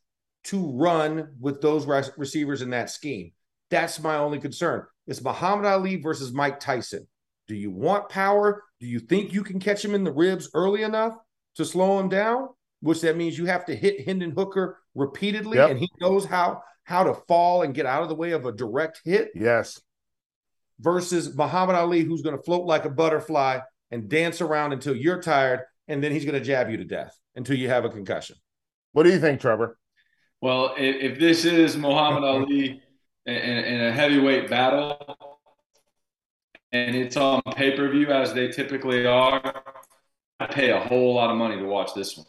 to 0.45 0.71
run 0.73 1.35
with 1.41 1.61
those 1.61 1.87
re- 1.87 2.03
receivers 2.17 2.63
in 2.63 2.71
that 2.71 2.91
scheme. 2.91 3.33
That's 3.71 4.01
my 4.01 4.17
only 4.17 4.39
concern. 4.39 4.85
It's 5.07 5.23
Muhammad 5.23 5.67
Ali 5.67 5.97
versus 5.97 6.33
Mike 6.33 6.61
Tyson. 6.61 7.07
Do 7.49 7.55
you 7.55 7.71
want 7.71 8.09
power? 8.09 8.63
Do 8.81 8.87
you 8.87 8.99
think 8.99 9.33
you 9.33 9.43
can 9.43 9.61
catch 9.61 9.85
him 9.85 9.95
in 9.95 10.05
the 10.05 10.13
ribs 10.13 10.49
early 10.55 10.83
enough 10.83 11.15
to 11.57 11.65
slow 11.65 11.99
him 12.01 12.09
down? 12.09 12.49
Which 12.81 13.01
that 13.01 13.17
means 13.17 13.39
you 13.39 13.47
have 13.47 13.65
to 13.67 13.75
hit 13.75 14.05
Hendon 14.07 14.31
Hooker 14.33 14.79
repeatedly, 14.95 15.57
Yep. 15.59 15.71
and 15.71 15.79
he 15.79 15.89
knows 16.01 16.25
how 16.25 16.63
how 16.85 17.03
to 17.05 17.15
fall 17.27 17.63
and 17.63 17.75
get 17.75 17.85
out 17.87 18.03
of 18.05 18.09
the 18.09 18.15
way 18.15 18.31
of 18.31 18.47
a 18.47 18.53
direct 18.53 19.01
hit 19.05 19.31
Yes. 19.35 19.81
Versus 20.81 21.35
Muhammad 21.37 21.77
Ali, 21.77 22.03
who's 22.03 22.23
going 22.23 22.37
to 22.37 22.43
float 22.43 22.65
like 22.67 22.85
a 22.85 22.91
butterfly 22.91 23.61
and 23.91 24.09
dance 24.09 24.41
around 24.41 24.73
until 24.73 24.95
you're 24.95 25.21
tired, 25.23 25.61
and 25.89 26.03
then 26.03 26.13
he's 26.13 26.25
going 26.25 26.39
to 26.39 26.45
jab 26.45 26.71
you 26.71 26.77
to 26.79 26.85
death 26.85 27.17
until 27.35 27.57
you 27.57 27.69
have 27.69 27.85
a 27.85 27.89
concussion. 27.89 28.37
What 28.93 29.05
do 29.05 29.11
you 29.11 29.19
think, 29.21 29.41
Trevor? 29.41 29.79
Well, 30.41 30.75
if, 30.77 31.13
if 31.13 31.19
this 31.19 31.45
is 31.45 31.77
Muhammad 31.77 32.25
Ali 32.25 32.83
in, 33.27 33.35
in 33.35 33.81
a 33.83 33.93
heavyweight 33.93 34.51
battle 34.51 34.99
and 36.73 36.95
it's 36.97 37.17
on 37.17 37.43
pay 37.55 37.77
per 37.77 37.89
view 37.91 38.09
as 38.09 38.35
they 38.35 38.49
typically 38.49 39.07
are, 39.07 39.63
I 40.41 40.47
pay 40.47 40.71
a 40.71 40.81
whole 40.81 41.15
lot 41.15 41.31
of 41.31 41.37
money 41.37 41.57
to 41.57 41.65
watch 41.65 41.95
this 41.95 42.17
one. 42.17 42.27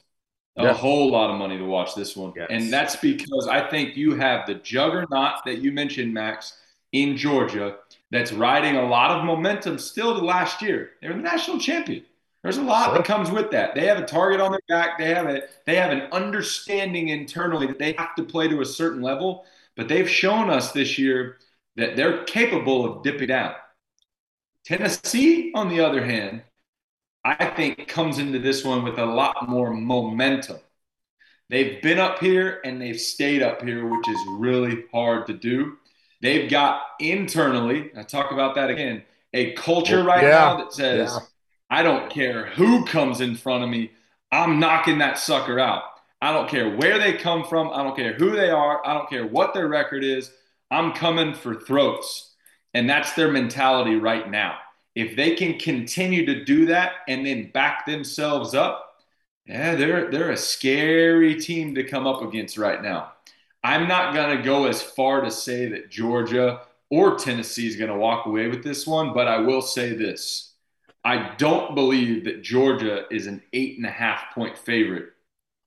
A 0.58 0.64
Yeah. 0.64 0.74
whole 0.74 1.12
lot 1.12 1.30
of 1.30 1.38
money 1.38 1.58
to 1.58 1.66
watch 1.66 1.94
this 1.96 2.16
one. 2.16 2.34
Yes. 2.36 2.48
And 2.50 2.72
that's 2.74 2.96
because 2.96 3.48
I 3.50 3.70
think 3.70 3.96
you 3.96 4.16
have 4.16 4.48
the 4.48 4.56
juggernaut 4.56 5.44
that 5.46 5.60
you 5.60 5.72
mentioned, 5.72 6.14
Max, 6.14 6.58
in 6.94 7.16
Georgia 7.18 7.78
that's 8.12 8.32
riding 8.32 8.76
a 8.78 8.88
lot 8.88 9.12
of 9.12 9.26
momentum 9.26 9.78
still 9.78 10.18
to 10.18 10.24
last 10.24 10.62
year. 10.62 10.92
They're 11.02 11.14
the 11.14 11.20
national 11.20 11.60
champion. 11.60 12.06
There's 12.44 12.58
a 12.58 12.64
lot 12.64 12.94
that 12.94 13.04
comes 13.04 13.30
with 13.30 13.52
that. 13.52 13.76
They 13.76 13.86
have 13.88 13.98
a 13.98 14.06
target 14.06 14.40
on 14.40 14.52
their 14.52 14.62
back. 14.70 14.98
They 14.98 15.14
have 15.14 15.28
a 15.28 15.42
they 15.66 15.76
have 15.76 15.92
an 15.92 16.04
understanding 16.12 17.10
internally 17.10 17.68
that 17.68 17.80
they 17.80 17.94
have 17.98 18.16
to 18.16 18.24
play 18.24 18.48
to 18.48 18.62
a 18.62 18.66
certain 18.66 19.02
level, 19.02 19.46
but 19.76 19.88
they've 19.88 20.10
shown 20.10 20.50
us 20.50 20.72
this 20.72 20.98
year 20.98 21.38
that 21.76 21.96
they're 21.96 22.24
capable 22.24 22.86
of 22.86 23.04
dipping 23.04 23.28
down. 23.28 23.54
Tennessee, 24.64 25.52
on 25.56 25.70
the 25.70 25.80
other 25.80 26.04
hand, 26.04 26.42
I 27.24 27.46
think 27.46 27.88
comes 27.88 28.20
into 28.20 28.40
this 28.40 28.64
one 28.64 28.84
with 28.84 28.98
a 28.98 29.06
lot 29.06 29.50
more 29.50 29.74
momentum. 29.74 30.58
They've 31.50 31.82
been 31.82 32.00
up 32.00 32.20
here 32.20 32.62
and 32.64 32.82
they've 32.82 33.00
stayed 33.00 33.42
up 33.42 33.62
here, 33.62 33.86
which 33.88 34.08
is 34.08 34.20
really 34.32 34.86
hard 34.94 35.28
to 35.28 35.34
do. 35.34 35.78
They've 36.22 36.50
got 36.50 36.82
internally, 37.00 37.92
I 37.96 38.04
talk 38.04 38.32
about 38.32 38.56
that 38.56 38.70
again, 38.70 39.04
a 39.34 39.54
culture 39.54 40.04
right 40.04 40.24
Yeah. 40.24 40.30
now 40.30 40.58
that 40.58 40.74
says, 40.74 41.12
Yeah. 41.14 41.20
I 41.70 41.84
don't 41.84 42.10
care 42.10 42.46
who 42.48 42.86
comes 42.86 43.22
in 43.22 43.36
front 43.36 43.64
of 43.64 43.70
me, 43.70 43.92
I'm 44.32 44.60
knocking 44.60 44.98
that 45.00 45.20
sucker 45.20 45.60
out. 45.60 45.84
I 46.22 46.34
don't 46.34 46.50
care 46.50 46.76
where 46.76 46.98
they 46.98 47.14
come 47.14 47.44
from, 47.46 47.70
I 47.72 47.84
don't 47.84 47.96
care 47.96 48.14
who 48.14 48.32
they 48.32 48.50
are, 48.50 48.86
I 48.86 48.94
don't 48.94 49.10
care 49.10 49.26
what 49.28 49.54
their 49.54 49.68
record 49.68 50.04
is, 50.04 50.32
I'm 50.72 50.94
coming 50.94 51.34
for 51.34 51.56
throats. 51.56 52.34
And 52.74 52.90
that's 52.90 53.14
their 53.14 53.32
mentality 53.32 53.96
right 53.96 54.30
now. 54.30 54.58
If 54.96 55.16
they 55.16 55.36
can 55.36 55.60
continue 55.60 56.26
to 56.26 56.44
do 56.44 56.66
that 56.68 56.94
and 57.08 57.26
then 57.26 57.52
back 57.52 57.86
themselves 57.86 58.54
up, 58.56 58.84
yeah, 59.46 59.76
they're 59.76 60.12
they're 60.12 60.32
a 60.32 60.38
scary 60.38 61.36
team 61.40 61.76
to 61.76 61.84
come 61.84 62.06
up 62.08 62.22
against 62.22 62.58
right 62.58 62.82
now. 62.82 63.14
I'm 63.64 63.88
not 63.88 64.14
going 64.14 64.38
to 64.38 64.44
go 64.44 64.66
as 64.66 64.82
far 64.82 65.22
to 65.22 65.32
say 65.32 65.68
that 65.68 65.90
Georgia 65.90 66.62
or 66.90 67.18
Tennessee 67.18 67.68
is 67.68 67.76
going 67.76 67.92
to 67.92 67.98
walk 67.98 68.26
away 68.26 68.48
with 68.48 68.64
this 68.64 68.88
one, 68.88 69.14
but 69.14 69.28
I 69.28 69.40
will 69.40 69.62
say 69.62 69.94
this. 69.94 70.54
I 71.04 71.36
don't 71.38 71.76
believe 71.76 72.26
that 72.26 72.44
Georgia 72.44 73.06
is 73.12 73.28
an 73.28 73.42
eight 73.54 73.78
and 73.78 73.86
a 73.86 73.92
half 73.92 74.34
point 74.34 74.58
favorite 74.58 75.10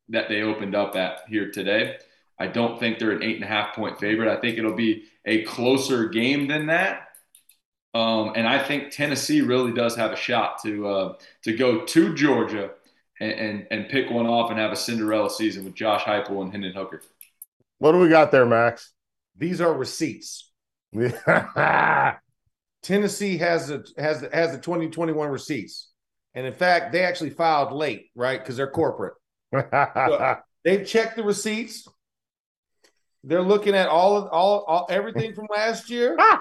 that 0.09 0.29
they 0.29 0.43
opened 0.43 0.75
up 0.75 0.97
at 0.97 1.21
here 1.29 1.51
today. 1.51 1.97
I 2.39 2.47
don't 2.47 2.79
think 2.81 2.99
they're 2.99 3.13
an 3.13 3.23
eight 3.23 3.37
and 3.37 3.45
a 3.45 3.49
half 3.49 3.75
point 3.75 3.99
favorite. 3.99 4.31
I 4.31 4.41
think 4.41 4.59
it'll 4.59 4.75
be 4.75 5.05
a 5.27 5.43
closer 5.45 6.09
game 6.09 6.49
than 6.49 6.67
that. 6.67 7.09
Um, 7.93 8.33
and 8.37 8.47
I 8.47 8.63
think 8.63 8.91
Tennessee 8.91 9.41
really 9.41 9.73
does 9.73 9.97
have 9.97 10.13
a 10.13 10.17
shot 10.17 10.63
to 10.63 10.89
uh, 10.89 11.15
to 11.43 11.53
go 11.57 11.85
to 11.85 12.15
Georgia 12.15 12.71
and, 13.21 13.33
and 13.33 13.67
and 13.71 13.89
pick 13.89 14.11
one 14.11 14.27
off 14.27 14.51
and 14.51 14.59
have 14.59 14.73
a 14.73 14.77
Cinderella 14.77 15.29
season 15.29 15.65
with 15.65 15.75
Josh 15.75 16.03
Heupel 16.03 16.43
and 16.43 16.53
Hendon 16.53 16.73
Hooker. 16.73 17.03
What 17.81 17.93
do 17.93 17.99
we 17.99 18.11
got 18.11 18.31
there, 18.31 18.45
Max? 18.45 18.93
These 19.37 19.63
are 19.63 19.73
receipts. 19.73 20.53
Tennessee 22.83 23.39
has 23.39 23.71
a 23.71 23.83
has 23.97 24.21
the, 24.21 24.31
has 24.33 24.53
the 24.53 24.59
2021 24.59 25.29
receipts. 25.31 25.91
And 26.35 26.47
in 26.47 26.53
fact, 26.53 26.93
they 26.93 27.03
actually 27.03 27.31
filed 27.31 27.73
late, 27.73 28.11
right? 28.15 28.39
Because 28.39 28.57
they're 28.57 28.71
corporate. 28.71 29.15
They've 30.65 30.87
checked 30.87 31.17
the 31.17 31.25
receipts. 31.25 31.89
They're 33.25 33.43
looking 33.43 33.75
at 33.75 33.89
all 33.89 34.19
of 34.19 34.29
all, 34.29 34.65
all 34.65 34.87
everything 34.91 35.35
from 35.35 35.47
last 35.51 35.89
year. 35.89 36.17
all 36.21 36.39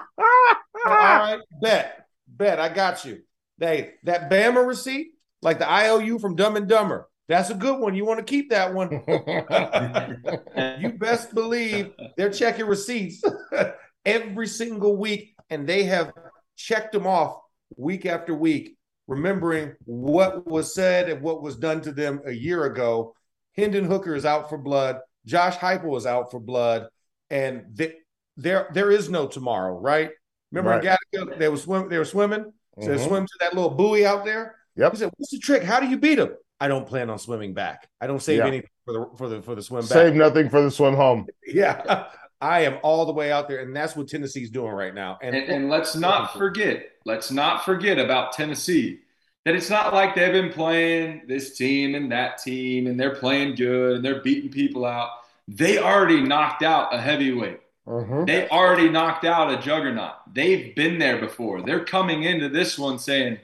right, 0.84 1.40
bet, 1.62 2.06
bet, 2.28 2.60
I 2.60 2.68
got 2.68 3.06
you. 3.06 3.22
They 3.56 3.94
that 4.04 4.30
Bama 4.30 4.66
receipt, 4.66 5.12
like 5.40 5.58
the 5.58 5.70
IOU 5.70 6.18
from 6.18 6.36
Dumb 6.36 6.56
and 6.56 6.68
Dumber, 6.68 7.08
that's 7.30 7.48
a 7.48 7.54
good 7.54 7.78
one. 7.78 7.94
You 7.94 8.04
want 8.04 8.18
to 8.18 8.24
keep 8.24 8.50
that 8.50 8.74
one. 8.74 8.90
you 10.80 10.98
best 10.98 11.32
believe 11.32 11.92
they're 12.16 12.32
checking 12.32 12.66
receipts 12.66 13.22
every 14.04 14.48
single 14.48 14.96
week, 14.96 15.36
and 15.48 15.64
they 15.64 15.84
have 15.84 16.12
checked 16.56 16.92
them 16.92 17.06
off 17.06 17.40
week 17.76 18.04
after 18.04 18.34
week, 18.34 18.76
remembering 19.06 19.74
what 19.84 20.44
was 20.44 20.74
said 20.74 21.08
and 21.08 21.22
what 21.22 21.40
was 21.40 21.56
done 21.56 21.80
to 21.82 21.92
them 21.92 22.20
a 22.26 22.32
year 22.32 22.64
ago. 22.64 23.14
Hendon 23.56 23.84
Hooker 23.84 24.16
is 24.16 24.24
out 24.24 24.48
for 24.48 24.58
blood. 24.58 24.98
Josh 25.24 25.56
Heupel 25.56 25.96
is 25.96 26.06
out 26.06 26.32
for 26.32 26.40
blood, 26.40 26.88
and 27.30 27.76
th- 27.78 27.94
there 28.36 28.68
there 28.74 28.90
is 28.90 29.08
no 29.08 29.28
tomorrow, 29.28 29.78
right? 29.78 30.10
Remember 30.50 30.80
in 30.80 30.84
Gattaca, 30.84 31.38
they 31.38 31.48
were 31.48 31.56
swim, 31.56 31.88
they 31.88 31.98
were 31.98 32.04
swimming. 32.04 32.52
So 32.80 32.88
they 32.88 32.96
mm-hmm. 32.96 33.06
swim 33.06 33.26
to 33.26 33.32
that 33.38 33.54
little 33.54 33.70
buoy 33.70 34.04
out 34.04 34.24
there. 34.24 34.56
Yep. 34.74 34.92
He 34.92 34.98
said, 34.98 35.10
"What's 35.16 35.30
the 35.30 35.38
trick? 35.38 35.62
How 35.62 35.78
do 35.78 35.86
you 35.86 35.96
beat 35.96 36.16
them?" 36.16 36.34
I 36.60 36.68
don't 36.68 36.86
plan 36.86 37.08
on 37.10 37.18
swimming 37.18 37.54
back. 37.54 37.88
I 38.00 38.06
don't 38.06 38.22
save 38.22 38.38
Yeah. 38.38 38.46
anything 38.46 38.70
for 38.84 38.92
the 38.92 39.06
for 39.16 39.28
the 39.28 39.42
for 39.42 39.54
the 39.54 39.62
swim 39.62 39.82
back. 39.82 39.88
Save 39.90 40.14
nothing 40.14 40.48
for 40.48 40.60
the 40.62 40.70
swim 40.70 40.94
home. 40.94 41.26
Yeah, 41.46 42.06
I 42.40 42.60
am 42.62 42.78
all 42.82 43.06
the 43.06 43.12
way 43.12 43.32
out 43.32 43.48
there, 43.48 43.60
and 43.60 43.74
that's 43.74 43.96
what 43.96 44.08
Tennessee's 44.08 44.50
doing 44.50 44.72
right 44.72 44.94
now. 44.94 45.18
And, 45.22 45.34
And, 45.34 45.48
and 45.50 45.70
let's 45.70 45.94
not 45.96 46.34
forget, 46.34 46.86
let's 47.04 47.30
not 47.30 47.64
forget 47.64 47.98
about 47.98 48.32
Tennessee 48.32 49.00
that 49.46 49.54
it's 49.54 49.70
not 49.70 49.94
like 49.94 50.14
they've 50.14 50.32
been 50.32 50.52
playing 50.52 51.22
this 51.26 51.56
team 51.56 51.94
and 51.94 52.12
that 52.12 52.36
team 52.38 52.86
and 52.86 53.00
they're 53.00 53.14
playing 53.14 53.54
good 53.54 53.96
and 53.96 54.04
they're 54.04 54.20
beating 54.22 54.50
people 54.50 54.84
out. 54.84 55.08
They 55.48 55.78
already 55.78 56.20
knocked 56.22 56.62
out 56.62 56.94
a 56.94 57.00
heavyweight. 57.00 57.60
Mhm. 57.88 58.26
They 58.26 58.46
already 58.50 58.90
knocked 58.90 59.24
out 59.24 59.50
a 59.50 59.56
juggernaut. 59.56 60.12
They've 60.34 60.74
been 60.74 60.98
there 60.98 61.18
before. 61.18 61.62
They're 61.62 61.84
coming 61.84 62.24
into 62.24 62.50
this 62.50 62.78
one 62.78 62.98
saying, 62.98 63.38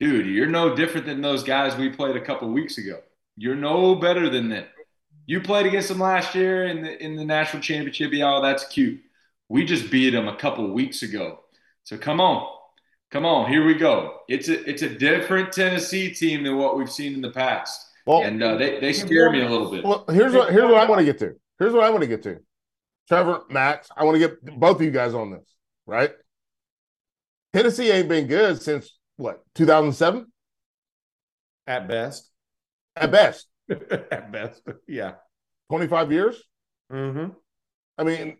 dude, 0.00 0.26
you're 0.26 0.46
no 0.46 0.74
different 0.74 1.06
than 1.06 1.20
those 1.20 1.44
guys 1.44 1.76
we 1.76 1.90
played 1.90 2.16
a 2.16 2.20
couple 2.20 2.48
weeks 2.48 2.78
ago. 2.78 3.00
You're 3.36 3.54
no 3.54 3.94
better 3.94 4.28
than 4.28 4.48
them. 4.48 4.64
You 5.26 5.40
played 5.40 5.66
against 5.66 5.88
them 5.88 6.00
last 6.00 6.34
year 6.34 6.66
in 6.66 6.82
the 6.82 7.02
in 7.02 7.14
the 7.14 7.24
national 7.24 7.62
championship. 7.62 8.12
Yeah, 8.12 8.34
oh, 8.34 8.42
that's 8.42 8.66
cute. 8.66 9.00
We 9.48 9.64
just 9.64 9.90
beat 9.90 10.10
them 10.10 10.26
a 10.26 10.36
couple 10.36 10.72
weeks 10.72 11.02
ago. 11.02 11.40
So 11.84 11.96
come 11.96 12.20
on. 12.20 12.56
Come 13.10 13.26
on, 13.26 13.50
here 13.50 13.64
we 13.64 13.74
go. 13.74 14.20
It's 14.28 14.48
a 14.48 14.68
it's 14.68 14.82
a 14.82 14.88
different 14.88 15.52
Tennessee 15.52 16.12
team 16.12 16.44
than 16.44 16.56
what 16.56 16.76
we've 16.76 16.90
seen 16.90 17.14
in 17.14 17.20
the 17.20 17.30
past. 17.30 17.88
Well, 18.06 18.22
And 18.22 18.42
uh, 18.42 18.56
they, 18.56 18.80
they 18.80 18.92
scare 18.92 19.30
me 19.30 19.42
a 19.42 19.48
little 19.48 19.70
bit. 19.70 19.84
Well, 19.84 20.04
here's 20.08 20.32
what 20.32 20.52
here's 20.52 20.70
what 20.70 20.80
I 20.80 20.86
want 20.86 21.00
to 21.00 21.04
get 21.04 21.18
to. 21.18 21.34
Here's 21.58 21.72
what 21.72 21.84
I 21.84 21.90
want 21.90 22.02
to 22.02 22.06
get 22.06 22.22
to. 22.24 22.38
Trevor, 23.08 23.42
Max, 23.50 23.88
I 23.96 24.04
want 24.04 24.14
to 24.14 24.20
get 24.20 24.42
both 24.58 24.76
of 24.76 24.82
you 24.82 24.92
guys 24.92 25.14
on 25.14 25.32
this, 25.32 25.44
right? 25.86 26.12
Tennessee 27.52 27.90
ain't 27.90 28.08
been 28.08 28.28
good 28.28 28.62
since 28.62 28.96
what, 29.20 29.42
2007 29.54 30.26
At 31.66 31.86
best. 31.88 32.30
at 32.96 33.10
best. 33.10 33.46
At 33.68 34.32
best. 34.32 34.62
Yeah. 34.88 35.12
25 35.70 36.10
years? 36.10 36.42
Mm-hmm. 36.90 37.32
I 37.98 38.04
mean, 38.04 38.38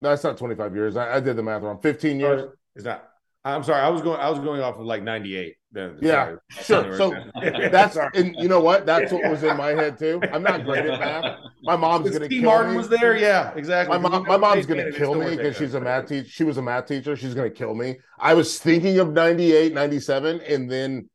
that's 0.00 0.24
not 0.24 0.38
25 0.38 0.74
years. 0.74 0.96
I, 0.96 1.16
I 1.16 1.20
did 1.20 1.36
the 1.36 1.42
math 1.42 1.62
wrong. 1.62 1.80
15 1.80 2.18
years. 2.18 2.50
Is 2.74 2.84
that? 2.84 3.10
I'm 3.44 3.62
sorry. 3.62 3.82
I 3.82 3.90
was 3.90 4.02
going. 4.02 4.18
I 4.18 4.30
was 4.30 4.38
going 4.38 4.60
off 4.62 4.76
of 4.76 4.86
like 4.86 5.02
'98. 5.02 5.54
Then 5.72 5.96
Yeah. 6.00 6.36
Sure. 6.50 6.96
So 6.98 7.14
that's 7.70 7.96
and 8.14 8.36
you 8.38 8.48
know 8.48 8.60
what? 8.60 8.84
That's 8.86 9.10
what 9.10 9.28
was 9.30 9.42
in 9.42 9.56
my 9.56 9.70
head 9.70 9.98
too. 9.98 10.20
I'm 10.32 10.42
not 10.42 10.64
great 10.64 10.84
at 10.84 11.00
math. 11.00 11.38
My 11.62 11.76
mom's 11.76 12.10
gonna 12.10 12.26
Steve 12.26 12.42
kill 12.42 12.50
Martin 12.50 12.72
me. 12.72 12.76
was 12.78 12.88
there. 12.88 13.16
Yeah, 13.16 13.52
exactly. 13.54 13.98
My 13.98 14.08
mom, 14.08 14.24
my 14.26 14.36
mom's 14.36 14.66
gonna 14.66 14.92
kill 14.92 15.14
me 15.14 15.36
because 15.36 15.56
she's 15.56 15.74
a 15.74 15.80
math 15.80 16.08
teacher. 16.08 16.28
She 16.28 16.44
was 16.44 16.58
a 16.58 16.62
math 16.62 16.86
teacher. 16.86 17.16
She's 17.16 17.34
gonna 17.34 17.50
kill 17.50 17.74
me. 17.74 17.98
I 18.18 18.34
was 18.34 18.58
thinking 18.58 18.98
of 18.98 19.12
98, 19.12 19.72
97, 19.72 20.40
and 20.42 20.70
then 20.70 21.08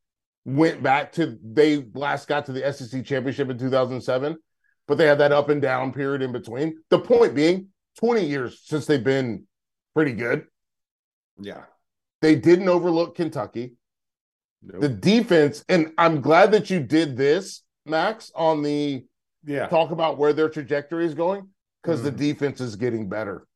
went 0.46 0.82
back 0.82 1.12
to 1.12 1.38
they 1.44 1.86
last 1.94 2.28
got 2.28 2.46
to 2.48 2.54
the 2.54 2.74
SEC 2.74 3.06
championship 3.06 3.50
in 3.50 3.58
2007, 3.58 4.38
but 4.88 4.98
they 4.98 5.06
had 5.06 5.20
that 5.20 5.32
up 5.32 5.50
and 5.50 5.62
down 5.62 5.94
period 5.94 6.22
in 6.22 6.32
between. 6.32 6.78
The 6.90 7.00
point 7.00 7.36
being, 7.36 7.68
20 8.00 8.26
years 8.26 8.62
since 8.64 8.86
they've 8.86 9.04
been 9.04 9.46
pretty 9.94 10.14
good. 10.14 10.46
Yeah. 11.40 11.64
They 12.22 12.36
didn't 12.36 12.70
overlook 12.70 13.16
Kentucky. 13.16 13.74
The 14.68 14.90
defense, 14.90 15.64
and 15.70 15.94
I'm 15.98 16.22
glad 16.22 16.52
that 16.52 16.70
you 16.70 16.80
did 16.80 17.16
this, 17.18 17.64
Max, 17.86 18.32
on 18.36 18.62
the 18.64 19.06
Yeah. 19.44 19.68
talk 19.68 19.92
about 19.92 20.18
where 20.18 20.34
their 20.34 20.50
trajectory 20.50 21.06
is 21.06 21.14
going 21.14 21.50
because 21.82 22.04
the 22.04 22.12
Mhm. 22.12 22.18
defense 22.18 22.60
is 22.62 22.76
getting 22.76 23.08
better. 23.08 23.48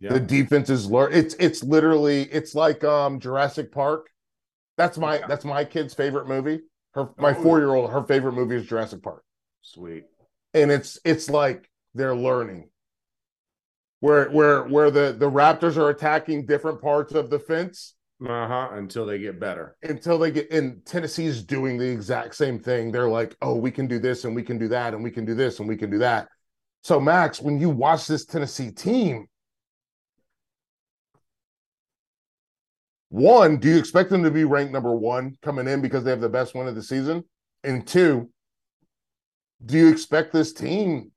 Yeah. 0.00 0.12
The 0.12 0.20
defense 0.20 0.70
is 0.70 0.88
learn. 0.88 1.12
It's 1.12 1.34
it's 1.34 1.64
literally 1.64 2.22
it's 2.22 2.54
like 2.54 2.84
um 2.84 3.18
Jurassic 3.18 3.72
Park. 3.72 4.08
That's 4.76 4.96
my 4.96 5.20
that's 5.26 5.44
my 5.44 5.64
kid's 5.64 5.92
favorite 5.94 6.28
movie. 6.28 6.60
Her 6.94 7.08
my 7.18 7.36
Oh. 7.36 7.42
four 7.42 7.58
year 7.58 7.74
old 7.74 7.90
her 7.90 8.04
favorite 8.04 8.32
movie 8.34 8.56
is 8.56 8.66
Jurassic 8.66 9.02
Park, 9.02 9.24
Sweet. 9.62 10.04
and 10.54 10.70
it's 10.70 10.98
it's 11.04 11.28
like 11.28 11.68
they're 11.94 12.14
learning. 12.14 12.70
Where 14.00 14.30
where 14.30 14.62
where 14.62 14.92
the 14.92 15.16
the 15.18 15.28
Raptors 15.30 15.76
are 15.76 15.90
attacking 15.90 16.46
different 16.46 16.80
parts 16.80 17.12
of 17.14 17.30
the 17.30 17.40
fence 17.40 17.94
Uh 18.26 18.48
huh. 18.48 18.68
Until 18.72 19.06
they 19.06 19.18
get 19.18 19.38
better. 19.38 19.76
until 19.82 20.18
they 20.18 20.32
get 20.32 20.50
in 20.50 20.82
Tennessee's 20.84 21.42
doing 21.42 21.78
the 21.78 21.88
exact 21.88 22.34
same 22.34 22.58
thing. 22.58 22.90
They're 22.90 23.08
like, 23.08 23.36
oh, 23.42 23.54
we 23.54 23.70
can 23.70 23.86
do 23.86 24.00
this 24.00 24.24
and 24.24 24.34
we 24.34 24.42
can 24.42 24.58
do 24.58 24.66
that 24.68 24.92
and 24.92 25.04
we 25.04 25.10
can 25.10 25.24
do 25.24 25.34
this 25.34 25.60
and 25.60 25.68
we 25.68 25.76
can 25.76 25.88
do 25.88 25.98
that. 25.98 26.28
So, 26.82 26.98
Max, 26.98 27.40
when 27.40 27.60
you 27.60 27.70
watch 27.70 28.06
this 28.06 28.24
Tennessee 28.24 28.72
team, 28.72 29.28
one, 33.10 33.58
do 33.58 33.68
you 33.68 33.78
expect 33.78 34.10
them 34.10 34.24
to 34.24 34.30
be 34.30 34.44
ranked 34.44 34.72
number 34.72 34.94
one 34.94 35.36
coming 35.42 35.68
in 35.68 35.80
because 35.80 36.02
they 36.02 36.10
have 36.10 36.20
the 36.20 36.28
best 36.28 36.54
win 36.54 36.66
of 36.66 36.74
the 36.74 36.82
season? 36.82 37.24
And 37.62 37.86
two, 37.86 38.30
do 39.64 39.78
you 39.78 39.88
expect 39.88 40.32
this 40.32 40.52
team? 40.52 41.12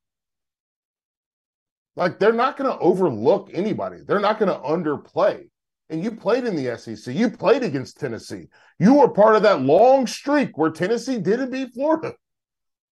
Like, 1.96 2.20
they're 2.20 2.32
not 2.32 2.58
going 2.58 2.72
to 2.72 2.80
overlook 2.80 3.50
anybody. 3.54 3.98
They're 4.06 4.20
not 4.20 4.40
going 4.40 4.52
to 4.52 4.60
underplay 4.68 5.51
and 5.92 6.02
you 6.02 6.12
played 6.12 6.46
in 6.46 6.56
the 6.56 6.78
SEC. 6.78 7.14
You 7.14 7.30
played 7.30 7.64
against 7.64 8.00
Tennessee. 8.00 8.48
You 8.80 8.96
were 8.96 9.10
part 9.10 9.36
of 9.36 9.44
that 9.44 9.62
long 9.62 10.08
streak 10.08 10.58
where 10.58 10.72
Tennessee 10.72 11.20
didn't 11.20 11.52
beat 11.52 11.74
Florida. 11.74 12.14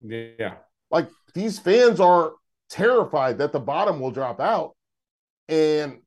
Yeah. 0.01 0.55
Like 0.91 1.07
these 1.33 1.57
fans 1.57 2.01
are 2.01 2.33
terrified 2.69 3.37
that 3.37 3.53
the 3.53 3.59
bottom 3.59 4.01
will 4.01 4.11
drop 4.11 4.41
out. 4.41 4.75
And 5.47 5.99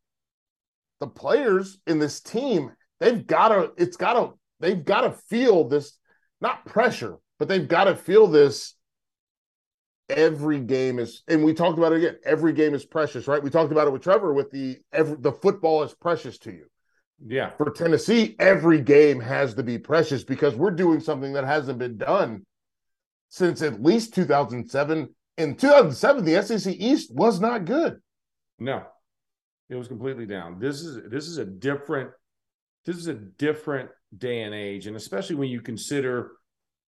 the 1.01 1.07
players 1.07 1.79
in 1.87 1.99
this 1.99 2.21
team, 2.21 2.71
they've 3.01 3.27
got 3.27 3.49
to, 3.49 3.73
it's 3.79 3.97
got 3.97 4.13
to, 4.13 4.39
they've 4.61 4.85
got 4.85 5.01
to 5.01 5.13
feel 5.13 5.67
this, 5.67 5.99
not 6.43 6.67
pressure, 6.67 7.17
but 7.39 7.49
they've 7.49 7.67
got 7.67 7.85
to 7.85 7.97
feel 7.97 8.27
this. 8.27 8.75
Every 10.11 10.61
game 10.61 10.99
is, 10.99 11.23
and 11.27 11.43
we 11.43 11.55
talked 11.55 11.79
about 11.79 11.93
it 11.93 11.99
again. 11.99 12.17
Every 12.25 12.53
game 12.53 12.75
is 12.75 12.85
precious, 12.85 13.27
right? 13.27 13.43
We 13.43 13.49
talked 13.49 13.73
about 13.73 13.87
it 13.87 13.93
with 13.93 14.03
Trevor 14.03 14.35
with 14.35 14.51
the 14.51 14.77
every 14.93 15.17
the 15.19 15.33
football 15.33 15.85
is 15.85 15.95
precious 15.95 16.37
to 16.39 16.51
you 16.51 16.67
Yeah. 17.27 17.51
for 17.57 17.71
Tennessee, 17.71 18.35
every 18.39 18.81
game 18.81 19.21
has 19.21 19.55
to 19.55 19.63
be 19.63 19.79
precious 19.79 20.25
because 20.25 20.55
we're 20.57 20.71
doing 20.73 21.01
something 21.01 21.33
that 21.35 21.45
hasn't 21.45 21.79
been 21.79 21.97
done 21.97 22.45
since 23.29 23.63
at 23.63 23.83
least 23.83 24.15
2007. 24.15 25.15
In 25.39 25.57
2007, 25.57 26.25
the 26.25 26.43
SEC 26.43 26.75
East 26.79 27.15
was 27.15 27.41
not 27.41 27.65
good. 27.65 28.01
No, 28.59 28.83
it 29.69 29.77
was 29.77 29.89
completely 29.89 30.27
down. 30.27 30.59
This 30.59 30.83
is 30.83 31.09
this 31.11 31.27
is 31.27 31.39
a 31.39 31.45
different 31.45 32.11
this 32.85 32.97
is 32.97 33.07
a 33.07 33.15
different 33.15 33.91
day 34.17 34.43
and 34.43 34.55
age, 34.55 34.87
and 34.87 34.97
especially 34.97 35.37
when 35.37 35.49
you 35.49 35.61
consider 35.61 36.33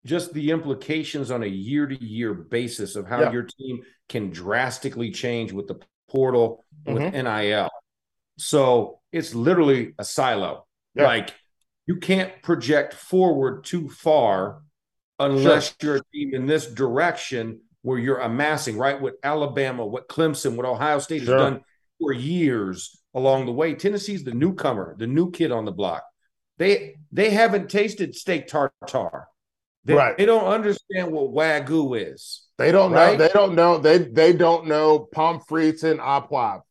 just 0.05 0.35
the 0.35 0.51
implications 0.51 1.31
on 1.31 1.43
a 1.43 1.47
year 1.47 1.87
to 1.87 2.05
year 2.05 2.35
basis 2.35 2.95
of 2.97 3.07
how 3.07 3.21
Yeah. 3.23 3.33
your 3.33 3.45
team 3.45 3.81
can 4.09 4.31
drastically 4.31 5.11
change 5.11 5.53
with 5.53 5.67
the 5.67 5.81
portal 6.09 6.63
with 6.85 7.03
Mhm. 7.03 7.15
NIL. 7.15 7.71
So 8.39 9.01
it's 9.13 9.35
literally 9.35 9.95
a 9.99 10.05
silo. 10.05 10.67
Yeah. 10.95 11.05
Like 11.05 11.35
you 11.87 11.97
can't 11.97 12.43
project 12.43 12.95
forward 12.95 13.65
too 13.65 13.89
far 13.89 14.63
unless 15.19 15.75
you're 15.83 15.97
a 15.97 16.01
team 16.13 16.35
in 16.35 16.47
this 16.47 16.67
direction 16.67 17.61
where 17.83 17.99
you're 17.99 18.19
amassing, 18.21 18.77
right? 18.77 19.01
What 19.01 19.15
Alabama, 19.23 19.85
what 19.87 20.09
Clemson, 20.09 20.57
what 20.57 20.67
Ohio 20.67 20.99
State 20.99 21.23
Sure. 21.23 21.35
has 21.37 21.43
done 21.53 21.61
for 22.01 22.13
years 22.13 22.99
along 23.15 23.47
the 23.47 23.53
way. 23.53 23.75
Tennessee's 23.75 24.25
the 24.25 24.33
newcomer, 24.35 24.97
the 24.99 25.07
new 25.07 25.31
kid 25.31 25.53
on 25.53 25.65
the 25.65 25.73
block. 25.73 26.03
They 26.59 26.97
they 27.13 27.31
haven't 27.31 27.69
tasted 27.71 28.15
steak 28.15 28.49
tartare. 28.49 29.29
They, 29.85 29.95
Right. 29.95 30.17
they 30.17 30.25
don't 30.25 30.47
understand 30.47 31.13
what 31.13 31.31
wagyu 31.33 32.13
is. 32.13 32.47
They 32.57 32.73
don't 32.73 32.93
Right? 32.93 33.19
know. 33.19 33.27
They 33.27 33.33
don't 33.33 33.55
know. 33.55 33.79
They 33.79 33.99
they 33.99 34.33
don't 34.33 34.67
know 34.67 35.01
pommes 35.01 35.45
frites 35.49 35.85
and 35.85 36.01
apwa. 36.01 36.63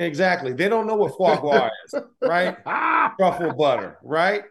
Exactly. 0.00 0.54
They 0.54 0.68
don't 0.68 0.86
know 0.86 0.96
what 0.96 1.16
foie 1.16 1.36
gras 1.36 1.70
is, 1.86 1.94
right? 2.22 2.56
Ah, 2.64 3.12
truffle 3.18 3.52
butter, 3.52 3.98
right? 4.02 4.44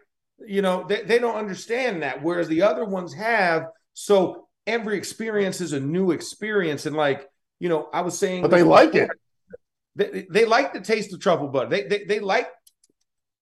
You 0.46 0.62
know, 0.62 0.86
they, 0.88 1.02
they 1.02 1.18
don't 1.18 1.34
understand 1.34 2.02
that, 2.02 2.22
whereas 2.22 2.46
the 2.48 2.62
other 2.62 2.84
ones 2.84 3.12
have. 3.14 3.64
So 3.92 4.46
every 4.66 4.96
experience 4.96 5.60
is 5.60 5.72
a 5.72 5.80
new 5.80 6.12
experience. 6.12 6.86
And 6.86 6.96
like, 6.96 7.28
you 7.58 7.68
know, 7.68 7.88
I 7.92 8.02
was 8.02 8.16
saying, 8.16 8.42
but 8.42 8.52
they 8.52 8.62
like 8.62 8.94
it. 8.94 9.10
They, 9.96 10.26
they 10.30 10.44
like 10.44 10.72
the 10.72 10.80
taste 10.80 11.12
of 11.12 11.20
truffle 11.20 11.48
butter. 11.48 11.68
They 11.68 11.82
they, 11.82 12.04
they 12.04 12.20
like 12.20 12.48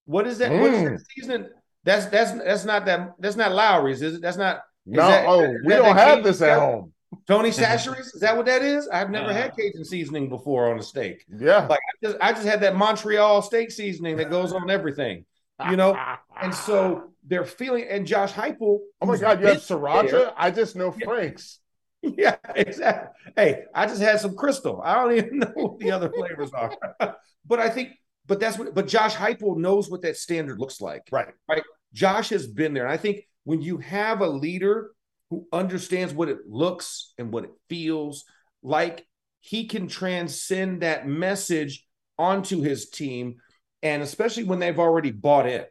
what 0.06 0.26
is 0.26 0.38
that? 0.38 0.50
What 0.50 0.72
is 0.72 0.80
Mm. 0.80 0.96
that 0.96 1.06
seasoning? 1.14 1.50
That's 1.84 2.06
that's 2.06 2.32
that's 2.32 2.64
not 2.64 2.86
that 2.86 3.12
that's 3.18 3.36
not 3.36 3.52
Lawry's, 3.52 4.00
is 4.00 4.14
it? 4.14 4.22
That's 4.22 4.38
not 4.38 4.62
No, 4.86 5.08
that- 5.08 5.26
oh, 5.28 5.42
is 5.44 5.60
we 5.62 5.74
that 5.74 5.76
don't 5.82 5.94
that 5.96 6.08
have 6.08 6.24
this 6.24 6.40
at 6.40 6.58
home. 6.58 6.92
Tony 7.28 7.50
Chachere's? 7.50 8.14
Is 8.14 8.20
that 8.22 8.36
what 8.36 8.46
that 8.46 8.62
is? 8.62 8.88
I've 8.88 9.10
never 9.10 9.28
Uh. 9.30 9.34
had 9.34 9.54
Cajun 9.56 9.84
seasoning 9.84 10.28
before 10.28 10.70
on 10.72 10.78
a 10.78 10.82
steak. 10.82 11.24
Yeah. 11.28 11.66
Like 11.66 11.78
I 11.80 12.06
just 12.06 12.16
I 12.20 12.32
just 12.32 12.46
had 12.46 12.60
that 12.62 12.74
Montreal 12.74 13.42
steak 13.42 13.70
seasoning 13.70 14.16
that 14.16 14.30
goes 14.30 14.52
on 14.52 14.70
everything. 14.70 15.24
You 15.70 15.76
know, 15.76 15.98
and 16.40 16.54
so 16.54 17.10
they're 17.26 17.44
feeling 17.44 17.84
and 17.88 18.06
Josh 18.06 18.32
Heupel. 18.32 18.78
oh 19.02 19.06
my 19.06 19.16
God, 19.18 19.40
you 19.40 19.46
have 19.46 19.56
been 19.56 19.60
sriracha? 19.78 20.10
there- 20.10 20.32
I 20.36 20.50
just 20.52 20.74
know 20.76 20.94
Yeah. 20.98 21.06
Frank's. 21.06 21.60
Yeah, 22.00 22.36
exactly. 22.54 23.10
Hey, 23.34 23.64
I 23.74 23.86
just 23.86 24.00
had 24.00 24.20
some 24.20 24.36
crystal. 24.36 24.80
I 24.84 24.94
don't 24.94 25.16
even 25.16 25.38
know 25.40 25.50
what 25.54 25.78
the 25.80 25.90
other 25.90 26.08
flavors 26.10 26.52
are. 26.52 26.72
but 27.44 27.58
I 27.58 27.68
think, 27.70 27.88
but 28.24 28.38
that's 28.38 28.56
what. 28.56 28.72
But 28.72 28.86
Josh 28.86 29.16
Heupel 29.16 29.56
knows 29.56 29.90
what 29.90 30.02
that 30.02 30.16
standard 30.16 30.60
looks 30.60 30.80
like. 30.80 31.02
Right. 31.10 31.34
Right. 31.48 31.64
Josh 31.92 32.28
has 32.28 32.46
been 32.46 32.72
there. 32.72 32.84
And 32.84 32.92
I 32.92 32.98
think 32.98 33.26
when 33.42 33.60
you 33.60 33.78
have 33.78 34.20
a 34.20 34.28
leader 34.28 34.92
who 35.30 35.46
understands 35.52 36.12
what 36.14 36.28
it 36.28 36.38
looks 36.48 37.12
and 37.18 37.32
what 37.32 37.44
it 37.44 37.50
feels 37.68 38.24
like, 38.62 39.06
he 39.40 39.66
can 39.66 39.88
transcend 39.88 40.82
that 40.82 41.06
message 41.06 41.86
onto 42.18 42.62
his 42.62 42.88
team. 42.90 43.36
And 43.82 44.02
especially 44.02 44.44
when 44.44 44.58
they've 44.58 44.78
already 44.78 45.12
bought 45.12 45.46
in. 45.46 45.64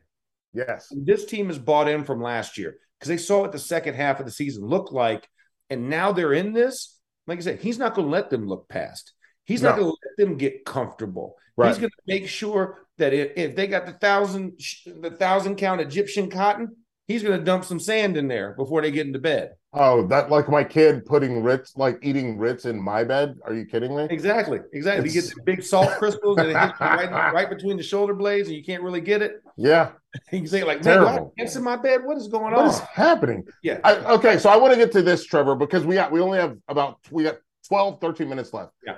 Yes. 0.54 0.88
This 0.96 1.26
team 1.26 1.50
is 1.50 1.60
bought 1.60 1.90
in 1.90 2.04
from 2.06 2.22
last 2.22 2.58
year 2.58 2.78
because 2.98 3.10
they 3.10 3.18
saw 3.18 3.42
what 3.42 3.52
the 3.52 3.60
second 3.60 3.96
half 3.96 4.20
of 4.20 4.26
the 4.26 4.32
season 4.32 4.66
looked 4.66 4.94
like. 4.94 5.28
And 5.70 5.90
now 5.90 6.14
they're 6.14 6.34
in 6.34 6.54
this. 6.54 6.98
Like 7.28 7.40
I 7.40 7.42
said, 7.42 7.60
he's 7.60 7.78
not 7.78 7.94
going 7.94 8.08
to 8.08 8.12
let 8.12 8.30
them 8.30 8.48
look 8.48 8.70
past. 8.70 9.12
He's 9.44 9.62
No. 9.62 9.70
not 9.70 9.80
going 9.80 9.92
to 9.92 9.98
let 10.08 10.28
them 10.28 10.38
get 10.38 10.66
comfortable. 10.66 11.36
Right. 11.58 11.68
He's 11.68 11.78
going 11.78 11.90
to 11.90 12.04
make 12.08 12.28
sure 12.30 12.80
that 12.98 13.14
if, 13.14 13.32
if 13.36 13.56
they 13.56 13.68
got 13.68 13.86
the 13.86 13.94
thousand 13.94 14.60
the 14.86 15.12
thousand 15.12 15.56
count 15.58 15.82
Egyptian 15.82 16.30
cotton, 16.30 16.76
he's 17.08 17.24
going 17.24 17.38
to 17.38 17.44
dump 17.44 17.64
some 17.66 17.80
sand 17.80 18.18
in 18.18 18.28
there 18.28 18.54
before 18.54 18.82
they 18.82 18.92
get 18.92 19.08
into 19.08 19.20
bed. 19.20 19.54
Oh, 19.74 20.08
that 20.08 20.30
like 20.32 20.50
my 20.50 20.64
kid 20.64 21.06
putting 21.06 21.44
Ritz, 21.44 21.76
like 21.78 22.00
eating 22.02 22.38
Ritz 22.38 22.66
in 22.66 22.82
my 22.82 23.04
bed. 23.04 23.38
Are 23.46 23.54
you 23.54 23.66
kidding 23.66 23.96
me? 23.96 24.08
Exactly, 24.10 24.60
exactly. 24.74 25.10
You 25.10 25.18
It's- 25.20 25.28
get 25.30 25.36
the 25.36 25.44
big 25.44 25.64
salt 25.64 25.90
crystals 26.00 26.38
and 26.38 26.50
it 26.50 26.58
hits 26.58 26.80
you 26.80 26.86
right, 26.86 27.34
right 27.34 27.50
between 27.50 27.78
the 27.78 27.84
shoulder 27.84 28.14
blades, 28.14 28.48
and 28.48 28.58
you 28.58 28.64
can't 28.64 28.82
really 28.82 29.02
get 29.02 29.22
it. 29.22 29.42
Yeah. 29.58 29.92
You 30.32 30.40
can 30.40 30.48
say 30.48 30.64
like, 30.64 30.84
"Man, 30.84 31.02
do 31.02 31.06
I 31.38 31.44
in 31.44 31.64
my 31.64 31.76
bed? 31.76 32.04
What 32.04 32.18
is 32.18 32.28
going 32.28 32.46
What 32.46 32.54
on?" 32.54 32.66
What 32.66 32.74
is 32.74 32.80
happening? 32.80 33.46
yeah, 33.62 33.80
I, 33.84 33.98
okay, 34.16 34.40
so 34.40 34.50
I 34.50 34.58
want 34.58 34.74
to 34.74 34.78
get 34.80 34.92
to 34.94 35.04
this, 35.04 35.24
Trevor, 35.24 35.54
because 35.54 35.86
we 35.86 35.94
got 35.94 36.12
we 36.12 36.22
only 36.22 36.40
have 36.40 36.58
about 36.68 36.98
we 37.12 37.24
got 37.24 37.38
12, 37.68 38.02
13 38.02 38.28
minutes 38.28 38.52
left. 38.52 38.72
Yeah. 38.84 38.96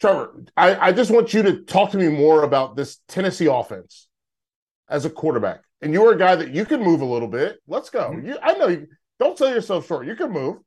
Trevor, 0.00 0.42
I, 0.56 0.88
I 0.88 0.92
just 0.92 1.12
want 1.12 1.32
you 1.32 1.42
to 1.44 1.62
talk 1.62 1.92
to 1.92 1.96
me 1.96 2.08
more 2.08 2.42
about 2.42 2.74
this 2.74 2.98
Tennessee 3.06 3.46
offense 3.46 4.08
as 4.88 5.04
a 5.04 5.10
quarterback. 5.10 5.60
And 5.82 5.92
you're 5.92 6.12
a 6.12 6.16
guy 6.18 6.36
that 6.36 6.54
you 6.54 6.64
can 6.64 6.80
move 6.82 7.00
a 7.00 7.04
little 7.04 7.28
bit. 7.28 7.58
Let's 7.66 7.90
go. 7.90 8.10
Mm-hmm. 8.10 8.26
You 8.28 8.36
I 8.42 8.54
know 8.54 8.68
you 8.68 8.86
don't 9.18 9.36
sell 9.36 9.50
yourself 9.52 9.86
short. 9.86 10.06
You 10.06 10.14
can 10.14 10.30
move. 10.30 10.58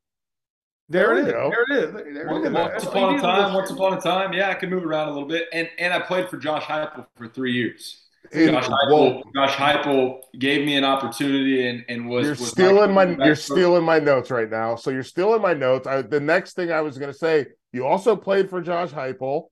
there, 0.89 1.07
There 1.07 1.17
it 1.17 1.23
we 1.23 1.27
is. 1.29 1.31
go. 1.33 1.51
There 1.51 1.77
it 1.79 1.83
is. 1.83 2.13
There 2.15 2.27
Once 2.27 2.45
it 2.45 2.75
is. 2.83 2.87
Upon 2.87 3.15
a 3.15 3.21
time, 3.21 3.53
once 3.53 3.69
upon 3.71 3.93
a 3.97 4.01
time, 4.01 4.33
yeah, 4.33 4.49
I 4.49 4.55
can 4.55 4.69
move 4.69 4.85
around 4.85 5.07
a 5.07 5.11
little 5.13 5.27
bit, 5.27 5.45
and 5.53 5.69
and 5.79 5.93
I 5.93 5.99
played 5.99 6.29
for 6.29 6.37
Josh 6.37 6.63
Heupel 6.63 7.05
for 7.15 7.27
three 7.27 7.53
years. 7.53 8.01
And- 8.33 8.51
Josh 8.51 8.67
Heupel, 8.67 9.21
Josh 9.35 9.51
Heupel 9.55 10.19
gave 10.37 10.65
me 10.65 10.75
an 10.75 10.83
opportunity 10.83 11.67
and 11.69 11.85
and 11.87 12.09
was 12.09 12.23
you're 12.25 12.31
was 12.35 12.49
stealing 12.51 12.91
my 12.93 13.05
quarterback 13.05 13.25
you're 13.27 13.35
coach. 13.35 13.43
stealing 13.45 13.83
my 13.83 13.99
notes 13.99 14.31
right 14.31 14.49
now. 14.49 14.75
So 14.75 14.89
you're 14.89 15.03
stealing 15.03 15.41
my 15.41 15.53
notes. 15.53 15.87
I, 15.87 16.01
the 16.01 16.19
next 16.19 16.53
thing 16.53 16.71
I 16.71 16.81
was 16.81 16.97
going 16.97 17.11
to 17.11 17.17
say, 17.17 17.45
you 17.71 17.85
also 17.85 18.15
played 18.15 18.49
for 18.49 18.61
Josh 18.61 18.89
Heupel, 18.91 19.45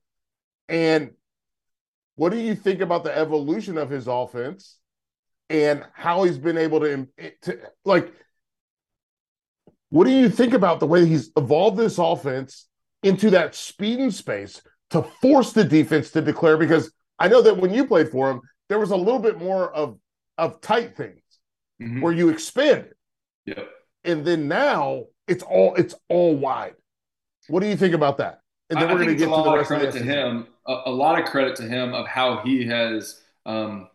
and 0.68 1.12
what 2.16 2.30
do 2.32 2.38
you 2.38 2.54
think 2.54 2.80
about 2.80 3.04
the 3.04 3.16
evolution 3.16 3.78
of 3.78 3.88
his 3.90 4.06
offense 4.08 4.78
and 5.50 5.84
how 5.92 6.24
he's 6.24 6.38
been 6.38 6.58
able 6.58 6.80
to, 6.80 7.06
to 7.42 7.58
like? 7.84 8.12
What 9.90 10.04
do 10.04 10.10
you 10.10 10.28
think 10.28 10.54
about 10.54 10.80
the 10.80 10.86
way 10.86 11.06
he's 11.06 11.30
evolved 11.36 11.76
this 11.76 11.98
offense 11.98 12.66
into 13.02 13.30
that 13.30 13.54
speed 13.54 14.00
and 14.00 14.12
space 14.12 14.60
to 14.90 15.02
force 15.22 15.52
the 15.52 15.64
defense 15.64 16.10
to 16.12 16.20
declare? 16.20 16.56
Because 16.56 16.92
I 17.18 17.28
know 17.28 17.42
that 17.42 17.56
when 17.56 17.72
you 17.72 17.86
played 17.86 18.08
for 18.08 18.30
him, 18.30 18.40
there 18.68 18.78
was 18.78 18.90
a 18.90 18.96
little 18.96 19.20
bit 19.20 19.38
more 19.38 19.72
of 19.72 19.98
of 20.36 20.60
tight 20.60 20.96
things 20.96 21.20
Mhm. 21.80 22.02
where 22.02 22.12
you 22.12 22.28
expanded 22.28 22.94
Yep. 23.46 23.68
and 24.02 24.24
then 24.24 24.48
now 24.48 25.04
it's 25.28 25.44
all 25.44 25.74
it's 25.76 25.94
all 26.08 26.34
wide. 26.34 26.74
What 27.48 27.60
do 27.60 27.68
you 27.68 27.76
think 27.76 27.94
about 27.94 28.18
that? 28.18 28.40
And 28.70 28.80
then 28.80 28.88
I- 28.88 28.92
we're 28.92 28.98
going 29.04 29.10
to 29.10 29.14
get 29.14 29.26
to 29.26 29.32
a 29.34 29.36
the 29.36 29.42
lot 29.42 29.52
of 29.54 29.58
rest 29.58 29.70
of 29.70 29.78
credit 29.78 29.92
to 29.98 30.02
him. 30.04 30.46
A, 30.66 30.82
a 30.86 30.90
lot 30.90 31.20
of 31.20 31.26
credit 31.26 31.54
to 31.56 31.62
him 31.64 31.92
of 31.94 32.06
how 32.08 32.38
he 32.38 32.64
has, 32.66 33.22
um, 33.46 33.88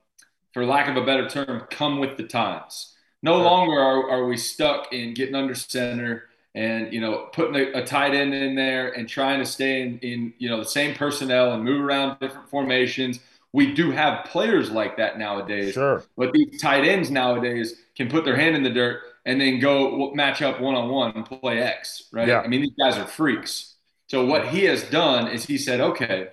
for 0.54 0.66
lack 0.66 0.88
of 0.88 0.97
a 0.97 1.06
better 1.06 1.28
term, 1.30 1.62
come 1.70 2.00
with 2.00 2.18
the 2.18 2.24
times. 2.24 2.95
No 3.22 3.38
Sure. 3.38 3.43
longer 3.43 3.80
are, 3.80 4.10
are 4.12 4.26
we 4.26 4.38
stuck 4.38 4.93
in 4.93 5.14
getting 5.14 5.36
under 5.36 5.54
center 5.56 6.26
and 6.56 6.91
you 6.93 7.00
know 7.02 7.28
putting 7.34 7.56
a, 7.56 7.80
a 7.82 7.86
tight 7.86 8.14
end 8.14 8.34
in 8.34 8.56
there 8.56 8.89
and 8.91 9.08
trying 9.08 9.39
to 9.39 9.45
stay 9.45 9.82
in, 9.82 10.00
in 10.00 10.34
you 10.38 10.50
know 10.50 10.58
the 10.60 10.66
same 10.66 10.95
personnel 10.95 11.54
and 11.54 11.64
move 11.64 11.82
around 11.82 12.20
different 12.20 12.50
formations. 12.50 13.20
We 13.52 13.74
do 13.74 13.91
have 13.91 14.26
players 14.26 14.70
like 14.70 14.97
that 14.97 15.18
nowadays. 15.18 15.74
Sure. 15.74 16.04
But 16.16 16.34
these 16.34 16.62
tight 16.62 16.86
ends 16.86 17.10
nowadays 17.10 17.76
can 17.95 18.10
put 18.10 18.24
their 18.26 18.36
hand 18.36 18.56
in 18.56 18.64
the 18.64 18.70
dirt 18.70 19.02
and 19.26 19.41
then 19.41 19.60
go 19.60 20.12
match 20.14 20.41
up 20.41 20.62
one 20.62 20.76
on 20.76 20.89
one 20.89 21.12
and 21.16 21.26
play 21.26 21.60
X, 21.60 22.04
right? 22.12 22.28
Yeah. 22.28 22.41
I 22.41 22.47
mean, 22.47 22.62
these 22.62 22.76
guys 22.80 22.97
are 22.97 23.08
freaks. 23.08 23.76
So 24.08 24.26
what 24.26 24.47
he 24.50 24.64
has 24.66 24.84
done 24.84 25.28
is 25.28 25.45
he 25.45 25.58
said, 25.58 25.82
okay, 25.82 26.30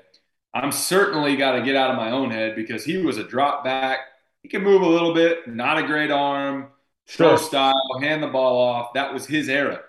I'm 0.65 0.73
certainly 0.73 1.37
got 1.37 1.53
to 1.53 1.63
get 1.63 1.77
out 1.77 1.91
of 1.91 1.97
my 1.97 2.11
own 2.11 2.31
head 2.31 2.55
because 2.57 2.85
he 2.85 2.99
was 2.99 3.19
a 3.19 3.25
drop 3.25 3.65
back. 3.65 4.01
He 4.43 4.49
can 4.49 4.63
move 4.63 4.83
a 4.83 4.87
little 4.89 5.13
bit, 5.15 5.49
not 5.49 5.79
a 5.79 5.87
great 5.87 6.11
arm, 6.11 6.69
throw 7.17 7.37
Sure. 7.37 7.37
style, 7.37 7.75
hand 8.01 8.23
the 8.23 8.29
ball 8.29 8.59
off. 8.59 8.93
That 8.95 9.13
was 9.13 9.27
his 9.27 9.49
era. 9.49 9.83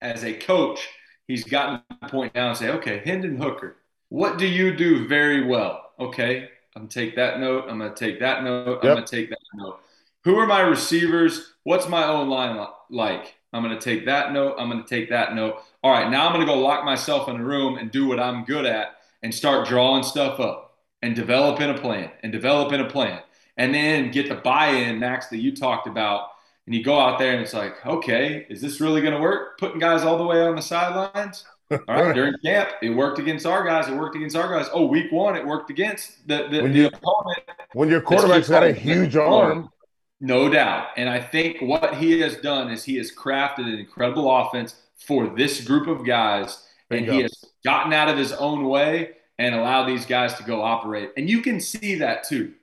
As 0.00 0.24
a 0.24 0.34
coach, 0.34 0.88
he's 1.26 1.44
gotten 1.44 1.76
to 1.78 1.96
the 2.02 2.06
point 2.08 2.34
now 2.34 2.48
and 2.48 2.56
say, 2.58 2.70
okay, 2.70 2.98
Hendon 3.04 3.36
Hooker, 3.36 3.76
what 4.08 4.38
do 4.38 4.46
you 4.46 4.76
do 4.76 5.06
very 5.08 5.44
well? 5.46 5.92
Okay, 5.98 6.48
I'm 6.76 6.82
gonna 6.82 6.88
take 6.88 7.16
that 7.16 7.40
note. 7.40 7.64
I'm 7.68 7.78
gonna 7.78 7.94
take 7.94 8.20
that 8.20 8.44
note. 8.44 8.80
I'm 8.82 8.92
gonna 8.94 9.06
take 9.06 9.30
that 9.30 9.38
note. 9.54 9.80
Who 10.24 10.36
are 10.36 10.46
my 10.46 10.60
receivers? 10.60 11.54
What's 11.64 11.88
my 11.88 12.04
own 12.04 12.28
line 12.28 12.64
like? 12.90 13.34
I'm 13.52 13.62
gonna 13.62 13.80
take 13.80 14.06
that 14.06 14.32
note. 14.32 14.56
I'm 14.58 14.68
gonna 14.68 14.84
take 14.86 15.08
that 15.10 15.34
note. 15.34 15.62
All 15.82 15.92
right, 15.92 16.10
now 16.10 16.26
I'm 16.26 16.32
gonna 16.32 16.46
go 16.46 16.58
lock 16.58 16.84
myself 16.84 17.28
in 17.28 17.36
a 17.36 17.44
room 17.44 17.78
and 17.78 17.90
do 17.90 18.06
what 18.06 18.20
I'm 18.20 18.44
good 18.44 18.66
at 18.66 18.96
and 19.24 19.34
start 19.34 19.66
drawing 19.66 20.04
stuff 20.04 20.38
up 20.38 20.76
and 21.02 21.16
developing 21.16 21.70
a 21.70 21.74
plan 21.78 22.10
and 22.22 22.30
developing 22.30 22.78
a 22.80 22.84
plan 22.88 23.20
and 23.56 23.74
then 23.74 24.10
get 24.12 24.28
the 24.28 24.34
buy-in, 24.36 24.98
Max, 25.00 25.26
that 25.28 25.38
you 25.38 25.56
talked 25.56 25.88
about. 25.88 26.28
And 26.66 26.74
you 26.74 26.84
go 26.84 26.98
out 26.98 27.18
there 27.18 27.32
and 27.32 27.40
it's 27.42 27.52
like, 27.54 27.84
okay, 27.84 28.46
is 28.48 28.60
this 28.60 28.80
really 28.80 29.00
going 29.00 29.14
to 29.14 29.20
work? 29.20 29.58
Putting 29.58 29.78
guys 29.80 30.02
all 30.02 30.16
the 30.18 30.24
way 30.24 30.40
on 30.40 30.56
the 30.56 30.62
sidelines. 30.62 31.44
All 31.70 31.78
right, 31.88 32.14
during 32.14 32.34
camp, 32.44 32.68
it 32.82 32.90
worked 32.90 33.18
against 33.18 33.46
our 33.46 33.64
guys. 33.64 33.88
It 33.88 33.94
worked 33.96 34.14
against 34.14 34.36
our 34.36 34.48
guys. 34.54 34.68
Oh, 34.72 34.86
week 34.86 35.10
one, 35.10 35.34
it 35.34 35.46
worked 35.46 35.70
against 35.70 36.28
the, 36.28 36.46
the, 36.50 36.60
When 36.62 36.72
the 36.72 36.78
you- 36.78 36.86
opponent. 36.88 37.38
When 37.72 37.88
your 37.88 38.02
quarterback's 38.02 38.48
got 38.50 38.62
a 38.62 38.72
huge 38.72 39.16
arm, 39.16 39.70
No 40.20 40.50
doubt. 40.50 40.88
And 40.98 41.08
I 41.08 41.20
think 41.20 41.62
what 41.62 41.94
he 41.96 42.20
has 42.20 42.36
done 42.36 42.70
is 42.70 42.84
he 42.84 42.96
has 42.96 43.10
crafted 43.10 43.60
an 43.60 43.78
incredible 43.78 44.30
offense 44.34 44.76
for 44.94 45.28
this 45.28 45.64
group 45.64 45.86
of 45.86 46.04
guys. 46.06 46.66
And 46.90 47.06
he 47.06 47.22
has 47.22 47.44
gotten 47.64 47.92
out 47.92 48.08
of 48.08 48.18
his 48.18 48.32
own 48.32 48.64
way 48.64 49.12
and 49.38 49.54
allowed 49.54 49.86
these 49.86 50.06
guys 50.06 50.34
to 50.34 50.42
go 50.44 50.62
operate. 50.62 51.10
And 51.16 51.28
you 51.28 51.40
can 51.42 51.60
see 51.60 51.96
that 51.96 52.24
too. 52.24 52.54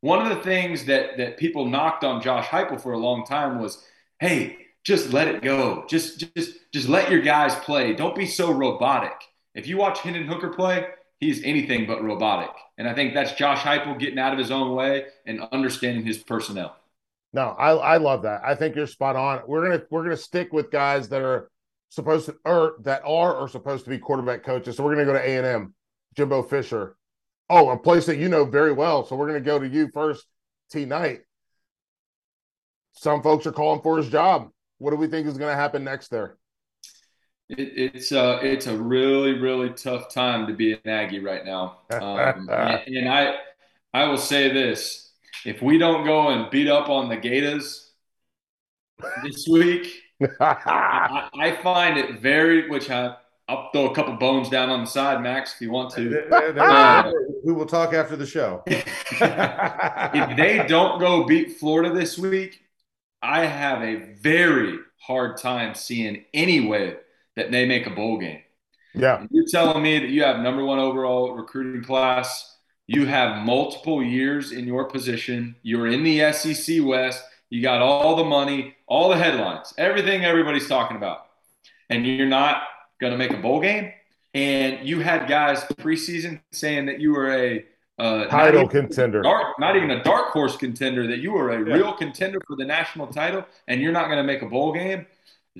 One 0.00 0.20
of 0.24 0.28
the 0.36 0.42
things 0.42 0.84
that 0.86 1.16
that 1.18 1.36
people 1.38 1.66
knocked 1.66 2.04
on 2.04 2.20
Josh 2.22 2.46
Heupel 2.46 2.80
for 2.80 2.92
a 2.92 2.98
long 2.98 3.24
time 3.24 3.60
was, 3.60 3.84
hey, 4.20 4.58
just 4.84 5.12
let 5.12 5.28
it 5.28 5.42
go. 5.42 5.84
Just 5.88 6.24
just 6.36 6.52
just 6.72 6.88
let 6.88 7.10
your 7.10 7.20
guys 7.22 7.54
play. 7.56 7.94
Don't 7.94 8.14
be 8.14 8.26
so 8.26 8.52
robotic. 8.52 9.14
If 9.54 9.66
you 9.66 9.76
watch 9.78 10.00
Hendon 10.00 10.26
Hooker 10.26 10.50
play, 10.50 10.86
he's 11.18 11.42
anything 11.44 11.86
but 11.86 12.02
robotic. 12.04 12.50
And 12.78 12.88
I 12.88 12.94
think 12.94 13.14
that's 13.14 13.32
Josh 13.32 13.60
Heupel 13.60 13.98
getting 13.98 14.18
out 14.18 14.32
of 14.32 14.38
his 14.38 14.50
own 14.50 14.74
way 14.76 15.06
and 15.24 15.40
understanding 15.52 16.04
his 16.04 16.18
personnel. 16.18 16.76
no, 17.32 17.48
I 17.58 17.70
I 17.72 17.96
love 17.98 18.22
that. 18.22 18.42
I 18.44 18.54
think 18.54 18.76
you're 18.76 18.86
spot 18.86 19.16
on. 19.16 19.42
We're 19.46 19.62
gonna 19.68 19.82
we're 19.90 20.02
gonna 20.04 20.16
stick 20.16 20.52
with 20.52 20.70
guys 20.70 21.08
that 21.10 21.22
are 21.22 21.50
supposed 21.96 22.26
to 22.26 22.36
or 22.44 22.74
that 22.82 23.02
are 23.04 23.34
or 23.34 23.48
supposed 23.48 23.84
to 23.84 23.90
be 23.90 23.98
quarterback 23.98 24.44
coaches. 24.44 24.76
So 24.76 24.84
we're 24.84 24.94
gonna 24.94 25.06
go 25.06 25.14
to 25.14 25.28
A 25.28 25.38
and 25.38 25.46
M, 25.46 25.74
Jimbo 26.14 26.42
Fisher. 26.42 26.96
Oh, 27.48 27.70
a 27.70 27.78
place 27.78 28.06
that 28.06 28.18
you 28.18 28.28
know 28.28 28.44
very 28.44 28.72
well. 28.72 29.04
So 29.04 29.16
we're 29.16 29.26
gonna 29.26 29.40
go 29.40 29.58
to 29.58 29.66
you 29.66 29.88
first, 29.92 30.26
T 30.70 30.84
Knight. 30.84 31.20
Some 32.92 33.22
folks 33.22 33.46
are 33.46 33.52
calling 33.52 33.80
for 33.82 33.96
his 33.96 34.08
job. 34.08 34.50
What 34.78 34.90
do 34.90 34.96
we 34.96 35.06
think 35.06 35.26
is 35.26 35.38
going 35.38 35.52
to 35.52 35.56
happen 35.56 35.84
next 35.84 36.08
there? 36.08 36.36
It, 37.48 37.94
it's 37.94 38.12
uh, 38.12 38.40
it's 38.42 38.66
a 38.66 38.76
really 38.76 39.38
really 39.38 39.70
tough 39.70 40.12
time 40.12 40.46
to 40.48 40.54
be 40.54 40.72
an 40.72 40.80
Aggie 40.86 41.20
right 41.20 41.44
now, 41.44 41.80
um, 41.92 42.48
and, 42.50 42.96
and 42.96 43.08
I 43.08 43.36
I 43.94 44.04
will 44.04 44.18
say 44.18 44.52
this: 44.52 45.12
if 45.44 45.62
we 45.62 45.78
don't 45.78 46.04
go 46.04 46.28
and 46.28 46.50
beat 46.50 46.68
up 46.68 46.88
on 46.88 47.08
the 47.08 47.16
Gators 47.16 47.92
this 49.22 49.46
week, 49.48 49.86
I, 50.40 51.28
I 51.34 51.56
find 51.62 51.98
it 51.98 52.20
very 52.20 52.68
which 52.68 52.90
I 52.90 53.16
I'll 53.48 53.70
throw 53.70 53.90
a 53.90 53.94
couple 53.94 54.14
bones 54.14 54.48
down 54.48 54.70
on 54.70 54.80
the 54.80 54.86
side, 54.90 55.22
Max, 55.22 55.54
if 55.54 55.60
you 55.60 55.70
want 55.70 55.92
to. 55.94 56.08
There- 56.08 56.52
there- 56.52 56.64
uh, 56.64 57.12
we 57.44 57.52
will 57.52 57.66
talk 57.66 57.94
after 57.94 58.16
the 58.16 58.26
show. 58.26 58.64
if 58.66 60.36
they 60.36 60.64
don't 60.66 60.98
go 60.98 61.24
beat 61.24 61.52
Florida 61.58 61.94
this 61.94 62.18
week, 62.18 62.60
I 63.22 63.46
have 63.46 63.82
a 63.82 64.14
very 64.20 64.78
hard 65.00 65.36
time 65.36 65.74
seeing 65.76 66.24
any 66.34 66.66
way 66.66 66.96
that 67.36 67.52
they 67.52 67.66
make 67.66 67.86
a 67.86 67.90
bowl 67.90 68.18
game. 68.18 68.40
yeah, 68.94 69.20
And 69.20 69.28
You're 69.30 69.46
telling 69.46 69.80
me 69.82 69.98
that 70.00 70.08
you 70.08 70.24
have 70.24 70.40
number 70.40 70.64
one 70.64 70.80
overall 70.80 71.32
recruiting 71.36 71.84
class. 71.84 72.56
You 72.88 73.06
have 73.06 73.44
multiple 73.44 74.02
years 74.02 74.50
in 74.52 74.66
your 74.66 74.86
position. 74.86 75.54
You're 75.62 75.86
in 75.86 76.02
the 76.02 76.32
SEC 76.32 76.78
West. 76.84 77.22
You 77.50 77.62
got 77.62 77.80
all 77.82 78.16
the 78.16 78.24
money, 78.24 78.74
all 78.86 79.08
the 79.08 79.16
headlines, 79.16 79.72
everything 79.78 80.24
everybody's 80.24 80.68
talking 80.68 80.96
about. 80.96 81.26
And 81.90 82.06
you're 82.06 82.26
not 82.26 82.62
going 83.00 83.12
to 83.12 83.18
make 83.18 83.30
a 83.32 83.36
bowl 83.36 83.60
game. 83.60 83.92
And 84.34 84.86
you 84.86 85.00
had 85.00 85.28
guys 85.28 85.60
preseason 85.64 86.40
saying 86.52 86.86
that 86.86 87.00
you 87.00 87.12
were 87.12 87.30
a 87.32 87.64
uh, 87.98 88.26
title 88.26 88.62
even- 88.62 88.68
contender. 88.88 89.22
dark, 89.22 89.58
not 89.58 89.76
even 89.76 89.90
a 89.90 90.02
dark 90.02 90.28
horse 90.32 90.56
contender, 90.56 91.06
that 91.06 91.18
you 91.20 91.32
were 91.32 91.50
a 91.52 91.62
real 91.62 91.92
contender 91.94 92.38
for 92.46 92.56
the 92.56 92.64
national 92.64 93.06
title 93.06 93.46
and 93.68 93.80
you're 93.80 93.92
not 93.92 94.06
going 94.06 94.18
to 94.18 94.24
make 94.24 94.42
a 94.42 94.46
bowl 94.46 94.72
game, 94.72 95.06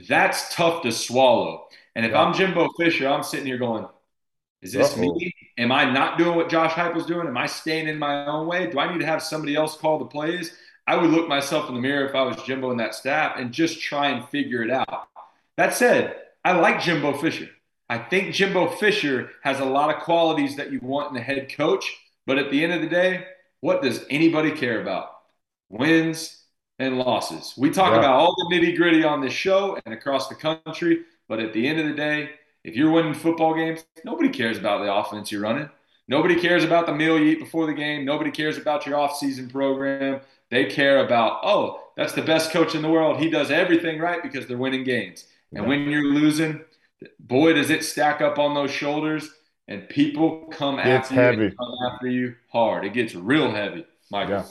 that's 0.09 0.55
tough 0.55 0.83
to 0.83 0.93
swallow. 0.93 1.69
And 1.95 2.05
if 2.05 2.13
Yeah. 2.13 2.23
I'm 2.23 2.35
Jimbo 2.35 2.69
Fisher, 2.79 3.09
I'm 3.09 3.23
sitting 3.23 3.47
here 3.47 3.57
going, 3.57 3.87
is 4.61 4.73
this 4.73 4.93
Uh-oh. 4.93 5.01
me? 5.15 5.33
Am 5.57 5.73
I 5.73 5.91
not 5.91 6.19
doing 6.19 6.37
what 6.37 6.51
Josh 6.51 6.73
Heupel's 6.73 7.07
doing? 7.07 7.27
Am 7.27 7.37
I 7.37 7.47
staying 7.47 7.89
in 7.89 7.99
my 7.99 8.27
own 8.27 8.47
way? 8.47 8.67
Do 8.67 8.79
I 8.79 8.93
need 8.93 8.99
to 9.01 9.07
have 9.07 9.23
somebody 9.23 9.55
else 9.55 9.77
call 9.77 9.99
the 9.99 10.05
plays? 10.07 10.55
I 10.87 10.97
would 10.97 11.11
look 11.11 11.29
myself 11.29 11.69
in 11.69 11.75
the 11.75 11.81
mirror 11.81 12.07
if 12.07 12.15
I 12.15 12.23
was 12.23 12.37
Jimbo 12.45 12.71
and 12.71 12.81
that 12.81 12.95
staff 12.95 13.37
and 13.39 13.53
just 13.53 13.81
try 13.81 14.09
and 14.09 14.29
figure 14.29 14.63
it 14.63 14.71
out. 14.71 15.09
That 15.57 15.75
said, 15.75 16.17
I 16.45 16.53
like 16.53 16.81
Jimbo 16.81 17.15
Fisher. 17.15 17.49
I 17.89 17.99
think 17.99 18.35
Jimbo 18.35 18.69
Fisher 18.69 19.31
has 19.43 19.61
a 19.61 19.65
lot 19.65 19.95
of 19.95 20.03
qualities 20.03 20.57
that 20.57 20.71
you 20.73 20.81
want 20.81 21.11
in 21.11 21.17
a 21.17 21.23
head 21.25 21.53
coach, 21.57 21.97
but 22.27 22.39
at 22.39 22.51
the 22.51 22.63
end 22.63 22.73
of 22.73 22.81
the 22.83 22.89
day, 22.89 23.25
what 23.61 23.83
does 23.83 24.05
anybody 24.11 24.53
care 24.53 24.81
about? 24.81 25.11
Wins 25.69 26.45
and 26.79 26.99
losses. 26.99 27.55
We 27.57 27.71
talk 27.71 27.93
Yeah. 27.93 28.01
about 28.01 28.15
all 28.15 28.35
the 28.37 28.55
nitty 28.55 28.77
gritty 28.77 29.03
on 29.03 29.21
this 29.21 29.33
show 29.33 29.79
and 29.85 29.95
across 29.95 30.29
the 30.29 30.35
country, 30.35 31.01
but 31.29 31.41
at 31.41 31.53
the 31.53 31.67
end 31.67 31.81
of 31.81 31.87
the 31.87 31.95
day, 31.95 32.31
if 32.65 32.77
you're 32.77 32.91
winning 32.91 33.15
football 33.15 33.55
games, 33.55 33.85
nobody 34.05 34.29
cares 34.29 34.59
about 34.59 34.85
the 34.85 34.93
offense 34.93 35.33
you're 35.33 35.41
running. 35.41 35.71
Nobody 36.09 36.37
cares 36.37 36.63
about 36.65 36.87
the 36.87 36.95
meal 36.95 37.19
you 37.19 37.27
eat 37.27 37.41
before 37.41 37.67
the 37.67 37.73
game. 37.75 38.05
Nobody 38.05 38.31
cares 38.31 38.57
about 38.59 38.87
your 38.87 38.97
off-season 38.99 39.49
program. 39.49 40.21
They 40.51 40.67
care 40.67 41.05
about, 41.05 41.41
oh, 41.43 41.81
that's 41.97 42.13
the 42.13 42.23
best 42.23 42.51
coach 42.53 42.75
in 42.75 42.83
the 42.83 42.89
world. 42.91 43.19
He 43.19 43.31
does 43.31 43.51
everything 43.51 43.99
right 43.99 44.23
because 44.23 44.47
they're 44.47 44.57
winning 44.59 44.85
games. 44.85 45.25
And 45.55 45.67
when 45.67 45.89
you're 45.91 46.05
losing, 46.05 46.61
boy, 47.19 47.55
does 47.55 47.71
it 47.71 47.85
stack 47.85 48.21
up 48.21 48.39
on 48.39 48.55
those 48.55 48.71
shoulders, 48.71 49.31
and 49.69 49.89
people 49.89 50.47
come 50.53 50.79
It's 50.79 51.11
after 51.11 51.15
you, 51.15 51.21
heavy. 51.21 51.45
and 51.47 51.59
come 51.59 51.75
after 51.91 52.07
you 52.09 52.35
hard. 52.53 52.85
It 52.85 52.93
gets 52.93 53.15
real 53.15 53.51
heavy, 53.51 53.87
Michael. 54.11 54.35
Yeah. 54.37 54.45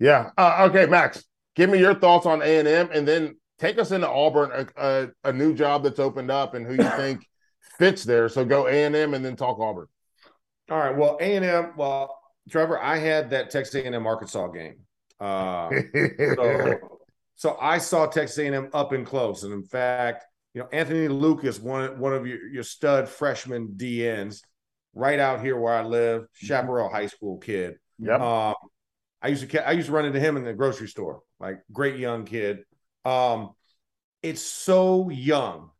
Yeah. 0.00 0.30
Uh, 0.38 0.68
okay, 0.70 0.86
Max, 0.86 1.24
give 1.56 1.68
me 1.68 1.78
your 1.78 1.94
thoughts 1.94 2.24
on 2.26 2.40
A 2.42 2.58
and 2.58 2.68
M, 2.68 2.88
and 2.92 3.06
then 3.06 3.36
take 3.58 3.78
us 3.78 3.90
into 3.90 4.08
Auburn, 4.08 4.50
a, 4.76 4.82
a, 4.82 5.08
a 5.24 5.32
new 5.32 5.54
job 5.54 5.82
that's 5.82 5.98
opened 5.98 6.30
up, 6.30 6.54
and 6.54 6.64
who 6.66 6.74
you 6.74 6.90
think 6.96 7.26
fits 7.78 8.04
there. 8.04 8.28
So 8.28 8.44
go 8.44 8.68
A 8.68 8.84
and 8.84 8.94
M, 8.94 9.14
and 9.14 9.24
then 9.24 9.34
talk 9.36 9.58
Auburn. 9.58 9.86
All 10.70 10.78
right. 10.78 10.96
Well, 10.96 11.18
A 11.20 11.36
and 11.36 11.44
M. 11.44 11.72
Well, 11.76 12.16
Trevor, 12.48 12.78
I 12.80 12.98
had 12.98 13.30
that 13.30 13.50
Texas 13.50 13.74
A 13.74 13.84
and 13.84 13.94
M 13.94 14.06
Arkansas 14.06 14.46
game. 14.48 14.76
Uh, 15.20 15.70
so, 16.18 16.78
so 17.36 17.56
I 17.60 17.78
saw 17.78 18.06
Texas 18.06 18.38
A 18.38 18.46
and 18.46 18.54
M 18.54 18.70
up 18.72 18.92
and 18.92 19.06
close, 19.06 19.44
and 19.44 19.52
in 19.52 19.64
fact, 19.64 20.24
you 20.54 20.62
know, 20.62 20.68
Anthony 20.72 21.08
Lucas, 21.08 21.58
one 21.58 21.98
one 21.98 22.14
of 22.14 22.26
your, 22.26 22.46
your 22.48 22.62
stud 22.62 23.08
freshman 23.08 23.74
DNs, 23.76 24.42
right 24.94 25.18
out 25.18 25.40
here 25.40 25.58
where 25.58 25.74
I 25.74 25.82
live, 25.82 26.26
Chaparral 26.34 26.90
High 26.90 27.06
School 27.06 27.38
kid. 27.38 27.76
yep. 27.98 28.20
Um, 28.20 28.54
I 29.20 29.28
used 29.28 29.48
to 29.48 29.68
I 29.68 29.72
used 29.72 29.86
to 29.86 29.92
run 29.92 30.04
into 30.04 30.20
him 30.20 30.36
in 30.36 30.44
the 30.44 30.54
grocery 30.54 30.88
store, 30.88 31.22
like 31.40 31.60
great 31.72 31.98
young 31.98 32.24
kid. 32.24 32.60
Um, 33.04 33.50
it's 34.22 34.42
so 34.42 35.10
young, 35.10 35.70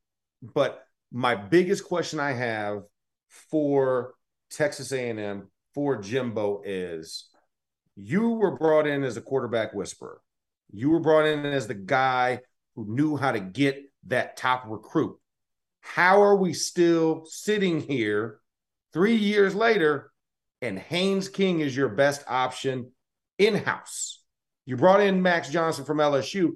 but 0.43 0.84
my 1.12 1.34
biggest 1.34 1.84
question 1.84 2.20
I 2.20 2.32
have 2.32 2.82
for 3.51 4.14
Texas 4.51 4.93
A&M 4.93 5.49
for 5.74 6.01
Jimbo 6.01 6.62
is 6.64 7.28
you 8.01 8.31
were 8.31 8.57
brought 8.57 8.87
in 8.87 9.03
as 9.03 9.17
a 9.17 9.21
quarterback 9.21 9.75
whisperer. 9.75 10.21
You 10.73 10.91
were 10.91 11.01
brought 11.01 11.27
in 11.27 11.45
as 11.45 11.67
the 11.67 11.75
guy 11.75 12.41
who 12.77 12.87
knew 12.89 13.17
how 13.17 13.33
to 13.33 13.41
get 13.41 13.83
that 14.07 14.37
top 14.37 14.65
recruit. 14.69 15.19
How 15.81 16.23
are 16.23 16.37
we 16.37 16.53
still 16.53 17.25
sitting 17.27 17.81
here 17.81 18.39
three 18.93 19.17
years 19.17 19.55
later 19.55 20.13
and 20.63 20.79
Haynes 20.79 21.29
King 21.29 21.61
is 21.61 21.77
your 21.77 21.89
best 21.89 22.23
option 22.29 22.93
in 23.37 23.57
house? 23.57 24.23
You 24.65 24.77
brought 24.77 25.01
in 25.01 25.21
Max 25.21 25.49
Johnson 25.49 25.85
from 25.85 25.99
LSU. 25.99 26.53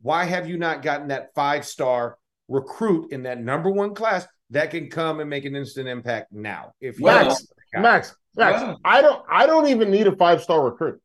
Why 0.00 0.24
have 0.24 0.48
you 0.48 0.56
not 0.56 0.82
gotten 0.82 1.08
that 1.08 1.34
five 1.34 1.66
star 1.66 2.16
recruit 2.48 3.12
in 3.12 3.24
that 3.24 3.40
number 3.40 3.70
one 3.70 3.94
class 3.94 4.26
that 4.50 4.70
can 4.70 4.88
come 4.88 5.20
and 5.20 5.28
make 5.28 5.44
an 5.44 5.56
instant 5.56 5.88
impact 5.88 6.32
now? 6.32 6.72
If 6.80 7.00
Max, 7.00 7.46
Max, 7.74 8.14
Max, 8.36 8.62
Wow. 8.62 8.78
I 8.84 9.02
don't, 9.02 9.22
I 9.30 9.46
don't 9.46 9.68
even 9.68 9.90
need 9.90 10.06
a 10.06 10.14
five 10.16 10.42
star 10.42 10.62
recruit. 10.64 11.00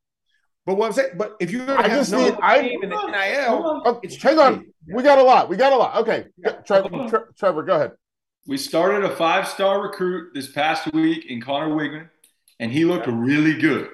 But 0.65 0.75
what 0.77 0.87
I'm 0.87 0.93
saying, 0.93 1.11
but 1.17 1.35
if 1.39 1.49
you're 1.51 1.65
going 1.65 1.79
I 1.79 1.83
to 1.83 1.89
have 1.89 1.99
just 1.99 2.11
no 2.11 2.23
need- 2.25 2.37
I- 2.41 2.61
team 2.61 2.83
in 2.83 2.89
the 2.89 2.95
NIL, 2.95 3.81
Oh, 3.85 3.99
it's 4.03 4.21
hang 4.21 4.37
on, 4.37 4.53
tricky. 4.55 4.71
we 4.93 5.03
got 5.03 5.17
a 5.17 5.23
lot. 5.23 5.49
We 5.49 5.57
got 5.57 5.73
a 5.73 5.77
lot. 5.77 5.95
Okay, 6.01 6.25
Tre- 6.65 6.81
Hold 6.81 6.93
on. 6.93 7.09
Tre- 7.09 7.19
Trevor, 7.37 7.63
go 7.63 7.75
ahead. 7.75 7.91
We 8.47 8.57
started 8.57 9.03
a 9.03 9.15
five-star 9.15 9.81
recruit 9.81 10.33
this 10.33 10.51
past 10.51 10.91
week 10.93 11.25
in 11.27 11.41
Conner 11.41 11.69
Weigman, 11.75 12.09
and 12.59 12.71
he 12.71 12.85
looked 12.85 13.07
really 13.07 13.59
good. 13.59 13.89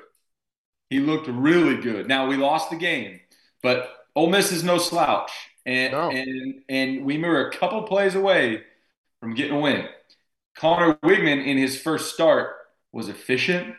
He 0.89 0.99
looked 0.99 1.27
really 1.27 1.75
good. 1.81 2.07
Now 2.07 2.27
we 2.27 2.37
lost 2.37 2.69
the 2.69 2.77
game, 2.77 3.19
but 3.61 3.89
Ole 4.15 4.29
Miss 4.29 4.51
is 4.51 4.63
no 4.63 4.77
slouch, 4.77 5.31
and 5.65 5.91
No. 5.93 6.09
and 6.11 6.63
and 6.69 7.05
we 7.05 7.17
were 7.17 7.47
a 7.47 7.51
couple 7.51 7.83
plays 7.83 8.15
away 8.15 8.63
from 9.21 9.35
getting 9.35 9.55
a 9.55 9.59
win. 9.59 9.85
Conner 10.55 10.95
Weigman 11.03 11.45
in 11.45 11.57
his 11.57 11.79
first 11.79 12.13
start 12.13 12.55
was 12.97 13.07
efficient. 13.09 13.75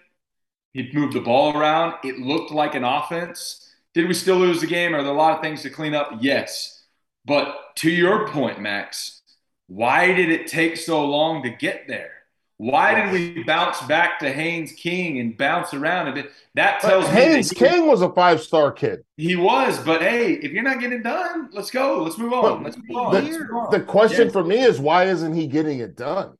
He 0.72 0.88
moved 0.94 1.12
the 1.14 1.20
ball 1.20 1.58
around. 1.58 1.94
It 2.04 2.20
looked 2.20 2.52
like 2.52 2.74
an 2.76 2.84
offense. 2.84 3.68
Did 3.92 4.06
we 4.06 4.14
still 4.14 4.36
lose 4.36 4.60
the 4.60 4.66
game? 4.68 4.94
Are 4.94 5.02
there 5.02 5.12
a 5.12 5.16
lot 5.16 5.34
of 5.36 5.42
things 5.42 5.62
to 5.62 5.70
clean 5.70 5.92
up? 5.92 6.12
Yes. 6.20 6.84
But 7.26 7.54
to 7.78 7.90
your 7.90 8.28
point, 8.28 8.60
Max, 8.60 9.20
why 9.66 10.12
did 10.12 10.30
it 10.30 10.46
take 10.46 10.76
so 10.76 11.04
long 11.04 11.42
to 11.42 11.50
get 11.50 11.88
there? 11.88 12.12
Why 12.58 12.94
did 12.94 13.12
we 13.12 13.42
bounce 13.44 13.80
back 13.82 14.20
to 14.20 14.32
Haynes 14.32 14.72
King 14.72 15.18
and 15.18 15.36
bounce 15.36 15.74
around 15.74 16.08
a 16.08 16.12
bit? 16.12 16.30
That 16.54 16.80
But 16.82 16.88
tells 16.88 17.04
me 17.06 17.10
Haynes 17.12 17.50
he, 17.50 17.56
King 17.56 17.86
was 17.88 18.02
a 18.02 18.10
five 18.12 18.40
star 18.40 18.70
kid. 18.72 19.04
he 19.16 19.34
was. 19.36 19.78
But 19.80 20.00
hey, 20.02 20.34
if 20.34 20.52
you're 20.52 20.62
not 20.62 20.78
getting 20.80 21.00
it 21.00 21.02
done, 21.04 21.50
let's 21.52 21.70
go. 21.72 22.02
Let's 22.04 22.18
move 22.18 22.32
on. 22.32 22.42
But 22.42 22.62
Let's 22.62 22.76
move 22.78 22.96
on. 22.96 23.14
the- 23.14 23.22
move 23.30 23.50
on. 23.52 23.70
The 23.72 23.80
question 23.80 24.26
Yeah. 24.26 24.32
for 24.32 24.44
me 24.44 24.60
is 24.60 24.78
why 24.78 25.04
isn't 25.06 25.34
he 25.34 25.48
getting 25.48 25.80
it 25.80 25.96
done? 25.96 26.37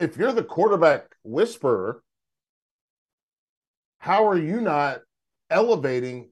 If 0.00 0.16
you're 0.16 0.32
the 0.32 0.42
quarterback 0.42 1.14
whisperer, 1.22 2.02
how 3.98 4.26
are 4.26 4.38
you 4.38 4.60
not 4.60 5.00
elevating 5.50 6.30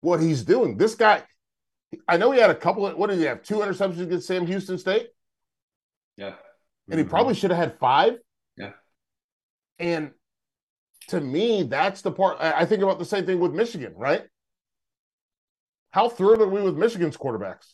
what 0.00 0.20
he's 0.20 0.44
doing? 0.44 0.76
This 0.76 0.94
guy, 0.94 1.24
I 2.06 2.16
know 2.16 2.30
he 2.30 2.40
had 2.40 2.50
a 2.50 2.54
couple 2.54 2.86
of 2.86 2.96
what 2.96 3.10
did 3.10 3.18
he 3.18 3.24
have? 3.24 3.42
Two 3.42 3.56
interceptions 3.56 4.00
against 4.00 4.28
Sam 4.28 4.46
Houston 4.46 4.78
State, 4.78 5.08
yeah. 6.16 6.34
and 6.88 6.98
he 6.98 7.04
probably 7.04 7.34
should 7.34 7.50
have 7.50 7.58
had 7.58 7.78
five. 7.78 8.14
Yeah. 8.56 8.70
And 9.80 10.12
to 11.08 11.20
me, 11.20 11.64
that's 11.64 12.02
the 12.02 12.12
part 12.12 12.38
I 12.40 12.64
think 12.66 12.82
about 12.82 13.00
the 13.00 13.04
same 13.04 13.26
thing 13.26 13.40
with 13.40 13.52
Michigan, 13.52 13.94
right? 13.96 14.22
How 15.90 16.08
thrilled 16.08 16.40
are 16.40 16.48
we 16.48 16.62
with 16.62 16.76
Michigan's 16.76 17.16
quarterbacks? 17.16 17.72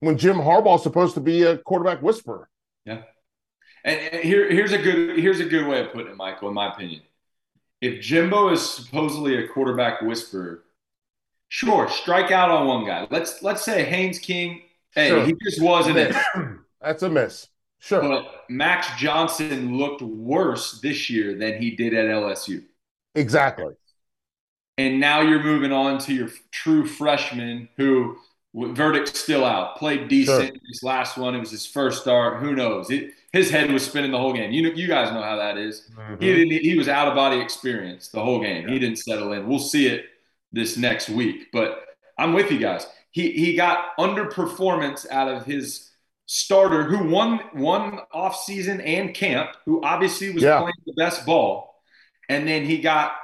When 0.00 0.18
Jim 0.18 0.36
Harbaugh's 0.36 0.82
supposed 0.82 1.14
to 1.14 1.20
be 1.20 1.42
a 1.42 1.56
quarterback 1.56 2.02
whisperer. 2.02 2.48
And, 3.84 4.00
and 4.00 4.24
here, 4.24 4.50
here's 4.50 4.72
a 4.72 4.78
good 4.78 5.18
here's 5.18 5.40
a 5.40 5.44
good 5.44 5.66
way 5.66 5.80
of 5.84 5.92
putting 5.92 6.12
it, 6.12 6.16
Michael. 6.16 6.48
In 6.48 6.54
my 6.54 6.72
opinion, 6.72 7.02
if 7.80 8.00
Jimbo 8.02 8.50
is 8.50 8.62
supposedly 8.68 9.36
a 9.44 9.48
quarterback 9.48 10.00
whisperer, 10.02 10.64
sure, 11.48 11.88
strike 11.88 12.30
out 12.30 12.50
on 12.50 12.66
one 12.66 12.86
guy. 12.86 13.06
Let's 13.10 13.42
let's 13.42 13.62
say 13.64 13.84
Haynes 13.84 14.18
King. 14.18 14.62
Hey, 14.94 15.08
Sure. 15.08 15.24
he 15.26 15.34
just 15.44 15.60
wasn't 15.62 15.98
it. 15.98 16.16
That's 16.80 17.02
a 17.02 17.10
miss. 17.10 17.48
Sure. 17.80 18.00
But 18.00 18.44
Max 18.48 18.88
Johnson 18.96 19.76
looked 19.76 20.00
worse 20.02 20.80
this 20.80 21.10
year 21.10 21.36
than 21.36 21.60
he 21.60 21.72
did 21.72 21.92
at 21.94 22.06
LSU. 22.06 22.64
exactly. 23.14 23.74
And 24.78 24.98
now 24.98 25.20
you're 25.20 25.42
moving 25.42 25.72
on 25.72 25.98
to 26.00 26.14
your 26.14 26.28
true 26.50 26.86
freshman 26.86 27.68
who 27.76 28.16
verdict's 28.54 29.18
still 29.20 29.44
out. 29.44 29.76
Played 29.76 30.08
decent 30.08 30.48
Sure. 30.48 30.60
this 30.68 30.82
last 30.82 31.16
one. 31.16 31.34
It 31.34 31.40
was 31.40 31.50
his 31.50 31.66
first 31.66 32.02
start. 32.02 32.40
Who 32.40 32.54
knows? 32.56 32.90
It, 32.90 33.12
his 33.34 33.50
head 33.50 33.68
was 33.72 33.84
spinning 33.84 34.12
the 34.12 34.18
whole 34.18 34.32
game. 34.32 34.52
You 34.52 34.62
know, 34.62 34.68
you 34.70 34.86
guys 34.86 35.12
know 35.12 35.20
how 35.20 35.34
that 35.36 35.58
is. 35.58 35.90
Mm-hmm. 35.98 36.22
He 36.22 36.34
didn't. 36.34 36.62
He 36.62 36.78
was 36.78 36.88
out 36.88 37.08
of 37.08 37.16
body 37.16 37.40
experience 37.40 38.08
the 38.08 38.22
whole 38.22 38.40
game. 38.40 38.68
He 38.68 38.78
didn't 38.78 38.98
settle 39.00 39.32
in. 39.32 39.48
We'll 39.48 39.58
see 39.58 39.88
it 39.88 40.06
this 40.52 40.76
next 40.76 41.08
week. 41.10 41.48
But 41.52 41.84
I'm 42.16 42.32
with 42.32 42.52
you 42.52 42.58
guys. 42.58 42.86
He 43.10 43.32
he 43.32 43.56
got 43.56 43.96
underperformance 43.98 45.10
out 45.10 45.26
of 45.26 45.44
his 45.44 45.90
starter 46.26 46.84
who 46.84 47.10
won 47.10 47.40
one 47.52 47.98
off 48.12 48.36
season 48.36 48.80
and 48.80 49.12
camp, 49.12 49.50
who 49.64 49.82
obviously 49.82 50.30
was 50.32 50.44
Yeah. 50.44 50.60
playing 50.60 50.74
the 50.86 50.94
best 50.94 51.26
ball, 51.26 51.82
and 52.28 52.46
then 52.46 52.64
he 52.64 52.78
got 52.78 53.16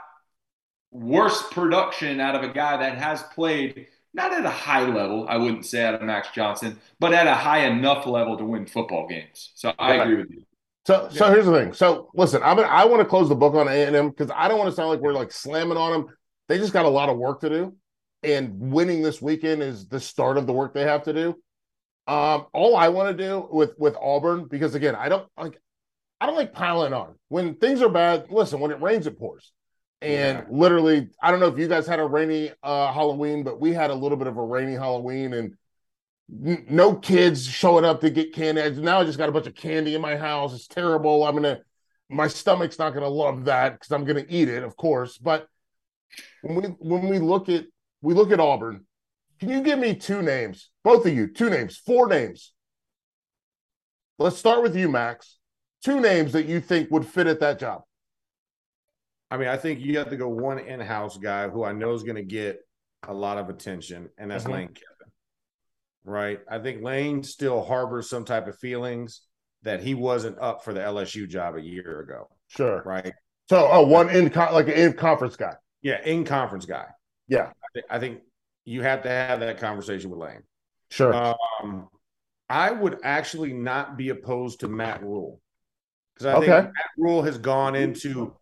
worse 0.91 1.41
production 1.53 2.19
out 2.19 2.35
of 2.35 2.43
a 2.43 2.53
guy 2.53 2.79
that 2.79 2.99
has 2.99 3.23
played 3.35 3.87
not 4.13 4.33
at 4.33 4.45
a 4.45 4.51
high 4.51 4.87
level, 4.87 5.27
I 5.29 5.37
wouldn't 5.37 5.67
say 5.67 5.85
out 5.85 5.95
of 5.95 6.03
Max 6.03 6.29
Johnson, 6.33 6.79
but 6.99 7.13
at 7.13 7.27
a 7.27 7.35
high 7.35 7.67
enough 7.67 8.07
level 8.07 8.37
to 8.37 8.45
win 8.45 8.67
football 8.67 9.07
games. 9.07 9.53
So 9.55 9.73
I 9.79 9.91
Right. 9.91 10.01
agree 10.03 10.17
with 10.17 10.31
you. 10.31 10.45
So, 10.87 11.09
so 11.11 11.31
here's 11.31 11.47
the 11.47 11.53
thing. 11.53 11.73
So, 11.73 12.11
listen, 12.15 12.43
I'm 12.43 12.59
I 12.59 12.85
want 12.87 13.01
to 13.01 13.05
close 13.05 13.29
the 13.29 13.35
book 13.35 13.55
on 13.55 13.69
A 13.69 13.85
and 13.85 13.95
M 13.95 14.09
because 14.09 14.31
I 14.35 14.49
don't 14.49 14.59
want 14.59 14.71
to 14.71 14.75
sound 14.75 14.89
like 14.89 15.01
we're 15.01 15.13
like 15.13 15.31
slamming 15.31 15.77
on 15.77 15.93
them. 15.93 16.17
They 16.49 16.59
just 16.59 16.73
got 16.73 16.87
a 16.87 16.89
lot 16.89 17.09
of 17.09 17.19
work 17.19 17.41
to 17.43 17.49
do, 17.49 17.77
and 18.23 18.59
winning 18.59 19.03
this 19.03 19.21
weekend 19.23 19.63
is 19.63 19.87
the 19.87 20.01
start 20.01 20.37
of 20.39 20.47
the 20.47 20.53
work 20.53 20.75
they 20.75 20.83
have 20.85 21.05
to 21.05 21.13
do. 21.13 21.29
Um, 22.09 22.47
all 22.53 22.77
I 22.77 22.89
want 22.89 23.17
to 23.17 23.25
do 23.25 23.47
with 23.53 23.79
with 23.79 23.95
Auburn 24.01 24.47
because 24.47 24.75
again, 24.75 24.97
I 24.97 25.09
don't 25.09 25.29
like, 25.37 25.61
I 26.21 26.27
don't 26.27 26.35
like 26.35 26.53
piling 26.53 26.93
on 26.93 27.15
when 27.29 27.55
things 27.57 27.83
are 27.83 27.89
bad. 27.91 28.31
Listen, 28.31 28.59
when 28.59 28.71
it 28.73 28.81
rains, 28.81 29.07
it 29.07 29.19
pours, 29.19 29.53
and 30.03 30.39
Yeah. 30.39 30.45
literally, 30.51 31.11
I 31.23 31.31
don't 31.31 31.41
know 31.41 31.49
if 31.49 31.59
you 31.59 31.69
guys 31.69 31.87
had 31.87 32.01
a 32.01 32.07
rainy 32.07 32.53
uh, 32.63 32.93
Halloween, 32.93 33.43
but 33.43 33.61
we 33.61 33.73
had 33.73 33.91
a 33.91 33.95
little 33.95 34.17
bit 34.17 34.27
of 34.27 34.37
a 34.37 34.43
rainy 34.45 34.75
Halloween, 34.75 35.33
and 35.35 35.57
n- 36.45 36.67
no 36.69 36.95
kids 36.95 37.47
showing 37.47 37.85
up 37.85 38.01
to 38.01 38.11
get 38.11 38.33
candy. 38.35 38.69
Now 38.81 39.01
I 39.01 39.05
just 39.05 39.19
got 39.19 39.29
a 39.29 39.33
bunch 39.33 39.47
of 39.47 39.55
candy 39.55 39.95
in 39.95 40.01
my 40.01 40.17
house. 40.17 40.55
It's 40.55 40.67
terrible. 40.69 41.25
I'm 41.25 41.35
gonna, 41.35 41.61
my 42.09 42.29
stomach's 42.29 42.79
not 42.79 42.95
gonna 42.95 43.09
love 43.09 43.45
that 43.47 43.75
because 43.75 43.93
I'm 43.93 44.05
gonna 44.05 44.27
eat 44.29 44.49
it, 44.49 44.63
of 44.63 44.77
course. 44.77 45.19
But 45.19 45.47
when 46.43 46.55
we 46.57 46.63
when 46.79 47.09
we 47.09 47.19
look 47.19 47.49
at 47.49 47.67
we 48.03 48.15
look 48.15 48.33
at 48.33 48.41
Auburn, 48.41 48.87
can 49.39 49.49
you 49.49 49.63
give 49.63 49.79
me 49.79 49.95
two 49.95 50.23
names, 50.23 50.71
both 50.83 51.07
of 51.07 51.15
you, 51.15 51.29
two 51.29 51.51
names, 51.51 51.77
four 51.77 52.09
names 52.09 52.53
let's 54.21 54.37
start 54.37 54.63
with 54.63 54.77
you, 54.77 54.89
Max. 54.89 55.39
Two 55.83 55.99
names 55.99 56.33
that 56.33 56.45
you 56.45 56.61
think 56.61 56.91
would 56.91 57.07
fit 57.07 57.27
at 57.27 57.41
that 57.41 57.59
job. 57.59 57.83
I 59.31 59.37
mean, 59.37 59.49
I 59.49 59.57
think 59.57 59.81
you 59.81 59.99
have 59.99 60.11
to 60.11 60.17
go 60.17 60.29
one 60.29 60.59
in-house 60.59 61.17
guy 61.19 61.49
who 61.49 61.65
I 61.65 61.73
know 61.73 61.93
is 61.93 62.03
going 62.03 62.17
to 62.17 62.23
get 62.23 62.59
a 63.07 63.15
lot 63.15 63.39
of 63.39 63.49
attention, 63.49 64.09
and 64.19 64.31
that's 64.31 64.45
Mhm. 64.45 64.53
Lane 64.53 64.69
Kiffin. 64.69 65.13
Right? 66.05 66.41
I 66.49 66.59
think 66.59 66.83
Lane 66.83 67.23
still 67.23 67.63
harbors 67.63 68.09
some 68.09 68.25
type 68.25 68.49
of 68.49 68.59
feelings 68.59 69.23
that 69.63 69.81
he 69.83 69.95
wasn't 69.95 70.39
up 70.41 70.65
for 70.65 70.73
the 70.73 70.81
LSU 70.83 71.27
job 71.29 71.55
a 71.57 71.61
year 71.61 72.01
ago. 72.01 72.29
Sure. 72.49 72.83
Right? 72.85 73.13
So, 73.49 73.69
oh, 73.71 73.87
one 73.87 74.09
in 74.09 74.31
con- 74.31 74.53
like 74.55 74.69
an 74.69 74.75
in 74.75 74.93
conference 74.95 75.37
guy. 75.37 75.55
Yeah, 75.83 76.03
in 76.05 76.25
conference 76.25 76.67
guy. 76.67 76.87
Yeah. 77.29 77.51
I, 77.51 77.67
thi- 77.75 77.87
I 77.91 77.99
think 77.99 78.21
you 78.65 78.83
have 78.83 79.03
to 79.03 79.09
have 79.09 79.41
that 79.41 79.59
conversation 79.59 80.11
with 80.11 80.19
Lane. 80.21 80.43
Sure. 80.91 81.15
Um, 81.15 81.89
I 82.49 82.71
would 82.71 82.99
actually 83.05 83.53
not 83.53 83.97
be 83.97 84.09
opposed 84.09 84.61
to 84.61 84.69
Matt 84.69 85.03
Rhule 85.03 85.41
because 86.15 86.27
I 86.27 86.35
Okay. 86.37 86.47
think 86.47 86.65
Matt 86.65 86.91
Rhule 86.97 87.23
has 87.23 87.39
gone 87.39 87.77
into 87.77 88.35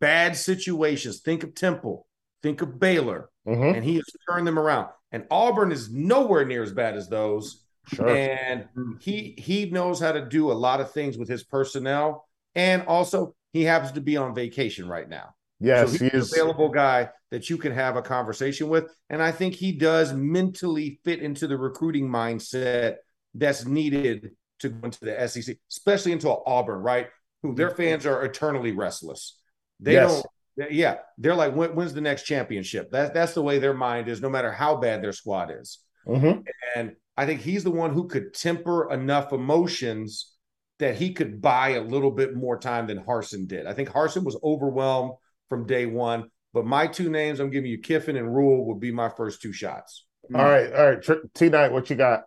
bad 0.00 0.36
situations. 0.36 1.20
Think 1.20 1.42
of 1.44 1.54
Temple, 1.54 2.06
think 2.42 2.62
of 2.62 2.78
Baylor, 2.78 3.30
Mhm. 3.46 3.74
and 3.76 3.84
he 3.84 3.96
has 3.96 4.04
turned 4.28 4.46
them 4.46 4.58
around. 4.58 4.88
And 5.12 5.26
Auburn 5.30 5.72
is 5.72 5.90
nowhere 5.92 6.44
near 6.44 6.62
as 6.62 6.72
bad 6.72 6.96
as 6.96 7.08
those. 7.08 7.64
Sure. 7.86 8.08
And 8.08 8.66
he 9.00 9.34
he 9.38 9.70
knows 9.70 9.98
how 10.00 10.12
to 10.12 10.24
do 10.26 10.50
a 10.50 10.54
lot 10.54 10.80
of 10.80 10.90
things 10.92 11.16
with 11.16 11.28
his 11.28 11.42
personnel, 11.44 12.28
and 12.54 12.82
also 12.86 13.34
he 13.54 13.64
happens 13.64 13.92
to 13.92 14.00
be 14.02 14.16
on 14.18 14.34
vacation 14.34 14.86
right 14.88 15.08
now. 15.08 15.34
yes, 15.58 15.92
So 15.92 15.98
he 16.04 16.10
he's 16.10 16.14
is. 16.26 16.32
an 16.32 16.40
available 16.40 16.68
guy 16.68 17.08
that 17.30 17.48
you 17.48 17.56
can 17.56 17.72
have 17.72 17.96
a 17.96 18.02
conversation 18.02 18.68
with. 18.68 18.92
And 19.08 19.22
I 19.22 19.32
think 19.32 19.54
he 19.54 19.72
does 19.72 20.12
mentally 20.12 21.00
fit 21.04 21.20
into 21.20 21.46
the 21.46 21.56
recruiting 21.56 22.08
mindset 22.08 22.96
that's 23.34 23.64
needed 23.64 24.32
to 24.60 24.68
go 24.68 24.84
into 24.86 25.00
the 25.00 25.18
SEC, 25.28 25.56
especially 25.70 26.12
into 26.12 26.28
Auburn, 26.28 26.80
right? 26.80 27.08
Who 27.42 27.54
their 27.54 27.70
fans 27.70 28.04
are 28.06 28.22
eternally 28.24 28.72
restless. 28.72 29.37
They 29.80 29.94
Yes. 29.94 30.22
don't, 30.56 30.72
yeah, 30.72 30.98
they're 31.18 31.34
like, 31.34 31.54
when, 31.54 31.74
when's 31.74 31.94
the 31.94 32.00
next 32.00 32.24
championship? 32.24 32.90
That, 32.90 33.14
that's 33.14 33.34
the 33.34 33.42
way 33.42 33.58
their 33.58 33.74
mind 33.74 34.08
is, 34.08 34.20
no 34.20 34.28
matter 34.28 34.50
how 34.50 34.76
bad 34.76 35.02
their 35.02 35.12
squad 35.12 35.50
is. 35.50 35.78
Mhm. 36.06 36.44
And 36.74 36.96
I 37.16 37.26
think 37.26 37.40
he's 37.40 37.64
the 37.64 37.70
one 37.70 37.92
who 37.92 38.08
could 38.08 38.34
temper 38.34 38.90
enough 38.92 39.32
emotions 39.32 40.32
that 40.78 40.96
he 40.96 41.12
could 41.12 41.40
buy 41.40 41.70
a 41.70 41.80
little 41.82 42.10
bit 42.10 42.34
more 42.34 42.58
time 42.58 42.86
than 42.86 43.04
Harsin 43.04 43.46
did. 43.46 43.66
I 43.66 43.74
think 43.74 43.88
Harsin 43.88 44.24
was 44.24 44.38
overwhelmed 44.42 45.12
from 45.48 45.66
day 45.66 45.86
one. 45.86 46.30
But 46.54 46.64
my 46.64 46.86
two 46.86 47.10
names, 47.10 47.40
I'm 47.40 47.50
giving 47.50 47.70
you 47.70 47.78
Kiffin 47.78 48.16
and 48.16 48.34
Rhule, 48.34 48.66
would 48.66 48.80
be 48.80 48.90
my 48.90 49.10
first 49.10 49.42
two 49.42 49.52
shots. 49.52 50.06
All 50.34 50.44
right, 50.44 50.72
all 50.72 50.90
right. 50.90 51.02
Tr- 51.02 51.26
T 51.34 51.48
Knight, 51.48 51.72
what 51.72 51.90
you 51.90 51.96
got? 51.96 52.24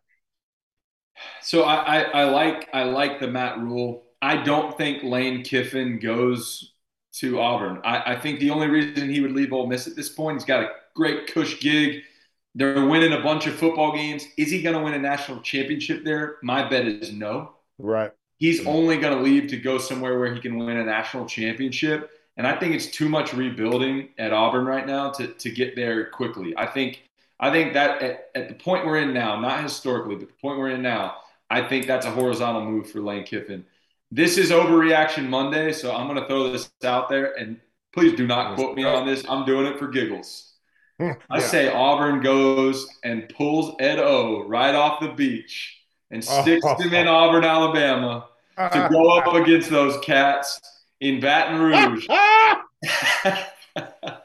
So 1.42 1.64
I, 1.64 1.76
I, 1.76 2.02
I 2.02 2.24
like 2.26 2.70
I 2.74 2.84
like 2.84 3.20
the 3.20 3.28
Matt 3.28 3.60
Rhule. 3.60 4.04
I 4.22 4.44
don't 4.44 4.78
think 4.78 5.04
Lane 5.04 5.44
Kiffin 5.44 6.00
goes 6.00 6.71
to 7.14 7.40
Auburn. 7.40 7.82
I, 7.84 8.14
I 8.14 8.20
think 8.20 8.40
the 8.40 8.50
only 8.50 8.68
reason 8.68 9.10
he 9.10 9.20
would 9.20 9.34
leave 9.34 9.54
Ole 9.54 9.68
Miss 9.68 9.88
at 9.88 9.96
this 9.96 10.10
point, 10.10 10.38
he's 10.38 10.46
got 10.46 10.64
a 10.64 10.70
great 10.96 11.28
cush 11.28 11.60
gig. 11.60 12.04
They're 12.56 12.86
winning 12.86 13.14
a 13.14 13.22
bunch 13.22 13.48
of 13.48 13.56
football 13.56 13.94
games. 13.96 14.26
Is 14.38 14.52
he 14.52 14.62
going 14.62 14.76
to 14.76 14.82
win 14.82 14.94
a 14.94 15.00
national 15.00 15.42
championship 15.42 16.04
there? 16.04 16.38
My 16.44 16.68
bet 16.68 16.86
is 16.86 17.14
no. 17.14 17.54
Right. 17.78 18.12
He's 18.38 18.66
only 18.66 18.98
going 18.98 19.16
to 19.16 19.24
leave 19.24 19.48
to 19.50 19.58
go 19.58 19.78
somewhere 19.78 20.20
where 20.20 20.34
he 20.34 20.42
can 20.42 20.58
win 20.58 20.78
a 20.78 20.84
national 20.84 21.26
championship. 21.28 22.10
And 22.38 22.48
I 22.48 22.58
think 22.58 22.74
it's 22.74 22.88
too 22.88 23.08
much 23.08 23.34
rebuilding 23.34 24.10
at 24.18 24.34
Auburn 24.34 24.66
right 24.66 24.88
now 24.88 25.12
to, 25.12 25.28
to 25.28 25.52
get 25.52 25.76
there 25.76 26.10
quickly. 26.10 26.54
I 26.58 26.66
think 26.66 27.04
I 27.40 27.52
think 27.52 27.74
that 27.74 28.02
at, 28.02 28.30
at 28.36 28.50
the 28.50 28.56
point 28.56 28.86
we're 28.86 29.00
in 29.00 29.14
now, 29.14 29.40
not 29.40 29.64
historically, 29.64 30.16
but 30.16 30.28
the 30.28 30.34
point 30.34 30.60
we're 30.60 30.70
in 30.70 30.82
now, 30.82 31.18
I 31.50 31.68
think 31.68 31.88
that's 31.88 32.06
a 32.06 32.12
horizontal 32.12 32.64
move 32.64 32.90
for 32.90 33.02
Lane 33.02 33.26
Kiffin. 33.26 33.66
This 34.14 34.38
is 34.38 34.52
overreaction 34.52 35.30
Monday, 35.30 35.72
so 35.72 35.96
I'm 35.96 36.06
going 36.06 36.20
to 36.20 36.28
throw 36.28 36.52
this 36.52 36.70
out 36.84 37.08
there, 37.08 37.32
and 37.40 37.62
please 37.94 38.14
do 38.18 38.28
not 38.28 38.56
quote 38.56 38.76
me 38.76 38.84
on 38.84 39.08
this. 39.08 39.24
I'm 39.30 39.46
doing 39.46 39.66
it 39.66 39.80
for 39.80 39.88
giggles. 39.88 40.52
Hmm, 41.00 41.12
I 41.30 41.40
say 41.40 41.72
Auburn 41.72 42.22
goes 42.22 42.88
and 43.06 43.30
pulls 43.30 43.74
Ed 43.80 44.00
O 44.00 44.44
right 44.46 44.76
off 44.76 45.00
the 45.00 45.14
beach 45.14 45.82
and 46.12 46.22
oh, 46.30 46.42
sticks 46.42 46.66
oh, 46.66 46.76
him 46.76 46.94
oh. 46.94 46.98
in 46.98 47.08
Auburn, 47.08 47.46
Alabama 47.46 48.28
to 48.58 48.86
ah. 48.86 48.88
go 48.90 49.18
up 49.18 49.34
against 49.34 49.70
those 49.70 49.98
cats 50.04 50.60
in 51.00 51.22
Baton 51.22 51.62
Rouge. 51.62 52.06
Ah, 52.10 52.64
ah. 53.26 53.52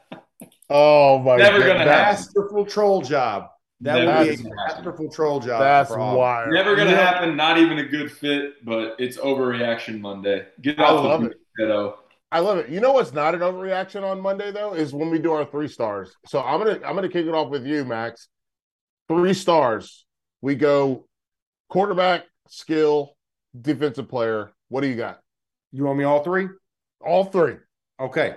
oh 0.69 1.19
my 1.19 1.37
Never 1.37 1.59
God, 1.59 1.67
gonna 1.67 1.85
Masterful 1.85 2.65
troll 2.65 3.01
job. 3.01 3.51
That 3.81 4.03
Never 4.05 4.05
would 4.19 4.23
be 4.23 4.29
a 4.33 4.37
happen. 4.37 4.55
masterful 4.55 5.11
troll 5.11 5.39
job. 5.39 5.59
That's 5.61 5.89
for 5.91 5.99
Auburn. 5.99 6.17
wild. 6.17 6.49
Never 6.53 6.75
gonna 6.75 6.89
You 6.89 6.95
know- 6.95 7.01
happen. 7.03 7.35
Not 7.35 7.57
even 7.59 7.77
a 7.77 7.85
good 7.85 8.11
fit, 8.11 8.65
but 8.65 8.95
it's 8.99 9.17
overreaction 9.17 9.99
Monday. 9.99 10.47
Get 10.61 10.79
I 10.79 10.85
off 10.85 11.03
love 11.03 11.21
the 11.21 11.27
it. 11.27 11.37
beach, 11.57 11.93
I 12.31 12.39
love 12.39 12.57
it. 12.57 12.69
You 12.69 12.79
know 12.79 12.91
what's 12.93 13.13
not 13.13 13.35
an 13.35 13.41
overreaction 13.41 14.03
on 14.03 14.19
Monday 14.19 14.51
though 14.51 14.73
is 14.73 14.93
when 14.93 15.09
we 15.11 15.19
do 15.19 15.31
our 15.31 15.45
three 15.45 15.67
stars. 15.67 16.15
So 16.25 16.41
I'm 16.41 16.57
gonna 16.59 16.79
I'm 16.85 16.95
gonna 16.95 17.07
kick 17.07 17.25
it 17.27 17.33
off 17.35 17.49
with 17.49 17.65
you, 17.65 17.85
Max. 17.85 18.29
Three 19.07 19.33
stars. 19.33 20.05
We 20.41 20.55
go 20.55 21.07
quarterback, 21.69 22.23
skill, 22.49 23.15
defensive 23.59 24.09
player. 24.09 24.51
What 24.69 24.81
do 24.81 24.87
you 24.87 24.95
got? 24.95 25.19
You 25.71 25.83
want 25.85 25.99
me 25.99 26.03
all 26.03 26.23
three? 26.23 26.47
All 26.99 27.25
three. 27.25 27.57
Okay. 27.99 28.35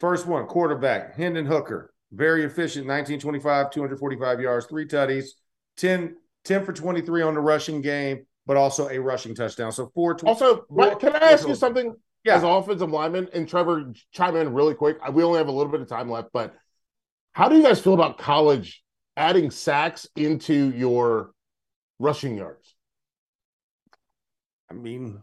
First 0.00 0.26
one, 0.26 0.46
quarterback, 0.46 1.16
Hendon 1.16 1.44
Hooker. 1.46 1.92
Very 2.12 2.44
efficient, 2.44 2.86
1925, 2.86 3.70
245 3.70 4.40
yards, 4.40 4.66
three 4.66 4.86
tutties, 4.86 5.26
10, 5.76 6.16
10 6.44 6.64
for 6.64 6.72
23 6.72 7.22
on 7.22 7.34
the 7.34 7.40
rushing 7.40 7.82
game, 7.82 8.24
but 8.46 8.56
also 8.56 8.88
a 8.88 8.98
rushing 8.98 9.34
touchdown. 9.34 9.70
So 9.72 9.90
four. 9.94 10.14
Tw- 10.14 10.24
Also, 10.24 10.64
Four- 10.74 10.96
can 10.96 11.14
I 11.14 11.32
ask 11.32 11.46
you 11.46 11.54
something? 11.54 11.94
Yeah. 12.24 12.36
As 12.36 12.42
offensive 12.42 12.90
lineman, 12.90 13.28
and 13.32 13.48
Trevor, 13.48 13.92
chime 14.12 14.36
in 14.36 14.52
really 14.52 14.74
quick. 14.74 14.96
We 15.12 15.22
only 15.22 15.38
have 15.38 15.48
a 15.48 15.52
little 15.52 15.70
bit 15.70 15.80
of 15.80 15.88
time 15.88 16.10
left, 16.10 16.28
but 16.32 16.54
how 17.32 17.48
do 17.48 17.56
you 17.56 17.62
guys 17.62 17.80
feel 17.80 17.94
about 17.94 18.18
college 18.18 18.82
adding 19.16 19.50
sacks 19.50 20.06
into 20.16 20.72
your 20.74 21.30
rushing 21.98 22.36
yards? 22.36 22.74
I 24.70 24.74
mean, 24.74 25.20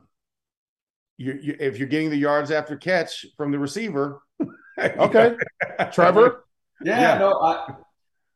you, 1.18 1.38
you, 1.42 1.56
if 1.60 1.78
you're 1.78 1.88
getting 1.88 2.10
the 2.10 2.18
yards 2.18 2.50
after 2.52 2.78
catch 2.78 3.26
from 3.38 3.52
the 3.52 3.60
receiver. 3.60 4.22
Okay, 4.78 5.38
Trevor, 5.94 6.45
Yeah, 6.84 7.00
Yeah. 7.14 7.18
no, 7.20 7.40
I, 7.40 7.68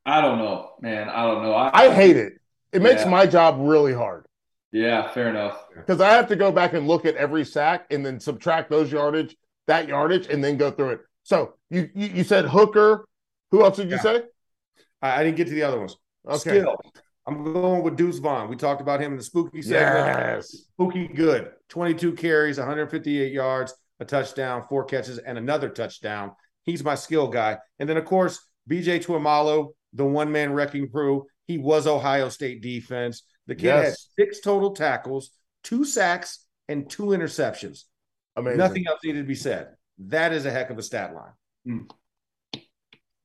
I 0.05 0.21
don't 0.21 0.37
know, 0.39 0.71
man. 0.81 1.09
I 1.09 1.23
don't 1.25 1.43
know. 1.43 1.53
I, 1.53 1.85
I 1.85 1.93
hate 1.93 2.17
it. 2.17 2.33
It 2.71 2.81
makes 2.81 3.03
Yeah. 3.03 3.09
my 3.09 3.25
job 3.25 3.57
really 3.59 3.93
hard. 3.93 4.25
Yeah, 4.71 5.09
fair 5.11 5.29
enough. 5.29 5.65
because 5.75 5.99
I 5.99 6.11
have 6.13 6.27
to 6.27 6.35
go 6.35 6.51
back 6.51 6.73
and 6.73 6.87
look 6.87 7.05
at 7.05 7.15
every 7.15 7.43
sack 7.43 7.87
and 7.91 8.05
then 8.05 8.19
subtract 8.19 8.69
those 8.69 8.91
yardage, 8.91 9.35
that 9.67 9.87
yardage, 9.87 10.27
and 10.27 10.43
then 10.43 10.57
go 10.57 10.69
through 10.71 10.89
it. 10.91 10.99
So 11.23 11.55
you 11.69 11.89
you, 11.95 12.07
you 12.07 12.23
said 12.23 12.45
Hooker. 12.45 13.05
Who 13.51 13.63
else 13.63 13.77
did 13.77 13.89
you 13.89 13.95
Yeah. 13.95 14.01
say? 14.01 14.23
I, 15.01 15.19
I 15.21 15.23
didn't 15.23 15.37
get 15.37 15.47
to 15.47 15.53
the 15.53 15.63
other 15.63 15.79
ones. 15.79 15.97
Okay. 16.27 16.59
Still, 16.59 16.75
I'm 17.25 17.43
going 17.51 17.83
with 17.83 17.97
Deuce 17.97 18.19
Vaughn. 18.19 18.47
We 18.49 18.55
talked 18.55 18.81
about 18.81 19.01
him 19.01 19.11
in 19.13 19.17
the 19.17 19.23
spooky 19.23 19.61
segment. 19.63 20.05
Yes. 20.19 20.49
Spooky 20.49 21.07
good. 21.07 21.51
22 21.69 22.13
carries, 22.13 22.57
158 22.59 23.31
yards, 23.33 23.73
a 23.99 24.05
touchdown, 24.05 24.65
four 24.69 24.83
catches, 24.85 25.17
and 25.17 25.37
another 25.37 25.69
touchdown. 25.69 26.31
He's 26.69 26.83
my 26.83 26.95
skill 26.95 27.27
guy. 27.27 27.57
And 27.79 27.89
then, 27.89 27.97
of 27.97 28.05
course, 28.05 28.39
BJ 28.69 29.03
Tuimoloau, 29.03 29.69
the 29.93 30.05
one 30.05 30.31
man 30.31 30.53
wrecking 30.53 30.89
crew. 30.89 31.25
He 31.47 31.57
was 31.57 31.87
Ohio 31.87 32.29
State 32.29 32.61
defense. 32.61 33.23
The 33.47 33.55
kid 33.55 33.71
had 33.71 33.95
six 34.17 34.39
total 34.39 34.71
tackles, 34.71 35.31
two 35.63 35.83
sacks, 35.83 36.45
and 36.67 36.87
two 36.87 37.05
interceptions. 37.07 37.85
Amazing. 38.35 38.57
Nothing 38.59 38.85
else 38.87 38.99
needed 39.03 39.21
to 39.21 39.27
be 39.27 39.33
said. 39.35 39.69
That 39.97 40.31
is 40.31 40.45
a 40.45 40.51
heck 40.51 40.69
of 40.69 40.77
a 40.77 40.83
stat 40.83 41.13
line. 41.15 41.87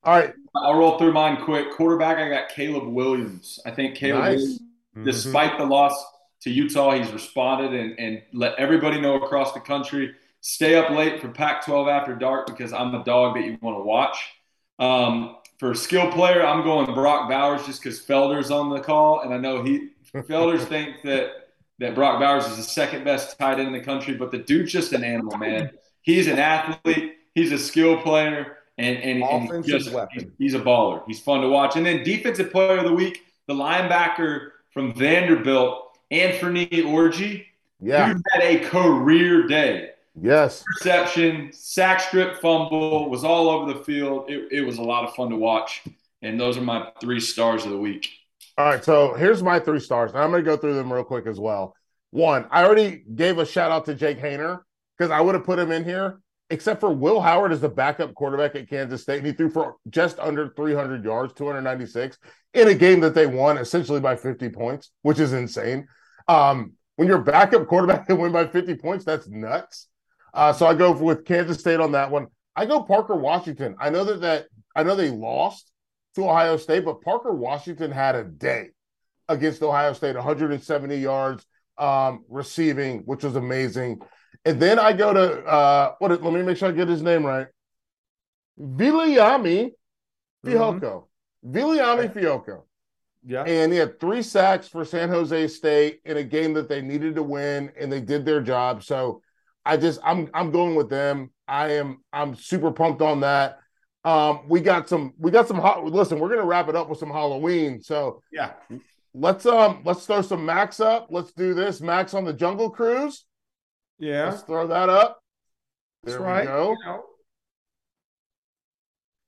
All 0.03 0.13
right. 0.19 0.33
I'll 0.55 0.75
roll 0.75 0.97
through 0.97 1.13
mine 1.13 1.43
quick. 1.45 1.71
Quarterback, 1.71 2.17
I 2.17 2.29
got 2.29 2.49
Caleb 2.49 2.87
Williams. 2.87 3.59
I 3.65 3.71
think 3.71 3.95
Caleb 3.95 4.23
Nice. 4.23 4.39
Williams, 4.39 4.61
Mhm. 4.97 5.05
despite 5.05 5.57
the 5.59 5.65
loss 5.65 5.93
to 6.41 6.49
Utah, 6.49 6.95
he's 6.97 7.11
responded 7.11 7.73
and, 7.79 7.99
and 7.99 8.21
let 8.33 8.55
everybody 8.55 8.99
know 8.99 9.15
across 9.15 9.53
the 9.53 9.59
country. 9.59 10.13
Stay 10.47 10.75
up 10.75 10.91
late 10.91 11.19
for 11.19 11.27
Pac 11.29 11.65
12 11.65 11.87
after 11.87 12.13
dark 12.13 12.45
because 12.45 12.71
I'm 12.71 12.93
a 12.93 13.03
dog 13.03 13.33
that 13.33 13.43
you 13.45 13.57
want 13.63 13.79
to 13.79 13.83
watch. 13.83 14.29
Um, 14.77 15.37
for 15.57 15.71
a 15.71 15.75
skill 15.75 16.11
player, 16.11 16.45
I'm 16.45 16.63
going 16.63 16.85
Brock 16.93 17.27
Bowers 17.27 17.65
just 17.65 17.81
because 17.81 17.99
Felder's 17.99 18.51
on 18.51 18.69
the 18.69 18.79
call. 18.79 19.21
And 19.21 19.33
I 19.33 19.37
know 19.37 19.63
he 19.63 19.89
Felder's 20.13 20.63
think 20.69 21.01
that, 21.03 21.31
that 21.79 21.95
Brock 21.95 22.19
Bowers 22.19 22.45
is 22.45 22.57
the 22.57 22.63
second 22.63 23.03
best 23.03 23.39
tight 23.39 23.57
end 23.57 23.69
in 23.69 23.73
the 23.73 23.79
country, 23.79 24.13
but 24.13 24.29
the 24.29 24.37
dude's 24.37 24.71
just 24.71 24.93
an 24.93 25.03
animal, 25.03 25.35
man. 25.35 25.71
He's 26.03 26.27
an 26.27 26.37
athlete, 26.37 27.15
he's 27.33 27.51
a 27.51 27.57
skill 27.57 27.99
player, 28.03 28.57
and, 28.77 28.97
and, 28.97 29.23
and 29.23 29.65
he's, 29.65 29.85
just, 29.85 29.95
he's, 30.13 30.25
he's 30.37 30.53
a 30.53 30.59
baller. 30.59 31.01
He's 31.07 31.19
fun 31.19 31.41
to 31.41 31.49
watch. 31.49 31.75
And 31.75 31.83
then 31.83 32.03
defensive 32.03 32.51
player 32.51 32.77
of 32.77 32.83
the 32.83 32.93
week, 32.93 33.23
the 33.47 33.55
linebacker 33.55 34.49
from 34.69 34.93
Vanderbilt, 34.93 35.97
Anthony 36.11 36.67
Orji. 36.67 37.45
Yeah. 37.81 38.13
Dude 38.13 38.21
had 38.31 38.43
a 38.43 38.59
career 38.59 39.47
day. 39.47 39.89
Yes. 40.19 40.63
Interception, 40.81 41.51
sack 41.53 41.99
strip, 41.99 42.37
fumble, 42.41 43.09
was 43.09 43.23
all 43.23 43.49
over 43.49 43.73
the 43.73 43.83
field. 43.83 44.29
It, 44.29 44.51
it 44.51 44.61
was 44.61 44.77
a 44.77 44.83
lot 44.83 45.03
of 45.03 45.13
fun 45.15 45.29
to 45.29 45.35
watch. 45.35 45.83
And 46.21 46.39
those 46.39 46.57
are 46.57 46.61
my 46.61 46.89
three 47.01 47.19
stars 47.19 47.65
of 47.65 47.71
the 47.71 47.77
week. 47.77 48.09
All 48.57 48.65
right. 48.65 48.83
So 48.83 49.13
here's 49.13 49.43
my 49.43 49.59
three 49.59 49.79
stars. 49.79 50.11
And 50.11 50.21
I'm 50.21 50.31
going 50.31 50.43
to 50.43 50.49
go 50.49 50.57
through 50.57 50.75
them 50.75 50.91
real 50.91 51.03
quick 51.03 51.27
as 51.27 51.39
well. 51.39 51.75
One, 52.11 52.47
I 52.49 52.63
already 52.63 53.03
gave 53.13 53.37
a 53.37 53.45
shout 53.45 53.71
out 53.71 53.85
to 53.85 53.95
Jake 53.95 54.19
Haener 54.19 54.61
because 54.97 55.11
I 55.11 55.19
would 55.19 55.35
have 55.35 55.43
put 55.43 55.59
him 55.59 55.71
in 55.71 55.83
here, 55.83 56.21
except 56.49 56.79
for 56.79 56.93
Will 56.93 57.19
Howard 57.19 57.51
as 57.51 57.59
the 57.59 57.67
backup 57.67 58.13
quarterback 58.13 58.55
at 58.55 58.69
Kansas 58.69 59.01
State, 59.01 59.17
and 59.17 59.27
he 59.27 59.33
threw 59.33 59.49
for 59.49 59.75
just 59.89 60.17
under 60.19 60.53
300 60.55 61.03
yards, 61.03 61.33
296 61.33 62.17
in 62.53 62.69
a 62.69 62.73
game 62.73 63.01
that 63.01 63.13
they 63.13 63.27
won 63.27 63.57
essentially 63.57 63.99
by 63.99 64.15
50 64.15 64.49
points, 64.49 64.91
which 65.01 65.19
is 65.19 65.33
insane. 65.33 65.87
Um, 66.27 66.73
when 66.95 67.07
your 67.07 67.17
backup 67.17 67.67
quarterback 67.67 68.07
can 68.07 68.17
win 68.17 68.31
by 68.31 68.47
50 68.47 68.75
points, 68.75 69.05
that's 69.05 69.27
nuts. 69.27 69.89
Uh, 70.35 70.51
so 70.51 70.67
I 70.67 70.73
go 70.73 70.91
with 70.91 71.25
Kansas 71.25 71.59
State 71.59 71.79
on 71.79 71.93
that 71.93 72.11
one. 72.11 72.27
I 72.55 72.65
go 72.65 72.83
Parker 72.83 73.15
Washington. 73.15 73.75
I 73.79 73.89
know 73.89 74.03
that 74.03 74.21
that 74.21 74.47
I 74.75 74.83
know 74.83 74.95
they 74.95 75.09
lost 75.09 75.71
to 76.15 76.25
Ohio 76.29 76.57
State, 76.57 76.83
but 76.85 77.01
Parker 77.01 77.33
Washington 77.33 77.89
had 77.89 78.15
a 78.15 78.23
day 78.25 78.69
against 79.29 79.63
Ohio 79.63 79.93
State, 79.93 80.15
170 80.15 80.97
yards 80.97 81.45
um, 81.77 82.25
receiving, 82.29 82.99
which 82.99 83.23
was 83.23 83.35
amazing. 83.37 84.01
And 84.43 84.61
then 84.61 84.77
I 84.77 84.93
go 84.93 85.13
to 85.13 85.45
uh, 85.45 85.95
what? 85.99 86.21
Let 86.21 86.33
me 86.33 86.41
make 86.41 86.57
sure 86.57 86.69
I 86.69 86.73
get 86.73 86.89
his 86.89 87.01
name 87.01 87.25
right. 87.25 87.47
Viliami 88.59 89.71
Fehoko. 90.45 91.05
Viliami 91.45 92.13
Fehoko. 92.13 92.63
Yeah. 93.25 93.43
And 93.43 93.71
he 93.71 93.79
had 93.79 93.99
three 93.99 94.21
sacks 94.21 94.67
for 94.67 94.85
San 94.85 95.09
Jose 95.09 95.47
State 95.47 96.01
in 96.05 96.17
a 96.17 96.23
game 96.23 96.53
that 96.53 96.69
they 96.69 96.81
needed 96.81 97.15
to 97.15 97.23
win, 97.23 97.71
and 97.79 97.91
they 97.91 98.01
did 98.01 98.25
their 98.25 98.41
job. 98.41 98.83
So 98.83 99.21
I 99.65 99.77
just 99.77 99.99
I'm 100.03 100.29
I'm 100.33 100.51
going 100.51 100.75
with 100.75 100.89
them. 100.89 101.31
I 101.47 101.73
am 101.73 102.03
I'm 102.13 102.35
super 102.35 102.71
pumped 102.71 103.01
on 103.01 103.21
that. 103.21 103.59
Um, 104.03 104.41
we 104.47 104.59
got 104.61 104.87
some 104.87 105.13
we 105.17 105.31
got 105.31 105.47
some 105.47 105.57
hot 105.57 105.83
listen, 105.83 106.19
we're 106.19 106.29
gonna 106.29 106.45
wrap 106.45 106.69
it 106.69 106.75
up 106.75 106.89
with 106.89 106.99
some 106.99 107.09
Halloween. 107.09 107.81
So 107.81 108.21
Yeah. 108.31 108.53
let's 109.13 109.45
um 109.45 109.81
let's 109.83 110.05
throw 110.05 110.21
some 110.21 110.45
Max 110.45 110.79
up. 110.79 111.07
Let's 111.09 111.31
do 111.33 111.53
this. 111.53 111.81
Max 111.81 112.13
on 112.13 112.23
the 112.25 112.33
Jungle 112.33 112.69
Cruise. 112.69 113.25
Yeah. 113.97 114.29
Let's 114.29 114.43
throw 114.43 114.67
that 114.67 114.89
up. 114.89 115.19
That's 116.03 116.17
There 116.17 116.21
we 116.21 116.31
right. 116.31 116.45
go. 116.45 116.71
You 116.71 116.85
know, 116.85 117.03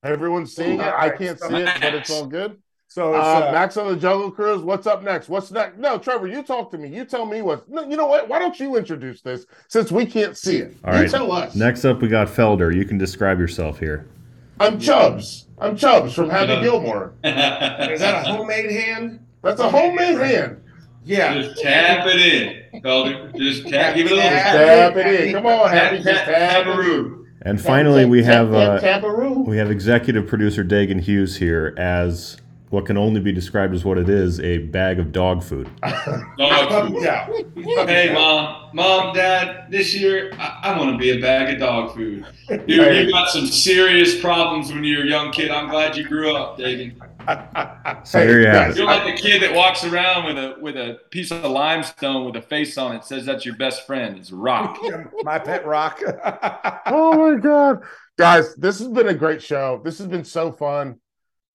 Everyone's 0.04 0.56
seeing 0.56 0.80
it. 0.80 0.94
I 0.94 1.10
can't 1.10 1.40
see 1.40 1.56
it, 1.56 1.70
but 1.82 1.96
it's 1.96 2.10
all 2.12 2.28
good. 2.28 2.62
So 2.90 3.14
Uh, 3.14 3.18
uh, 3.18 3.52
Max 3.52 3.76
on 3.78 3.88
the 3.90 3.96
Jungle 3.98 4.32
Cruise. 4.32 4.62
What's 4.62 4.88
up 4.88 5.04
next? 5.04 5.30
What's 5.30 5.52
next? 5.52 5.78
No, 5.78 5.98
Trevor, 5.98 6.28
you 6.28 6.42
talk 6.42 6.72
to 6.72 6.78
me. 6.78 6.88
You 6.90 7.06
tell 7.06 7.26
me 7.26 7.42
what. 7.42 7.70
No, 7.70 7.84
you 7.88 7.98
know 7.98 8.08
what? 8.08 8.28
Why 8.30 8.40
don't 8.40 8.58
you 8.60 8.76
introduce 8.78 9.22
this 9.22 9.46
since 9.68 9.92
we 9.92 10.06
can't 10.06 10.38
see 10.38 10.58
it? 10.58 10.78
All 10.86 10.94
you 10.96 11.02
right. 11.02 11.10
tell 11.12 11.32
us. 11.32 11.54
Next 11.56 11.84
up, 11.86 12.02
we 12.02 12.08
got 12.08 12.28
Felder. 12.28 12.74
You 12.74 12.86
can 12.86 12.98
describe 12.98 13.40
yourself 13.40 13.78
here. 13.80 14.08
I'm 14.60 14.80
Chubbs. 14.80 15.48
I'm 15.60 15.76
Chubbs 15.76 16.14
from 16.14 16.30
Happy 16.30 16.54
Yeah. 16.54 16.62
Gilmore. 16.64 17.14
is 17.24 18.00
that 18.00 18.26
a 18.26 18.32
homemade 18.32 18.72
hand? 18.72 19.20
That's 19.44 19.60
a 19.60 19.70
homemade 19.70 20.18
hand. 20.18 20.62
Yeah. 21.04 21.34
Just 21.36 21.62
tap 21.62 22.06
it 22.08 22.20
in, 22.74 22.82
Felder. 22.82 23.36
Just 23.38 23.68
tap, 23.68 23.96
give 23.96 24.08
it 24.08 24.12
a 24.14 24.16
little 24.16 24.30
Tap 24.30 24.94
Tap 24.94 24.96
it 24.98 25.22
in. 25.28 25.34
Come 25.34 25.46
on, 25.46 25.70
Happy. 25.70 25.98
tap, 25.98 26.06
Just 26.06 26.26
tap, 26.26 26.66
tap 26.66 26.68
it 26.68 26.80
in. 26.86 27.26
And 27.44 27.62
finally, 27.62 28.06
we 28.06 28.24
have 28.24 28.54
uh, 28.54 28.80
Tap, 28.80 29.04
taparoo. 29.04 29.46
we 29.46 29.58
have 29.58 29.70
executive 29.72 30.26
producer 30.28 30.64
Dagan 30.66 31.00
Hughes 31.00 31.38
here 31.38 31.74
as 31.78 32.38
what 32.70 32.86
can 32.86 32.97
only 32.97 33.22
be 33.22 33.32
described 33.32 33.74
as 33.74 33.86
what 33.86 33.97
it 33.97 34.09
is 34.09 34.39
a 34.41 34.57
bag 34.57 34.99
of 34.99 35.11
dog 35.11 35.41
food. 35.41 35.70
Dog 36.38 36.89
food. 36.91 37.01
Yeah. 37.01 37.26
Hey, 37.86 38.13
mom, 38.13 38.72
mom, 38.74 39.13
dad, 39.15 39.72
this 39.72 39.95
year 39.95 40.32
I, 40.38 40.59
I 40.63 40.78
want 40.78 40.91
to 40.91 40.97
be 40.97 41.11
a 41.11 41.22
bag 41.22 41.53
of 41.53 41.59
dog 41.59 41.95
food. 41.95 42.26
You, 42.65 42.82
Hey. 42.82 43.03
you 43.03 43.11
got 43.11 43.30
some 43.30 43.45
serious 43.45 44.22
problems 44.22 44.72
when 44.72 44.82
you 44.86 44.99
were 44.99 45.03
a 45.03 45.07
young 45.07 45.34
kid. 45.34 45.51
I'm 45.51 45.70
glad 45.70 45.97
you 45.97 46.07
grew 46.07 46.34
up, 46.34 46.57
Dagan. 46.57 46.95
So 48.05 48.20
Hey, 48.20 48.28
there 48.28 48.39
you 48.41 48.47
have 48.47 48.78
You're 48.78 48.86
like 48.86 49.03
the 49.03 49.22
kid 49.22 49.41
that 49.41 49.53
walks 49.53 49.84
around 49.84 50.26
with 50.26 50.38
a 50.38 50.55
with 50.61 50.78
a 50.78 50.99
piece 51.11 51.30
of 51.30 51.43
limestone 51.43 52.26
with 52.26 52.38
a 52.38 52.41
face 52.41 52.78
on 52.78 52.95
it. 52.95 53.03
Says 53.03 53.26
that's 53.26 53.45
your 53.45 53.57
best 53.57 53.86
friend. 53.86 54.18
It's 54.18 54.32
rock. 54.32 54.80
My 55.24 55.38
pet 55.38 55.65
rock. 55.65 56.01
oh 56.86 57.34
my 57.34 57.38
god 57.39 57.84
guys 58.18 58.55
this 58.55 58.80
has 58.80 58.88
been 58.88 59.09
a 59.09 59.13
great 59.13 59.41
show 59.43 59.80
this 59.84 59.99
has 59.99 60.07
been 60.07 60.24
so 60.24 60.51
fun 60.51 60.99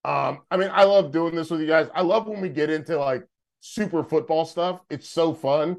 um 0.04 0.40
i 0.50 0.56
mean 0.56 0.70
i 0.72 0.84
love 0.84 1.12
doing 1.12 1.34
this 1.34 1.50
with 1.50 1.60
you 1.60 1.66
guys. 1.66 1.88
I 1.94 2.02
love 2.02 2.26
when 2.26 2.40
we 2.40 2.48
get 2.48 2.70
into 2.70 2.98
like 2.98 3.24
super 3.60 4.02
football 4.02 4.44
stuff. 4.44 4.80
It's 4.90 5.08
so 5.08 5.34
fun. 5.34 5.76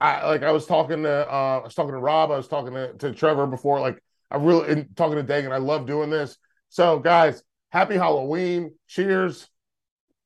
I 0.00 0.26
like 0.26 0.42
i 0.42 0.50
was 0.50 0.66
talking 0.66 1.02
to 1.02 1.30
uh 1.30 1.60
i 1.60 1.64
was 1.64 1.74
talking 1.74 1.92
to 1.92 1.98
rob. 1.98 2.30
I 2.30 2.36
was 2.36 2.48
talking 2.48 2.72
to, 2.72 2.92
to 2.94 3.12
trevor 3.12 3.46
before. 3.46 3.80
Like 3.80 4.02
i 4.30 4.36
really 4.36 4.72
and 4.72 4.96
talking 4.96 5.16
to 5.16 5.24
dagan 5.24 5.52
i 5.52 5.58
love 5.58 5.86
doing 5.86 6.10
this. 6.10 6.36
So 6.68 6.98
guys 6.98 7.42
happy 7.70 7.96
halloween. 7.96 8.72
Cheers. 8.88 9.48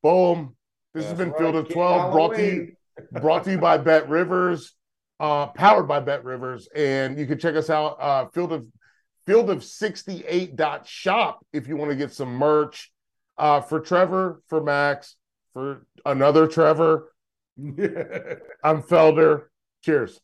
Boom. 0.02 0.54
This 0.94 1.04
has 1.04 1.12
That's 1.12 1.18
been 1.18 1.30
right. 1.30 1.38
field 1.38 1.56
of 1.56 1.68
Get 1.68 1.74
12 1.74 2.12
brought 2.12 2.34
to 2.36 2.44
you 2.44 2.72
brought 3.20 3.44
to 3.44 3.52
you 3.52 3.58
by 3.58 3.78
Bet 3.78 4.08
Rivers, 4.08 4.74
uh, 5.20 5.46
powered 5.48 5.88
by 5.88 6.00
Bet 6.00 6.24
Rivers. 6.24 6.68
And 6.74 7.18
you 7.18 7.26
can 7.26 7.38
check 7.38 7.54
us 7.54 7.70
out, 7.70 8.00
uh, 8.00 8.26
field 8.28 8.52
of 8.52 8.66
field 9.26 9.50
of 9.50 9.62
68 9.62 10.56
dot 10.56 10.86
shop 10.86 11.44
if 11.52 11.68
you 11.68 11.76
want 11.76 11.90
to 11.90 11.96
get 11.96 12.12
some 12.12 12.30
merch. 12.30 12.90
Uh, 13.38 13.60
for 13.60 13.80
Trevor, 13.80 14.42
for 14.48 14.60
Max, 14.62 15.16
for 15.52 15.86
another 16.04 16.46
Trevor, 16.46 17.12
I'm 17.58 18.82
Felder. 18.82 19.44
Cheers. 19.82 20.16